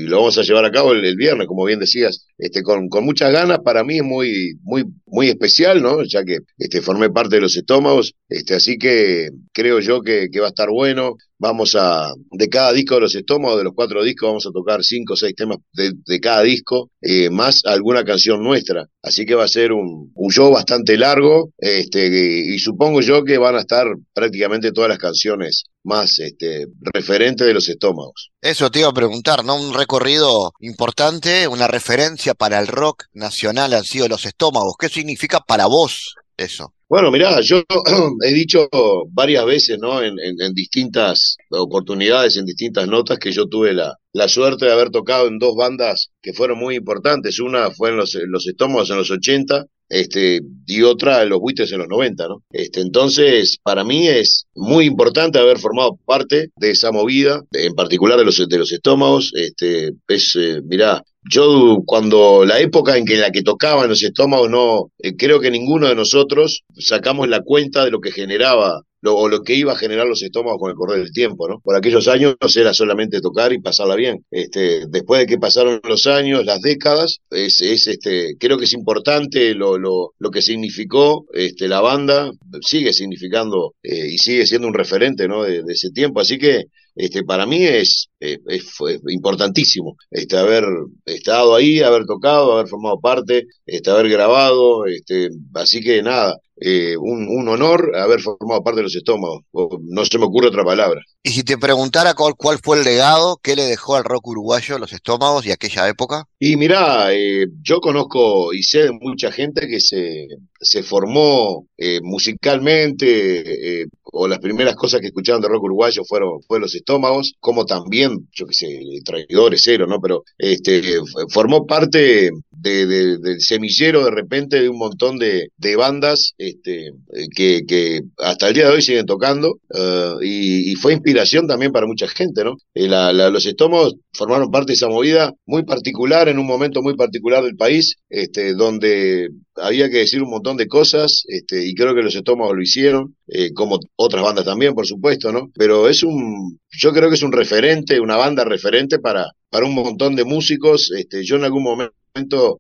lo 0.03 0.19
vamos 0.19 0.39
a 0.39 0.43
llevar 0.43 0.67
a 0.67 0.71
cabo 0.71 0.93
el, 0.93 1.17
viernes, 1.17 1.49
como 1.49 1.65
bien 1.65 1.81
decías, 1.81 2.29
este, 2.39 2.63
con, 2.63 2.89
con, 2.89 3.05
muchas 3.05 3.33
ganas. 3.33 3.59
Para 3.65 3.85
mí 3.85 3.97
es 3.97 4.03
muy, 4.03 4.55
muy, 4.63 4.85
muy 5.07 5.29
especial, 5.29 5.83
¿no? 5.83 6.03
Ya 6.05 6.25
que 6.25 6.39
este, 6.59 6.81
formé 6.81 7.11
parte 7.11 7.37
de 7.37 7.43
los 7.43 7.57
estómagos, 7.57 8.15
este, 8.29 8.55
así 8.55 8.77
que 8.79 9.29
creo 9.53 9.81
yo 9.81 10.01
que, 10.03 10.29
va 10.41 10.47
a 10.47 10.49
estar 10.49 10.69
bueno. 10.71 11.17
Vamos 11.37 11.77
a, 11.77 12.13
de 12.31 12.49
cada 12.49 12.73
disco 12.73 12.95
de 12.95 13.03
los 13.03 13.15
estómagos, 13.15 13.59
de 13.59 13.65
los 13.65 13.75
cuatro 13.75 14.03
discos, 14.03 14.29
vamos 14.29 14.47
a 14.47 14.51
tocar 14.51 14.83
cinco 14.83 15.13
o 15.13 15.17
seis 15.17 15.35
temas 15.35 15.59
de, 15.73 16.21
cada 16.21 16.43
disco, 16.43 16.91
eh, 17.03 17.29
más 17.29 17.63
alguna 17.65 18.05
canción 18.05 18.43
nuestra. 18.43 18.87
Así 19.03 19.27
que 19.27 19.35
va 19.35 19.45
a 19.45 19.49
ser 19.49 19.73
un, 19.73 20.11
un, 20.15 20.31
show 20.31 20.51
bastante 20.51 20.97
largo, 20.97 21.51
este, 21.59 22.55
y 22.55 22.59
supongo 22.59 23.01
yo 23.01 23.25
que 23.25 23.37
van 23.37 23.57
a 23.57 23.61
estar 23.61 23.87
prácticamente 24.15 24.73
todas 24.73 24.89
las 24.89 24.99
canciones 24.99 25.65
más 25.85 26.19
este, 26.19 26.67
referentes 26.93 27.47
de 27.47 27.55
los 27.55 27.69
estómagos. 27.69 28.31
Eso 28.41 28.71
te 28.71 28.81
iba 28.81 28.89
a 28.89 28.95
preguntar, 28.95 29.45
¿no? 29.45 29.55
Un 29.55 29.75
recorrido 29.75 30.53
importante, 30.61 31.47
una 31.47 31.69
referencia 31.69 32.35
para 32.35 32.59
el 32.59 32.67
rock 32.67 33.05
nacional 33.13 33.75
han 33.75 33.85
sido 33.85 34.09
los 34.09 34.25
estómagos. 34.27 34.75
¿Qué 34.79 34.89
significa 34.89 35.41
para 35.41 35.67
vos 35.67 36.15
eso? 36.37 36.75
Bueno, 36.89 37.11
mirá, 37.11 37.41
yo 37.41 37.63
he 38.23 38.33
dicho 38.33 38.69
varias 39.11 39.45
veces, 39.45 39.79
¿no? 39.79 40.03
En, 40.03 40.17
en, 40.19 40.55
distintas 40.55 41.37
oportunidades, 41.51 42.37
en 42.37 42.45
distintas 42.45 42.87
notas, 42.87 43.19
que 43.19 43.33
yo 43.33 43.47
tuve 43.47 43.73
la, 43.73 43.97
la 44.13 44.29
suerte 44.29 44.67
de 44.67 44.73
haber 44.73 44.91
tocado 44.91 45.27
en 45.27 45.39
dos 45.39 45.55
bandas 45.57 46.11
que 46.23 46.33
fueron 46.33 46.59
muy 46.59 46.77
importantes. 46.77 47.41
Una 47.41 47.71
fue 47.71 47.91
en 47.91 47.97
los, 47.97 48.17
los 48.29 48.47
estómagos 48.47 48.91
en 48.91 48.97
los 48.97 49.11
80 49.11 49.67
este, 49.95 50.41
y 50.67 50.83
otra 50.83 51.23
en 51.23 51.29
los 51.29 51.39
buitres 51.39 51.71
en 51.71 51.79
los 51.79 51.87
90, 51.87 52.27
¿no? 52.27 52.43
Este, 52.51 52.81
entonces, 52.81 53.59
para 53.63 53.85
mí 53.85 54.09
es 54.09 54.47
muy 54.57 54.87
importante 54.87 55.39
haber 55.39 55.61
formado 55.61 55.97
parte 56.05 56.51
de 56.57 56.71
esa 56.71 56.91
movida, 56.91 57.45
en 57.53 57.75
particular 57.75 58.19
de 58.19 58.25
los, 58.25 58.49
de 58.49 58.59
los 58.59 58.73
estómagos. 58.73 59.33
Este, 59.37 59.93
es, 60.09 60.35
eh, 60.35 60.61
mirá, 60.65 61.01
yo 61.31 61.79
cuando 61.87 62.45
la 62.45 62.61
época 62.61 62.97
en 62.97 63.05
que 63.05 63.17
la 63.17 63.31
que 63.31 63.43
tocaban 63.43 63.89
los 63.89 64.03
estómagos 64.03 64.51
no 64.51 64.91
eh, 64.99 65.17
creo 65.17 65.41
que 65.41 65.51
ninguno 65.51 65.89
de 65.89 65.95
nosotros 65.95 66.63
sacamos 66.79 67.29
la 67.29 67.41
cuenta 67.41 67.85
de 67.85 67.91
lo 67.91 68.01
que 68.01 68.13
generaba 68.13 68.83
lo, 69.05 69.17
o 69.17 69.29
lo 69.29 69.43
que 69.43 69.55
iba 69.55 69.73
a 69.73 69.77
generar 69.77 70.07
los 70.07 70.23
estómagos 70.23 70.59
con 70.59 70.71
el 70.71 70.77
correr 70.77 70.99
del 70.99 71.13
tiempo, 71.13 71.47
¿no? 71.47 71.61
Por 71.63 71.77
aquellos 71.77 72.09
años 72.09 72.37
era 72.57 72.73
solamente 72.73 73.21
tocar 73.21 73.53
y 73.53 73.61
pasarla 73.61 73.97
bien. 73.97 74.25
Este, 74.31 74.87
después 74.89 75.21
de 75.21 75.27
que 75.27 75.37
pasaron 75.37 75.81
los 75.87 76.07
años, 76.07 76.47
las 76.47 76.63
décadas, 76.63 77.19
es, 77.31 77.61
es 77.61 77.87
este, 77.87 78.37
creo 78.41 78.57
que 78.57 78.65
es 78.65 78.73
importante 78.73 79.55
lo, 79.55 79.77
lo, 79.79 80.15
lo 80.19 80.31
que 80.31 80.41
significó 80.41 81.27
este, 81.35 81.69
la 81.69 81.83
banda, 81.83 82.31
sigue 82.63 82.95
significando 82.95 83.75
eh, 83.83 84.09
y 84.11 84.17
sigue 84.17 84.47
siendo 84.47 84.69
un 84.69 84.75
referente, 84.75 85.29
¿no? 85.29 85.43
De, 85.43 85.63
de 85.63 85.73
ese 85.75 85.91
tiempo. 85.91 86.21
Así 86.21 86.39
que 86.39 86.65
este, 86.95 87.25
para 87.25 87.47
mí 87.47 87.65
es, 87.65 88.09
es, 88.21 88.65
importantísimo 89.09 89.97
este, 90.11 90.37
haber 90.37 90.65
estado 91.05 91.55
ahí, 91.55 91.81
haber 91.81 92.05
tocado, 92.07 92.53
haber 92.53 92.69
formado 92.69 93.01
parte, 93.01 93.47
este, 93.67 93.91
haber 93.91 94.09
grabado, 94.09 94.87
este, 94.87 95.29
así 95.55 95.81
que 95.81 96.03
nada, 96.03 96.37
eh, 96.61 96.97
un, 96.97 97.27
un, 97.29 97.49
honor 97.49 97.97
haber 97.97 98.21
formado 98.21 98.63
parte 98.63 98.79
de 98.79 98.85
los 98.85 98.95
estómagos, 98.95 99.43
no 99.83 100.05
se 100.05 100.19
me 100.19 100.27
ocurre 100.27 100.49
otra 100.49 100.65
palabra. 100.65 101.01
Y 101.23 101.31
si 101.31 101.43
te 101.43 101.59
preguntara 101.59 102.15
cuál, 102.15 102.35
cuál 102.37 102.59
fue 102.63 102.79
el 102.79 102.85
legado, 102.85 103.41
¿qué 103.43 103.57
le 103.57 103.65
dejó 103.65 103.97
al 103.97 104.05
rock 104.05 104.29
uruguayo 104.29 104.79
los 104.79 104.93
estómagos 104.93 105.47
y 105.47 105.51
aquella 105.51 105.89
época? 105.89 106.27
Y 106.39 106.57
mirá, 106.57 107.13
eh, 107.13 107.47
yo 107.63 107.81
conozco 107.81 108.53
y 108.53 108.63
sé 108.63 108.85
de 108.85 108.93
mucha 108.93 109.33
gente 109.33 109.67
que 109.67 109.81
se, 109.81 110.29
se 110.61 110.83
formó 110.83 111.67
eh, 111.77 112.01
musicalmente, 112.03 113.81
eh, 113.83 113.87
o 114.15 114.29
las 114.29 114.39
primeras 114.39 114.77
cosas 114.77 115.01
que 115.01 115.09
escuchaban 115.09 115.43
de 115.43 115.49
rock 115.49 115.65
uruguayo 115.65 116.03
fueron, 116.05 116.41
fueron 116.47 116.63
los 116.63 116.75
estómagos, 116.75 117.35
como 117.41 117.67
también, 117.67 118.29
yo 118.33 118.47
qué 118.47 118.55
sé, 118.55 118.81
traidores 119.05 119.63
cero, 119.65 119.87
¿no? 119.89 120.01
Pero 120.01 120.23
este, 120.39 120.99
formó 121.31 121.67
parte 121.67 122.31
de, 122.51 122.87
de, 122.87 123.19
del 123.19 123.41
semillero 123.41 124.05
de 124.05 124.11
repente 124.11 124.61
de 124.61 124.69
un 124.69 124.79
montón 124.79 125.19
de, 125.19 125.49
de 125.57 125.77
bandas 125.77 126.35
este, 126.39 126.93
que, 127.35 127.63
que, 127.67 128.01
hasta 128.19 128.49
el 128.49 128.55
día 128.55 128.69
de 128.69 128.75
hoy 128.75 128.83
siguen 128.83 129.07
tocando 129.07 129.59
uh, 129.71 130.23
y, 130.23 130.75
fue 130.77 130.93
inspiración 130.93 131.47
también 131.47 131.73
para 131.73 131.87
mucha 131.87 132.09
gente, 132.09 132.45
¿no? 132.45 132.57
Eh, 132.75 132.89
los 132.89 133.47
estómagos 133.47 133.95
formaron 134.13 134.51
parte 134.51 134.73
de 134.73 134.75
esa 134.75 134.89
movida 134.89 135.33
muy 135.47 135.65
particular 135.65 136.29
en 136.29 136.39
un 136.39 136.47
momento 136.47 136.83
muy 136.83 136.95
particular 136.95 137.43
del 137.43 137.57
país, 137.57 137.97
este, 138.09 138.55
donde 138.55 139.29
había 139.57 139.89
que 139.91 139.99
decir 139.99 140.23
un 140.23 140.31
montón 140.31 140.57
de 140.57 140.69
cosas, 140.69 141.25
este, 141.29 141.67
y 141.67 141.75
creo 141.75 141.95
que 141.95 142.03
los 142.03 142.15
estómagos 142.15 142.57
lo 142.57 142.63
hicieron, 142.63 143.17
eh, 143.29 143.53
como 143.53 143.79
otras 143.97 144.23
bandas 144.23 144.45
también, 144.45 144.75
por 144.75 144.87
supuesto, 144.87 145.33
¿no? 145.33 145.51
Pero 145.55 145.89
es 145.89 146.03
un, 146.03 146.59
yo 146.71 146.93
creo 146.93 147.09
que 147.09 147.17
es 147.17 147.23
un 147.23 147.33
referente, 147.33 148.01
una 148.01 148.17
banda 148.17 148.45
referente 148.45 148.99
para, 148.99 149.33
para 149.51 149.67
un 149.67 149.75
montón 149.75 150.17
de 150.17 150.25
músicos. 150.25 150.91
Este, 150.91 151.25
yo 151.25 151.37
en 151.37 151.45
algún 151.45 151.63
momento 151.63 151.95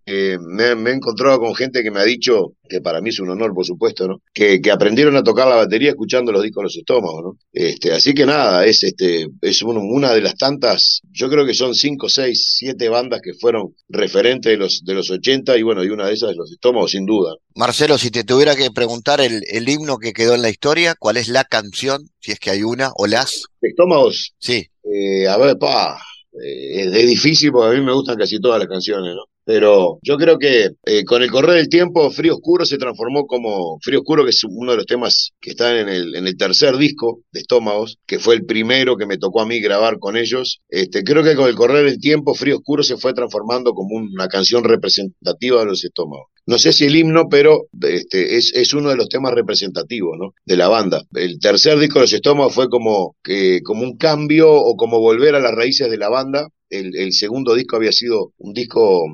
eh, 0.06 0.36
me, 0.40 0.74
me, 0.74 0.90
he 0.90 0.94
encontrado 0.94 1.38
con 1.38 1.54
gente 1.54 1.82
que 1.82 1.90
me 1.92 2.00
ha 2.00 2.04
dicho, 2.04 2.54
que 2.68 2.80
para 2.80 3.00
mí 3.00 3.10
es 3.10 3.20
un 3.20 3.30
honor, 3.30 3.54
por 3.54 3.64
supuesto, 3.64 4.08
¿no? 4.08 4.20
Que, 4.32 4.60
que 4.60 4.72
aprendieron 4.72 5.16
a 5.16 5.22
tocar 5.22 5.46
la 5.46 5.54
batería 5.54 5.90
escuchando 5.90 6.32
los 6.32 6.42
discos 6.42 6.62
de 6.62 6.64
los 6.64 6.76
estómagos, 6.76 7.22
¿no? 7.22 7.38
Este, 7.52 7.92
así 7.92 8.14
que 8.14 8.26
nada, 8.26 8.66
es 8.66 8.82
este, 8.82 9.28
es 9.40 9.62
un, 9.62 9.76
una 9.76 10.12
de 10.12 10.22
las 10.22 10.34
tantas, 10.34 11.00
yo 11.12 11.30
creo 11.30 11.46
que 11.46 11.54
son 11.54 11.74
cinco, 11.74 12.08
seis, 12.08 12.56
siete 12.58 12.88
bandas 12.88 13.20
que 13.22 13.32
fueron 13.34 13.74
referentes 13.88 14.50
de 14.50 14.56
los, 14.56 14.82
de 14.84 14.94
los 14.94 15.08
80 15.10 15.56
y 15.56 15.62
bueno, 15.62 15.84
y 15.84 15.88
una 15.88 16.08
de 16.08 16.14
esas 16.14 16.32
es 16.32 16.36
los 16.36 16.50
estómagos, 16.50 16.90
sin 16.90 17.06
duda. 17.06 17.36
Marcelo, 17.54 17.96
si 17.96 18.10
te 18.10 18.24
tuviera 18.24 18.56
que 18.56 18.72
preguntar 18.72 19.20
el, 19.20 19.42
el 19.48 19.68
himno 19.68 19.98
que 19.98 20.12
quedó 20.12 20.34
en 20.34 20.42
la 20.42 20.50
historia, 20.50 20.96
¿cuál 20.98 21.16
es 21.16 21.28
la 21.28 21.44
canción, 21.44 22.08
si 22.18 22.32
es 22.32 22.40
que 22.40 22.50
hay 22.50 22.64
una, 22.64 22.90
o 22.96 23.06
las? 23.06 23.44
¿Estómagos? 23.60 24.34
Sí. 24.38 24.66
Eh, 24.82 25.28
a 25.28 25.36
ver, 25.36 25.56
pa, 25.58 25.96
eh, 26.42 26.80
es, 26.80 26.86
es 26.92 27.06
difícil 27.06 27.52
porque 27.52 27.76
a 27.76 27.78
mí 27.78 27.86
me 27.86 27.94
gustan 27.94 28.16
casi 28.16 28.40
todas 28.40 28.58
las 28.58 28.68
canciones, 28.68 29.14
¿no? 29.14 29.22
Pero 29.44 29.98
yo 30.02 30.16
creo 30.16 30.38
que 30.38 30.70
eh, 30.86 31.04
con 31.04 31.22
el 31.22 31.30
correr 31.30 31.56
del 31.56 31.68
tiempo, 31.68 32.10
Frío 32.10 32.34
Oscuro 32.34 32.64
se 32.64 32.78
transformó 32.78 33.26
como 33.26 33.78
Frío 33.82 34.00
Oscuro, 34.00 34.24
que 34.24 34.30
es 34.30 34.42
uno 34.44 34.72
de 34.72 34.78
los 34.78 34.86
temas 34.86 35.32
que 35.40 35.50
están 35.50 35.76
en 35.76 35.88
el, 35.88 36.14
en 36.16 36.26
el 36.26 36.36
tercer 36.36 36.76
disco 36.78 37.20
de 37.30 37.40
Estómagos, 37.40 37.98
que 38.06 38.18
fue 38.18 38.36
el 38.36 38.46
primero 38.46 38.96
que 38.96 39.06
me 39.06 39.18
tocó 39.18 39.42
a 39.42 39.46
mí 39.46 39.60
grabar 39.60 39.98
con 39.98 40.16
ellos. 40.16 40.60
Este, 40.68 41.02
creo 41.04 41.22
que 41.22 41.36
con 41.36 41.48
el 41.48 41.54
correr 41.54 41.84
del 41.84 42.00
tiempo, 42.00 42.34
Frío 42.34 42.56
Oscuro 42.56 42.82
se 42.82 42.96
fue 42.96 43.12
transformando 43.12 43.72
como 43.72 43.96
una 43.96 44.28
canción 44.28 44.64
representativa 44.64 45.60
de 45.60 45.66
los 45.66 45.84
Estómagos. 45.84 46.28
No 46.46 46.58
sé 46.58 46.72
si 46.72 46.84
el 46.84 46.96
himno, 46.96 47.28
pero 47.30 47.68
este, 47.82 48.36
es, 48.36 48.52
es 48.54 48.74
uno 48.74 48.90
de 48.90 48.96
los 48.96 49.08
temas 49.08 49.32
representativos 49.32 50.16
¿no? 50.18 50.34
de 50.44 50.56
la 50.56 50.68
banda. 50.68 51.02
El 51.14 51.38
tercer 51.38 51.78
disco 51.78 51.98
de 51.98 52.04
los 52.04 52.12
Estómagos 52.12 52.54
fue 52.54 52.68
como, 52.68 53.16
que, 53.22 53.60
como 53.62 53.82
un 53.82 53.96
cambio 53.96 54.52
o 54.52 54.76
como 54.76 55.00
volver 55.00 55.34
a 55.34 55.40
las 55.40 55.54
raíces 55.54 55.90
de 55.90 55.96
la 55.98 56.08
banda. 56.08 56.48
El, 56.68 56.96
el 56.96 57.12
segundo 57.12 57.54
disco 57.54 57.76
había 57.76 57.92
sido 57.92 58.32
un 58.38 58.52
disco 58.52 59.04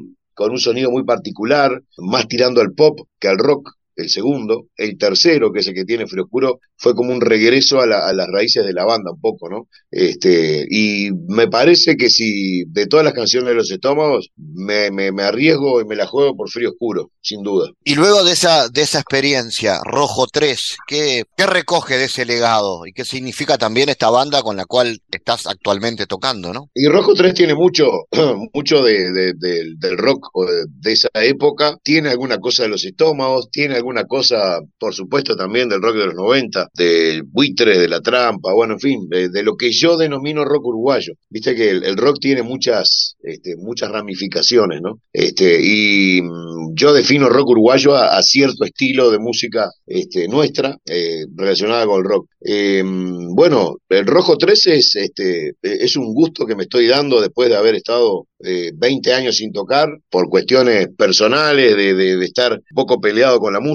con 0.41 0.53
un 0.53 0.59
sonido 0.59 0.91
muy 0.91 1.05
particular, 1.05 1.83
más 1.99 2.27
tirando 2.27 2.63
al 2.63 2.73
pop 2.73 2.99
que 3.19 3.29
al 3.29 3.37
rock, 3.37 3.75
el 4.01 4.11
segundo. 4.11 4.67
El 4.77 4.99
tercero, 4.99 5.53
que 5.53 5.61
es 5.61 5.67
el 5.69 5.75
que 5.75 5.85
tiene 5.85 6.07
Frío 6.07 6.25
Oscuro, 6.25 6.61
fue 6.77 6.95
como 6.95 7.13
un 7.13 7.21
regreso 7.21 7.81
a, 7.81 7.87
la, 7.87 8.09
a, 8.09 8.13
las 8.13 8.29
raíces 8.29 8.65
de 8.65 8.73
la 8.73 8.85
banda, 8.85 9.13
un 9.13 9.21
poco, 9.21 9.49
¿no? 9.49 9.69
Este, 9.91 10.67
y 10.69 11.11
me 11.29 11.49
parece 11.49 11.97
que 11.97 12.11
si 12.11 12.65
de 12.67 12.87
todas 12.87 13.05
las 13.05 13.15
canciones 13.15 13.51
de 13.51 13.55
los 13.55 13.71
estómagos, 13.71 14.31
me, 14.37 14.91
me, 14.91 15.13
me 15.13 15.23
arriesgo 15.23 15.81
y 15.81 15.85
me 15.85 15.97
la 15.97 16.07
juego 16.07 16.37
por 16.37 16.51
Frío 16.51 16.71
Oscuro, 16.71 17.11
sin 17.21 17.43
duda. 17.43 17.71
Y 17.85 17.95
luego 17.95 18.25
de 18.25 18.33
esa, 18.33 18.69
de 18.69 18.83
esa 18.83 19.01
experiencia, 19.01 19.79
Rojo 19.85 20.27
3, 20.27 20.77
¿qué, 20.87 21.25
¿qué 21.37 21.47
recoge 21.47 21.97
de 21.97 22.05
ese 22.05 22.25
legado? 22.25 22.87
¿Y 22.87 22.93
qué 22.93 23.05
significa 23.05 23.59
también 23.59 23.89
esta 23.89 24.11
banda 24.11 24.43
con 24.43 24.57
la 24.57 24.65
cual 24.65 25.01
estás 25.11 25.47
actualmente 25.47 26.07
tocando, 26.07 26.53
no? 26.53 26.71
Y 26.75 26.87
Rojo 26.87 27.15
3 27.15 27.35
tiene 27.35 27.55
mucho, 27.55 27.91
mucho 28.55 28.83
de, 28.83 29.13
de, 29.13 29.33
de, 29.37 29.65
del 29.77 29.99
rock 29.99 30.29
o 30.33 30.47
de, 30.47 30.93
esa 30.93 31.09
época, 31.15 31.77
tiene 31.83 32.11
alguna 32.11 32.39
cosa 32.39 32.65
de 32.65 32.69
los 32.69 32.85
estómagos, 32.85 33.51
tiene 33.51 33.77
alguna 33.77 33.90
alguna 33.91 34.05
cosa, 34.05 34.61
por 34.79 34.95
supuesto, 34.95 35.35
también 35.37 35.69
del 35.69 35.83
rock 35.83 35.97
de 35.97 36.07
los 36.07 36.15
90, 36.15 36.69
del 36.75 37.25
buitre, 37.25 37.79
de 37.79 37.89
la 37.89 38.01
trampa, 38.01 38.53
bueno, 38.53 38.75
en 38.75 38.81
fin, 38.81 39.09
de, 39.09 39.43
lo 39.43 39.57
que 39.57 39.73
yo 39.73 39.97
denomino 39.97 40.45
rock 40.45 40.67
uruguayo. 40.67 41.15
Viste 41.29 41.55
que 41.55 41.71
el, 41.71 41.97
rock 41.97 42.19
tiene 42.21 42.43
muchas, 42.43 43.17
este, 43.23 43.57
muchas 43.57 43.91
ramificaciones, 43.91 44.81
¿no? 44.81 45.01
Este, 45.13 45.59
y 45.61 46.23
mm, 46.23 46.75
yo 46.75 46.93
defino 46.93 47.29
rock 47.29 47.49
uruguayo 47.49 47.97
a, 47.97 48.23
cierto 48.23 48.65
estilo 48.65 49.11
de 49.11 49.19
música 49.19 49.71
este, 49.87 50.29
nuestra 50.29 50.77
eh, 50.87 51.25
relacionada 51.35 51.87
con 51.87 51.99
el 51.99 52.05
rock. 52.05 52.27
Eh, 52.43 52.83
bueno, 52.85 53.77
el 53.89 54.07
Rojo 54.07 54.37
13 54.37 54.77
es, 54.77 54.97
este, 54.97 55.53
es 55.63 55.97
un 55.97 56.15
gusto 56.15 56.47
que 56.47 56.55
me 56.55 56.63
estoy 56.63 56.87
dando 56.87 57.21
después 57.21 57.49
de 57.49 57.57
haber 57.57 57.75
estado 57.75 58.27
20 58.39 59.11
eh, 59.11 59.13
años 59.13 59.37
sin 59.37 59.53
tocar 59.53 59.89
por 60.09 60.29
cuestiones 60.29 60.89
personales, 60.97 61.77
de, 61.77 61.95
de, 61.95 62.25
estar 62.25 62.53
un 62.53 62.75
poco 62.75 63.01
peleado 63.01 63.39
con 63.39 63.53
la 63.53 63.61
música. 63.61 63.70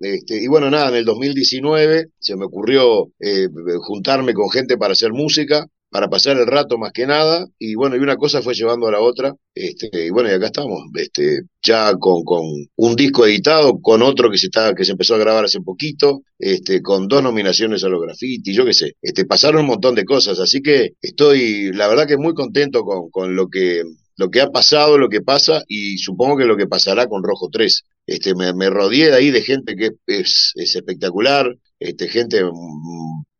Este, 0.00 0.42
y 0.42 0.46
bueno, 0.48 0.70
nada, 0.70 0.88
en 0.88 0.96
el 0.96 1.04
2019 1.04 2.08
se 2.18 2.36
me 2.36 2.44
ocurrió 2.44 3.08
eh, 3.20 3.48
juntarme 3.80 4.34
con 4.34 4.50
gente 4.50 4.76
para 4.76 4.92
hacer 4.92 5.12
música 5.12 5.66
para 5.90 6.08
pasar 6.08 6.36
el 6.36 6.46
rato 6.46 6.76
más 6.76 6.92
que 6.92 7.06
nada, 7.06 7.46
y 7.58 7.74
bueno, 7.74 7.96
y 7.96 8.00
una 8.00 8.16
cosa 8.16 8.42
fue 8.42 8.54
llevando 8.54 8.88
a 8.88 8.92
la 8.92 9.00
otra, 9.00 9.34
este, 9.54 10.06
y 10.06 10.10
bueno, 10.10 10.28
y 10.28 10.32
acá 10.32 10.46
estamos, 10.46 10.80
este, 10.94 11.40
ya 11.62 11.94
con, 11.94 12.24
con 12.24 12.44
un 12.76 12.96
disco 12.96 13.26
editado, 13.26 13.80
con 13.80 14.02
otro 14.02 14.30
que 14.30 14.38
se 14.38 14.46
está, 14.46 14.74
que 14.74 14.84
se 14.84 14.92
empezó 14.92 15.14
a 15.14 15.18
grabar 15.18 15.44
hace 15.44 15.60
poquito, 15.60 16.22
este, 16.38 16.82
con 16.82 17.08
dos 17.08 17.22
nominaciones 17.22 17.84
a 17.84 17.88
los 17.88 18.02
graffiti, 18.02 18.52
yo 18.52 18.64
qué 18.66 18.74
sé, 18.74 18.92
este, 19.00 19.24
pasaron 19.24 19.62
un 19.62 19.68
montón 19.68 19.94
de 19.94 20.04
cosas, 20.04 20.38
así 20.38 20.60
que 20.60 20.90
estoy, 21.00 21.72
la 21.72 21.88
verdad 21.88 22.06
que 22.06 22.18
muy 22.18 22.34
contento 22.34 22.82
con, 22.82 23.10
con 23.10 23.34
lo 23.34 23.48
que 23.48 23.82
lo 24.16 24.30
que 24.30 24.40
ha 24.40 24.50
pasado, 24.50 24.98
lo 24.98 25.08
que 25.08 25.20
pasa 25.20 25.62
y 25.68 25.96
supongo 25.98 26.36
que 26.36 26.44
lo 26.44 26.56
que 26.56 26.66
pasará 26.66 27.06
con 27.06 27.22
Rojo 27.22 27.50
3. 27.52 27.84
Este, 28.08 28.34
me, 28.34 28.54
me 28.54 28.70
rodeé 28.70 29.10
de 29.10 29.16
ahí 29.16 29.30
de 29.30 29.42
gente 29.42 29.76
que 29.76 29.90
es, 30.06 30.52
es 30.54 30.74
espectacular, 30.74 31.54
este, 31.78 32.08
gente 32.08 32.40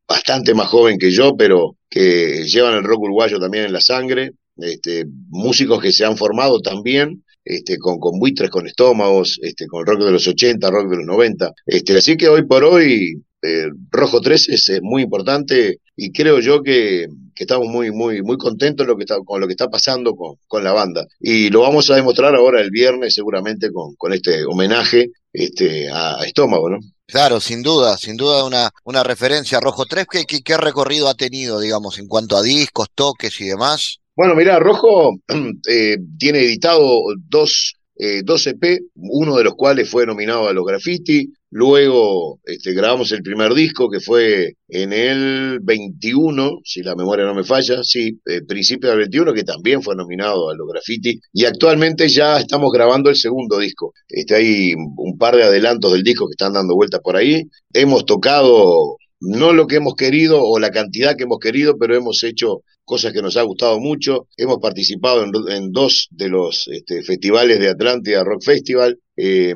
bastante 0.07 0.53
más 0.53 0.69
joven 0.69 0.99
que 0.99 1.11
yo, 1.11 1.37
pero 1.39 1.77
que 1.89 2.45
llevan 2.45 2.75
el 2.75 2.85
rock 2.85 3.01
uruguayo 3.05 3.41
también 3.41 3.65
en 3.65 3.73
la 3.73 3.81
sangre, 3.81 4.33
este, 4.59 5.07
músicos 5.31 5.81
que 5.81 5.91
se 5.91 6.05
han 6.05 6.19
formado 6.19 6.61
también, 6.61 7.25
este, 7.43 7.79
con, 7.79 7.99
con 7.99 8.19
buitres, 8.19 8.51
con 8.51 8.67
estómagos, 8.67 9.39
este, 9.41 9.67
con 9.67 9.87
rock 9.87 10.05
de 10.05 10.13
los 10.13 10.29
80, 10.29 10.71
rock 10.71 10.91
de 10.91 10.97
los 10.99 11.07
90. 11.07 11.51
Este, 11.65 11.97
así 11.97 12.19
que 12.19 12.29
hoy 12.29 12.45
por 12.45 12.63
hoy 12.63 13.23
eh, 13.41 13.69
Rojo 13.91 14.21
3 14.21 14.49
es, 14.51 14.81
muy 14.83 15.03
importante 15.03 15.79
y 15.97 16.13
creo 16.13 16.41
yo 16.41 16.63
que, 16.63 17.07
estamos 17.45 17.69
muy, 17.69 17.91
muy, 17.91 18.23
muy 18.23 18.37
contentos 18.37 18.87
lo 18.87 18.97
que 18.97 19.05
está, 19.05 19.17
con 19.25 19.41
lo 19.41 19.47
que 19.47 19.53
está 19.53 19.69
pasando 19.69 20.15
con, 20.15 20.37
con, 20.47 20.65
la 20.65 20.73
banda. 20.73 21.07
Y 21.21 21.51
lo 21.51 21.61
vamos 21.61 21.91
a 21.91 21.97
demostrar 21.97 22.35
ahora 22.35 22.61
el 22.61 22.71
viernes 22.71 23.15
seguramente 23.15 23.71
con, 23.73 23.95
con 23.97 24.13
este 24.13 24.45
homenaje 24.45 25.11
este, 25.33 25.91
a, 25.91 26.25
Estómago, 26.25 26.71
¿no? 26.71 26.79
Claro, 27.07 27.41
sin 27.41 27.63
duda, 27.63 27.97
sin 27.97 28.17
duda 28.17 28.45
una, 28.45 28.71
una 28.85 29.03
referencia 29.03 29.59
a 29.59 29.61
Rojo 29.61 29.87
3. 29.87 30.07
¿Qué, 30.11 30.43
qué, 30.43 30.57
recorrido 30.57 31.09
ha 31.09 31.15
tenido, 31.15 31.59
digamos, 31.59 31.99
en 31.99 32.07
cuanto 32.07 32.37
a 32.37 32.43
discos, 32.43 32.89
toques 32.95 33.41
y 33.41 33.47
demás? 33.47 33.99
Bueno, 34.15 34.35
mira, 34.35 34.59
Rojo 34.59 35.17
eh, 35.69 35.97
tiene 36.19 36.41
editado 36.41 36.83
dos 37.29 37.78
eh, 37.99 38.23
dos 38.25 38.47
EP, 38.47 38.79
uno 38.95 39.37
de 39.37 39.45
los 39.45 39.55
cuales 39.55 39.91
fue 39.91 40.07
nominado 40.07 40.49
a 40.49 40.53
los 40.53 40.65
graffiti. 40.65 41.33
Luego 41.51 42.39
este, 42.45 42.73
grabamos 42.73 43.11
el 43.11 43.23
primer 43.23 43.55
disco 43.55 43.91
que 43.91 44.01
fue 44.01 44.53
en 44.69 44.93
el 44.93 45.59
21, 45.61 46.59
si 46.63 46.83
la 46.83 46.95
memoria 46.95 47.25
no 47.25 47.35
me 47.35 47.43
falla, 47.43 47.83
sí, 47.83 48.21
eh, 48.27 48.43
principio 48.47 48.91
del 48.91 48.99
21, 48.99 49.33
que 49.33 49.43
también 49.43 49.83
fue 49.83 49.97
nominado 49.97 50.51
a 50.51 50.55
los 50.55 50.69
graffiti. 50.69 51.19
Y 51.33 51.45
actualmente 51.45 52.09
ya 52.09 52.39
estamos 52.39 52.71
grabando 52.73 53.11
el 53.11 53.17
segundo 53.17 53.59
disco. 53.59 53.93
Este, 54.09 54.37
hay 54.37 54.75
un 54.75 55.19
par 55.19 55.35
de 55.37 55.45
adelantos 55.45 55.93
del 55.93 56.05
disco 56.05 56.27
que 56.27 56.33
están 56.33 56.53
dando 56.53 56.77
vueltas 56.77 57.01
por 57.03 57.17
ahí. 57.17 57.43
Hemos 57.73 58.07
tocado 58.07 58.97
no 59.21 59.53
lo 59.53 59.67
que 59.67 59.77
hemos 59.77 59.95
querido 59.95 60.45
o 60.45 60.59
la 60.61 60.71
cantidad 60.71 61.17
que 61.17 61.25
hemos 61.25 61.41
querido, 61.41 61.77
pero 61.79 61.97
hemos 61.97 62.23
hecho 62.23 62.63
cosas 62.89 63.13
que 63.13 63.23
nos 63.23 63.37
ha 63.37 63.43
gustado 63.43 63.79
mucho. 63.79 64.27
Hemos 64.37 64.59
participado 64.59 65.23
en, 65.23 65.71
dos 65.71 66.09
de 66.11 66.29
los 66.29 66.67
este, 66.69 67.03
festivales 67.03 67.61
de 67.61 67.69
Atlántida 67.69 68.25
Rock 68.25 68.43
Festival, 68.43 68.99
eh, 69.17 69.55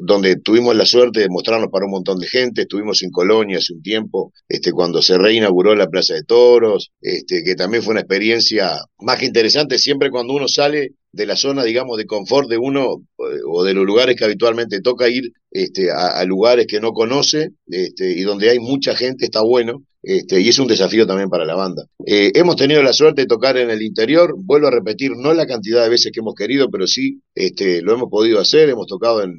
donde 0.00 0.36
tuvimos 0.36 0.74
la 0.74 0.84
suerte 0.84 1.20
de 1.20 1.28
mostrarnos 1.28 1.70
para 1.70 1.86
un 1.86 1.92
montón 1.92 2.18
de 2.18 2.26
gente. 2.26 2.62
Estuvimos 2.62 3.02
en 3.02 3.10
Colonia 3.10 3.58
hace 3.58 3.74
un 3.74 3.82
tiempo, 3.82 4.32
este, 4.48 4.72
cuando 4.72 5.00
se 5.02 5.16
reinauguró 5.16 5.76
la 5.76 5.88
Plaza 5.88 6.14
de 6.14 6.24
Toros, 6.24 6.90
este, 7.00 7.44
que 7.44 7.54
también 7.54 7.82
fue 7.82 7.92
una 7.92 8.00
experiencia 8.00 8.80
más 8.98 9.18
que 9.18 9.26
interesante. 9.26 9.78
Siempre 9.78 10.10
cuando 10.10 10.34
uno 10.34 10.48
sale 10.48 10.90
de 11.12 11.26
la 11.26 11.36
zona, 11.36 11.62
digamos, 11.62 11.96
de 11.96 12.06
confort 12.06 12.48
de 12.48 12.58
uno 12.58 13.04
eh, 13.18 13.38
o 13.48 13.62
de 13.62 13.72
los 13.72 13.86
lugares 13.86 14.16
que 14.16 14.24
habitualmente 14.24 14.80
toca 14.80 15.08
ir 15.08 15.30
este, 15.52 15.92
a, 15.92 16.24
lugares 16.24 16.66
que 16.66 16.80
no 16.80 16.90
conoce 16.90 17.50
este, 17.68 18.10
y 18.10 18.22
donde 18.22 18.50
hay 18.50 18.58
mucha 18.58 18.96
gente, 18.96 19.26
está 19.26 19.42
bueno. 19.42 19.84
Este, 20.04 20.38
y 20.40 20.48
es 20.48 20.58
un 20.58 20.66
desafío 20.66 21.06
también 21.06 21.30
para 21.30 21.46
la 21.46 21.54
banda. 21.54 21.86
Eh, 22.06 22.30
hemos 22.34 22.56
tenido 22.56 22.82
la 22.82 22.92
suerte 22.92 23.22
de 23.22 23.26
tocar 23.26 23.56
en 23.56 23.70
el 23.70 23.80
interior, 23.80 24.34
vuelvo 24.36 24.66
a 24.68 24.70
repetir, 24.70 25.12
no 25.16 25.32
la 25.32 25.46
cantidad 25.46 25.82
de 25.82 25.88
veces 25.88 26.12
que 26.12 26.20
hemos 26.20 26.34
querido, 26.34 26.68
pero 26.70 26.86
sí 26.86 27.20
este, 27.34 27.80
lo 27.80 27.94
hemos 27.94 28.10
podido 28.10 28.38
hacer, 28.38 28.68
hemos 28.68 28.86
tocado 28.86 29.22
en, 29.22 29.34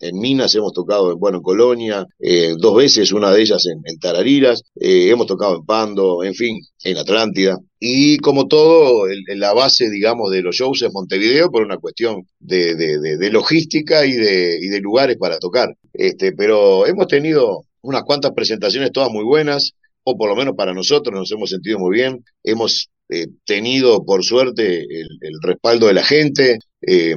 en, 0.00 0.18
Minas, 0.18 0.54
hemos 0.54 0.72
tocado 0.72 1.18
bueno, 1.18 1.38
en 1.38 1.42
Colonia, 1.42 2.06
eh, 2.20 2.54
dos 2.56 2.76
veces, 2.76 3.12
una 3.12 3.32
de 3.32 3.42
ellas 3.42 3.66
en, 3.66 3.82
en 3.84 3.98
Tarariras, 3.98 4.62
eh, 4.76 5.10
hemos 5.10 5.26
tocado 5.26 5.56
en 5.56 5.66
Pando, 5.66 6.22
en 6.24 6.34
fin, 6.34 6.58
en 6.84 6.96
Atlántida. 6.96 7.58
Y 7.80 8.16
como 8.18 8.46
todo, 8.46 9.04
la 9.34 9.52
base, 9.52 9.90
digamos, 9.90 10.30
de 10.30 10.40
los 10.40 10.56
shows 10.56 10.82
es 10.82 10.92
Montevideo 10.92 11.50
por 11.50 11.62
una 11.64 11.78
cuestión 11.78 12.22
de, 12.38 12.76
de, 12.76 13.30
logística 13.30 14.06
y 14.06 14.12
de, 14.12 14.56
y 14.60 14.68
de 14.68 14.80
lugares 14.80 15.16
para 15.18 15.38
tocar. 15.38 15.68
Este, 15.92 16.32
pero 16.32 16.86
hemos 16.86 17.08
tenido 17.08 17.64
unas 17.82 18.02
cuantas 18.04 18.32
presentaciones 18.32 18.92
todas 18.92 19.10
muy 19.10 19.24
buenas 19.24 19.74
por 20.16 20.30
lo 20.30 20.36
menos 20.36 20.54
para 20.56 20.72
nosotros 20.72 21.14
nos 21.18 21.30
hemos 21.32 21.50
sentido 21.50 21.78
muy 21.78 21.96
bien. 21.96 22.24
Hemos 22.42 22.88
eh, 23.10 23.28
tenido, 23.44 24.04
por 24.04 24.22
suerte, 24.22 24.82
el, 24.82 25.08
respaldo 25.42 25.86
de 25.86 25.94
la 25.94 26.04
gente, 26.04 26.58
eh, 26.82 27.14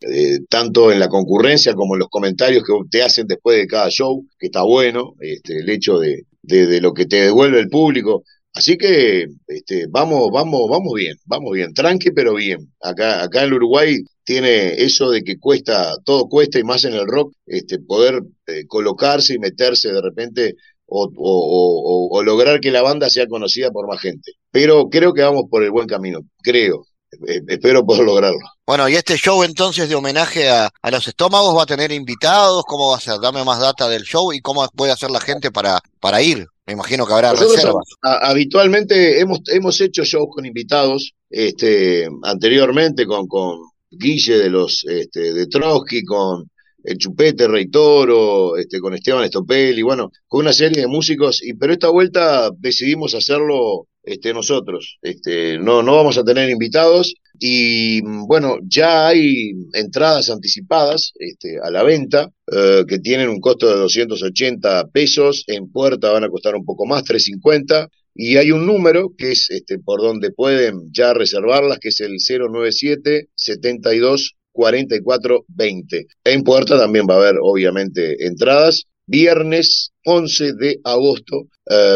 eh, 0.00 0.38
tanto 0.48 0.92
en 0.92 1.00
la 1.00 1.08
concurrencia 1.08 1.74
como 1.74 1.94
en 1.94 2.00
los 2.00 2.08
comentarios 2.08 2.62
que 2.64 2.74
te 2.90 3.02
hacen 3.02 3.26
después 3.26 3.56
de 3.56 3.66
cada 3.66 3.88
show, 3.88 4.26
que 4.38 4.46
está 4.46 4.62
bueno, 4.62 5.14
este, 5.20 5.60
el 5.60 5.70
hecho 5.70 5.98
de, 5.98 6.24
de, 6.42 6.80
lo 6.82 6.92
que 6.92 7.06
te 7.06 7.16
devuelve 7.22 7.60
el 7.60 7.68
público. 7.68 8.24
Así 8.52 8.76
que 8.76 9.26
este, 9.46 9.86
vamos, 9.88 10.28
vamos, 10.30 10.68
vamos 10.70 10.92
bien, 10.94 11.16
vamos 11.24 11.52
bien, 11.54 11.72
tranqui 11.72 12.10
pero 12.10 12.34
bien. 12.34 12.70
Acá, 12.80 13.22
acá 13.22 13.44
en 13.44 13.54
Uruguay 13.54 13.96
tiene 14.24 14.74
eso 14.74 15.10
de 15.10 15.22
que 15.22 15.38
cuesta, 15.38 15.94
todo 16.04 16.28
cuesta 16.28 16.58
y 16.58 16.64
más 16.64 16.84
en 16.84 16.92
el 16.92 17.06
rock, 17.06 17.32
este, 17.46 17.78
poder 17.78 18.22
colocarse 18.68 19.34
y 19.34 19.38
meterse 19.38 19.90
de 19.90 20.02
repente 20.02 20.54
o, 20.94 22.22
lograr 22.22 22.60
que 22.60 22.70
la 22.70 22.82
banda 22.82 23.10
sea 23.10 23.26
conocida 23.26 23.70
por 23.70 23.88
más 23.88 24.00
gente. 24.00 24.32
Pero 24.50 24.88
creo 24.88 25.12
que 25.12 25.22
vamos 25.22 25.44
por 25.50 25.62
el 25.62 25.70
buen 25.70 25.86
camino, 25.86 26.20
creo. 26.42 26.86
Eh, 27.26 27.40
espero 27.48 27.84
poder 27.84 28.04
lograrlo. 28.04 28.38
Bueno, 28.66 28.88
y 28.88 28.94
este 28.94 29.16
show 29.16 29.42
entonces 29.42 29.88
de 29.88 29.94
homenaje 29.94 30.48
a, 30.48 30.70
los 30.90 31.06
estómagos 31.06 31.56
va 31.56 31.64
a 31.64 31.66
tener 31.66 31.92
invitados, 31.92 32.64
¿cómo 32.66 32.90
va 32.90 32.96
a 32.96 33.00
ser? 33.00 33.20
Dame 33.20 33.44
más 33.44 33.60
data 33.60 33.88
del 33.88 34.04
show 34.04 34.32
y 34.32 34.40
cómo 34.40 34.66
puede 34.74 34.92
hacer 34.92 35.10
la 35.10 35.20
gente 35.20 35.50
para, 35.50 35.80
para 36.00 36.22
ir. 36.22 36.46
Me 36.66 36.74
imagino 36.74 37.06
que 37.06 37.12
habrá 37.12 37.32
reservas. 37.32 37.84
habitualmente 38.00 39.20
hemos, 39.20 39.40
hemos 39.48 39.80
hecho 39.80 40.04
shows 40.04 40.28
con 40.30 40.46
invitados, 40.46 41.12
este, 41.28 42.08
anteriormente 42.22 43.04
con, 43.04 43.26
con 43.26 43.58
Guille 43.90 44.38
de 44.38 44.48
los 44.48 44.84
este, 44.84 45.34
de 45.34 45.46
Trotsky, 45.48 46.04
con 46.04 46.48
el 46.84 46.98
Chupete, 46.98 47.48
Rey 47.48 47.68
Toro, 47.68 48.56
este, 48.56 48.80
con 48.80 48.94
Esteban 48.94 49.24
Estopel 49.24 49.82
bueno, 49.84 50.10
con 50.26 50.40
una 50.40 50.52
serie 50.52 50.82
de 50.82 50.88
músicos, 50.88 51.42
y, 51.42 51.54
pero 51.54 51.72
esta 51.72 51.90
vuelta 51.90 52.50
decidimos 52.58 53.14
hacerlo 53.14 53.86
este, 54.02 54.34
nosotros. 54.34 54.98
Este, 55.02 55.58
no, 55.58 55.82
no 55.82 55.96
vamos 55.96 56.18
a 56.18 56.24
tener 56.24 56.50
invitados 56.50 57.14
y 57.38 58.00
bueno, 58.26 58.58
ya 58.66 59.08
hay 59.08 59.52
entradas 59.72 60.30
anticipadas 60.30 61.12
este, 61.18 61.58
a 61.62 61.70
la 61.70 61.82
venta 61.82 62.30
eh, 62.50 62.84
que 62.86 62.98
tienen 62.98 63.28
un 63.28 63.40
costo 63.40 63.68
de 63.68 63.76
280 63.76 64.88
pesos, 64.88 65.44
en 65.46 65.70
puerta 65.70 66.12
van 66.12 66.24
a 66.24 66.28
costar 66.28 66.54
un 66.54 66.64
poco 66.64 66.86
más, 66.86 67.04
350. 67.04 67.88
Y 68.14 68.36
hay 68.36 68.50
un 68.50 68.66
número 68.66 69.12
que 69.16 69.32
es 69.32 69.48
este, 69.50 69.78
por 69.78 70.02
donde 70.02 70.30
pueden 70.32 70.92
ya 70.92 71.14
reservarlas, 71.14 71.78
que 71.78 71.88
es 71.88 72.00
el 72.00 72.18
097 72.18 73.28
72 73.34 74.36
4420. 74.52 76.06
En 76.24 76.42
Puerta 76.42 76.78
también 76.78 77.06
va 77.08 77.14
a 77.14 77.18
haber, 77.18 77.36
obviamente, 77.40 78.26
entradas. 78.26 78.84
Viernes 79.04 79.90
11 80.04 80.52
de 80.54 80.80
agosto, 80.84 81.48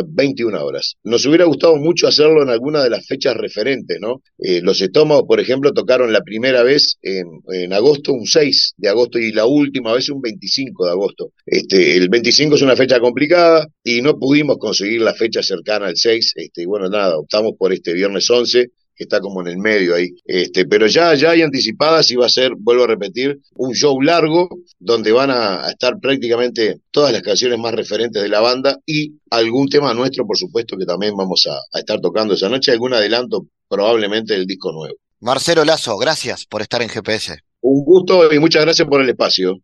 21 0.07 0.57
eh, 0.57 0.61
horas. 0.61 0.97
Nos 1.05 1.25
hubiera 1.27 1.45
gustado 1.45 1.77
mucho 1.77 2.07
hacerlo 2.07 2.43
en 2.43 2.51
alguna 2.51 2.83
de 2.83 2.91
las 2.91 3.07
fechas 3.07 3.37
referentes, 3.37 3.99
¿no? 4.01 4.23
Eh, 4.39 4.61
los 4.63 4.81
estómagos, 4.81 5.25
por 5.27 5.41
ejemplo, 5.41 5.73
tocaron 5.73 6.13
la 6.13 6.21
primera 6.23 6.63
vez 6.63 6.99
en, 7.03 7.27
en, 7.53 7.73
agosto, 7.73 8.13
un 8.13 8.27
6 8.27 8.75
de 8.77 8.89
agosto, 8.89 9.19
y 9.19 9.33
la 9.33 9.47
última 9.47 9.93
vez 9.93 10.09
un 10.09 10.21
25 10.21 10.85
de 10.85 10.91
agosto. 10.91 11.33
Este, 11.45 11.97
el 11.97 12.09
25 12.09 12.57
es 12.57 12.63
una 12.63 12.77
fecha 12.77 13.01
complicada 13.01 13.67
y 13.83 14.03
no 14.03 14.19
pudimos 14.19 14.59
conseguir 14.59 15.01
la 15.01 15.15
fecha 15.15 15.43
cercana 15.43 15.87
al 15.87 15.97
6. 15.97 16.33
Este, 16.37 16.63
y 16.63 16.67
bueno, 16.67 16.89
nada, 16.89 17.19
optamos 17.19 17.53
por 17.59 17.73
este 17.73 17.93
viernes 17.93 18.29
11 18.29 18.71
que 18.97 19.05
está 19.05 19.21
como 19.21 19.41
en 19.43 19.49
el 19.49 19.59
medio 19.59 19.95
ahí. 19.95 20.09
Este, 20.25 20.65
pero 20.67 20.87
ya, 20.87 21.15
ya 21.15 21.31
hay 21.31 21.43
anticipadas 21.43 22.11
y 22.11 22.17
va 22.17 22.27
a 22.27 22.31
ser, 22.31 22.53
vuelvo 22.59 22.85
a 22.85 22.89
repetir, 22.89 23.39
un 23.55 23.75
show 23.75 24.01
largo 24.01 24.49
donde 24.79 25.13
van 25.13 25.31
a, 25.31 25.69
estar 25.69 25.99
prácticamente 26.01 26.81
todas 26.91 27.13
las 27.13 27.23
canciones 27.23 27.59
más 27.59 27.75
referentes 27.75 28.23
de 28.23 28.29
la 28.29 28.41
banda 28.41 28.79
y 28.87 29.13
algún 29.31 29.69
tema 29.69 29.93
nuestro, 29.95 30.27
por 30.27 30.39
supuesto, 30.39 30.77
que 30.77 30.87
también 30.87 31.15
vamos 31.17 31.47
a, 31.47 31.55
a 31.77 31.81
estar 31.81 32.01
tocando 32.01 32.35
esa 32.35 32.49
noche, 32.49 32.73
algún 32.73 32.95
adelanto 32.95 33.47
probablemente 33.69 34.35
del 34.35 34.47
disco 34.47 34.73
nuevo. 34.73 34.97
Marcelo 35.21 35.65
Lazo, 35.65 35.97
gracias 35.97 36.47
por 36.47 36.63
estar 36.63 36.83
en 36.83 36.89
GPS. 36.89 37.39
Un 37.61 37.85
gusto 37.85 38.33
y 38.33 38.39
muchas 38.39 38.63
gracias 38.65 38.87
por 38.87 39.03
el 39.03 39.09
espacio. 39.09 39.61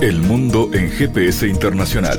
El 0.00 0.20
mundo 0.20 0.70
en 0.72 0.90
GPS 0.90 1.46
Internacional. 1.48 2.18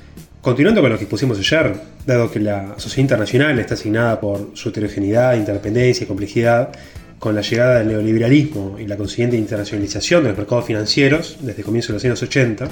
Continuando 0.41 0.81
con 0.81 0.89
lo 0.89 0.97
que 0.97 1.05
pusimos 1.05 1.37
ayer, 1.37 1.75
dado 2.03 2.31
que 2.31 2.39
la 2.39 2.73
sociedad 2.77 3.03
internacional 3.03 3.59
está 3.59 3.75
asignada 3.75 4.19
por 4.19 4.49
su 4.55 4.69
heterogeneidad, 4.69 5.35
independencia 5.35 6.03
y 6.03 6.07
complejidad, 6.07 6.71
con 7.19 7.35
la 7.35 7.41
llegada 7.41 7.77
del 7.77 7.89
neoliberalismo 7.89 8.79
y 8.79 8.87
la 8.87 8.97
consiguiente 8.97 9.37
internacionalización 9.37 10.23
de 10.23 10.29
los 10.29 10.37
mercados 10.39 10.65
financieros 10.65 11.37
desde 11.41 11.61
comienzos 11.61 11.89
de 11.89 11.93
los 11.93 12.05
años 12.05 12.23
80, 12.23 12.67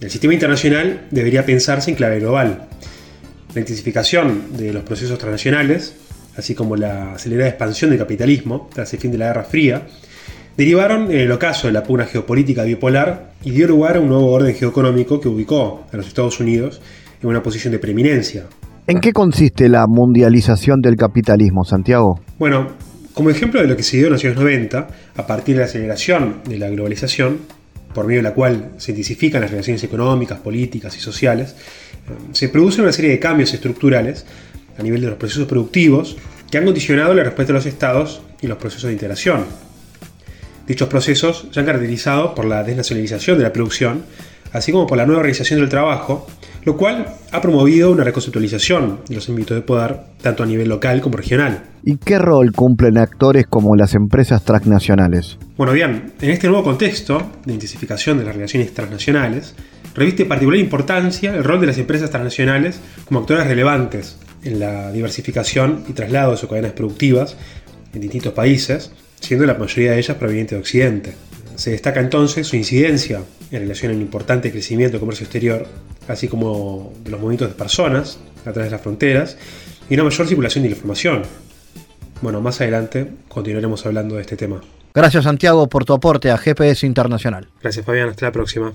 el 0.00 0.10
sistema 0.10 0.32
internacional 0.32 1.06
debería 1.10 1.44
pensarse 1.44 1.90
en 1.90 1.96
clave 1.96 2.20
global. 2.20 2.68
La 3.52 3.60
intensificación 3.60 4.56
de 4.56 4.72
los 4.72 4.82
procesos 4.82 5.18
transnacionales, 5.18 5.94
así 6.38 6.54
como 6.54 6.74
la 6.74 7.12
acelerada 7.12 7.50
expansión 7.50 7.90
del 7.90 7.98
capitalismo 7.98 8.70
tras 8.72 8.94
el 8.94 9.00
fin 9.00 9.12
de 9.12 9.18
la 9.18 9.26
Guerra 9.26 9.44
Fría, 9.44 9.82
derivaron 10.56 11.10
en 11.10 11.20
el 11.20 11.32
ocaso 11.32 11.66
de 11.66 11.72
la 11.72 11.82
pugna 11.82 12.06
geopolítica 12.06 12.64
bipolar 12.64 13.32
y 13.44 13.50
dio 13.50 13.66
lugar 13.66 13.96
a 13.96 14.00
un 14.00 14.08
nuevo 14.08 14.30
orden 14.30 14.54
geoeconómico 14.54 15.20
que 15.20 15.28
ubicó 15.28 15.84
a 15.92 15.96
los 15.96 16.06
Estados 16.06 16.40
Unidos 16.40 16.80
en 17.22 17.28
una 17.28 17.42
posición 17.42 17.72
de 17.72 17.78
preeminencia. 17.78 18.44
¿En 18.86 19.00
qué 19.00 19.12
consiste 19.12 19.68
la 19.68 19.86
mundialización 19.88 20.80
del 20.80 20.96
capitalismo, 20.96 21.64
Santiago? 21.64 22.20
Bueno, 22.38 22.72
como 23.14 23.30
ejemplo 23.30 23.60
de 23.60 23.66
lo 23.66 23.76
que 23.76 23.82
se 23.82 23.96
dio 23.96 24.06
en 24.06 24.12
los 24.12 24.24
años 24.24 24.36
90, 24.36 24.88
a 25.16 25.26
partir 25.26 25.54
de 25.54 25.60
la 25.60 25.66
aceleración 25.66 26.40
de 26.46 26.58
la 26.58 26.68
globalización, 26.68 27.38
por 27.94 28.06
medio 28.06 28.18
de 28.18 28.24
la 28.24 28.34
cual 28.34 28.72
se 28.76 28.90
intensifican 28.90 29.40
las 29.40 29.50
relaciones 29.50 29.82
económicas, 29.84 30.40
políticas 30.40 30.96
y 30.96 31.00
sociales, 31.00 31.54
eh, 31.94 32.12
se 32.32 32.48
producen 32.48 32.82
una 32.82 32.92
serie 32.92 33.12
de 33.12 33.18
cambios 33.18 33.54
estructurales 33.54 34.26
a 34.76 34.82
nivel 34.82 35.00
de 35.00 35.06
los 35.06 35.16
procesos 35.16 35.46
productivos 35.46 36.16
que 36.50 36.58
han 36.58 36.64
condicionado 36.64 37.14
la 37.14 37.22
respuesta 37.22 37.52
de 37.52 37.58
los 37.58 37.66
estados 37.66 38.20
y 38.42 38.48
los 38.48 38.58
procesos 38.58 38.88
de 38.88 38.92
integración. 38.92 39.44
Dichos 40.66 40.88
procesos 40.88 41.46
se 41.50 41.60
han 41.60 41.66
caracterizado 41.66 42.34
por 42.34 42.46
la 42.46 42.64
desnacionalización 42.64 43.36
de 43.36 43.44
la 43.44 43.52
producción, 43.52 44.04
así 44.52 44.72
como 44.72 44.86
por 44.86 44.96
la 44.96 45.04
nueva 45.04 45.20
organización 45.20 45.60
del 45.60 45.68
trabajo, 45.68 46.26
lo 46.64 46.76
cual 46.76 47.06
ha 47.32 47.40
promovido 47.42 47.90
una 47.90 48.04
reconceptualización 48.04 49.00
de 49.06 49.16
los 49.16 49.28
ámbitos 49.28 49.56
de 49.56 49.62
poder, 49.62 50.00
tanto 50.22 50.42
a 50.42 50.46
nivel 50.46 50.68
local 50.68 51.02
como 51.02 51.18
regional. 51.18 51.64
¿Y 51.82 51.98
qué 51.98 52.18
rol 52.18 52.52
cumplen 52.52 52.96
actores 52.96 53.44
como 53.46 53.76
las 53.76 53.94
empresas 53.94 54.42
transnacionales? 54.42 55.38
Bueno, 55.58 55.74
bien, 55.74 56.14
en 56.20 56.30
este 56.30 56.48
nuevo 56.48 56.64
contexto 56.64 57.30
de 57.44 57.52
intensificación 57.52 58.16
de 58.16 58.24
las 58.24 58.34
relaciones 58.34 58.72
transnacionales, 58.72 59.54
reviste 59.94 60.24
particular 60.24 60.58
importancia 60.58 61.34
el 61.34 61.44
rol 61.44 61.60
de 61.60 61.66
las 61.66 61.78
empresas 61.78 62.08
transnacionales 62.08 62.80
como 63.04 63.20
actores 63.20 63.46
relevantes 63.46 64.18
en 64.44 64.60
la 64.60 64.90
diversificación 64.92 65.84
y 65.88 65.92
traslado 65.92 66.30
de 66.30 66.36
sus 66.38 66.48
cadenas 66.48 66.72
productivas 66.72 67.36
en 67.92 68.00
distintos 68.00 68.32
países, 68.32 68.92
siendo 69.20 69.46
la 69.46 69.54
mayoría 69.54 69.92
de 69.92 69.98
ellas 69.98 70.16
provenientes 70.16 70.56
de 70.56 70.60
Occidente. 70.60 71.12
Se 71.56 71.70
destaca 71.70 72.00
entonces 72.00 72.46
su 72.46 72.56
incidencia 72.56 73.22
en 73.50 73.60
relación 73.60 73.92
al 73.92 74.00
importante 74.00 74.50
crecimiento 74.50 74.92
del 74.92 75.00
comercio 75.00 75.24
exterior, 75.24 75.66
así 76.08 76.28
como 76.28 76.92
de 77.04 77.10
los 77.10 77.20
movimientos 77.20 77.48
de 77.48 77.54
personas 77.54 78.18
a 78.40 78.52
través 78.52 78.66
de 78.66 78.70
las 78.70 78.80
fronteras 78.80 79.36
y 79.88 79.94
una 79.94 80.04
mayor 80.04 80.26
circulación 80.26 80.64
de 80.64 80.70
la 80.70 80.74
información. 80.74 81.22
Bueno, 82.20 82.40
más 82.40 82.60
adelante 82.60 83.06
continuaremos 83.28 83.84
hablando 83.86 84.16
de 84.16 84.22
este 84.22 84.36
tema. 84.36 84.60
Gracias 84.94 85.24
Santiago 85.24 85.68
por 85.68 85.84
tu 85.84 85.92
aporte 85.92 86.30
a 86.30 86.38
GPS 86.38 86.86
Internacional. 86.86 87.48
Gracias 87.60 87.84
Fabián, 87.84 88.08
hasta 88.08 88.26
la 88.26 88.32
próxima. 88.32 88.74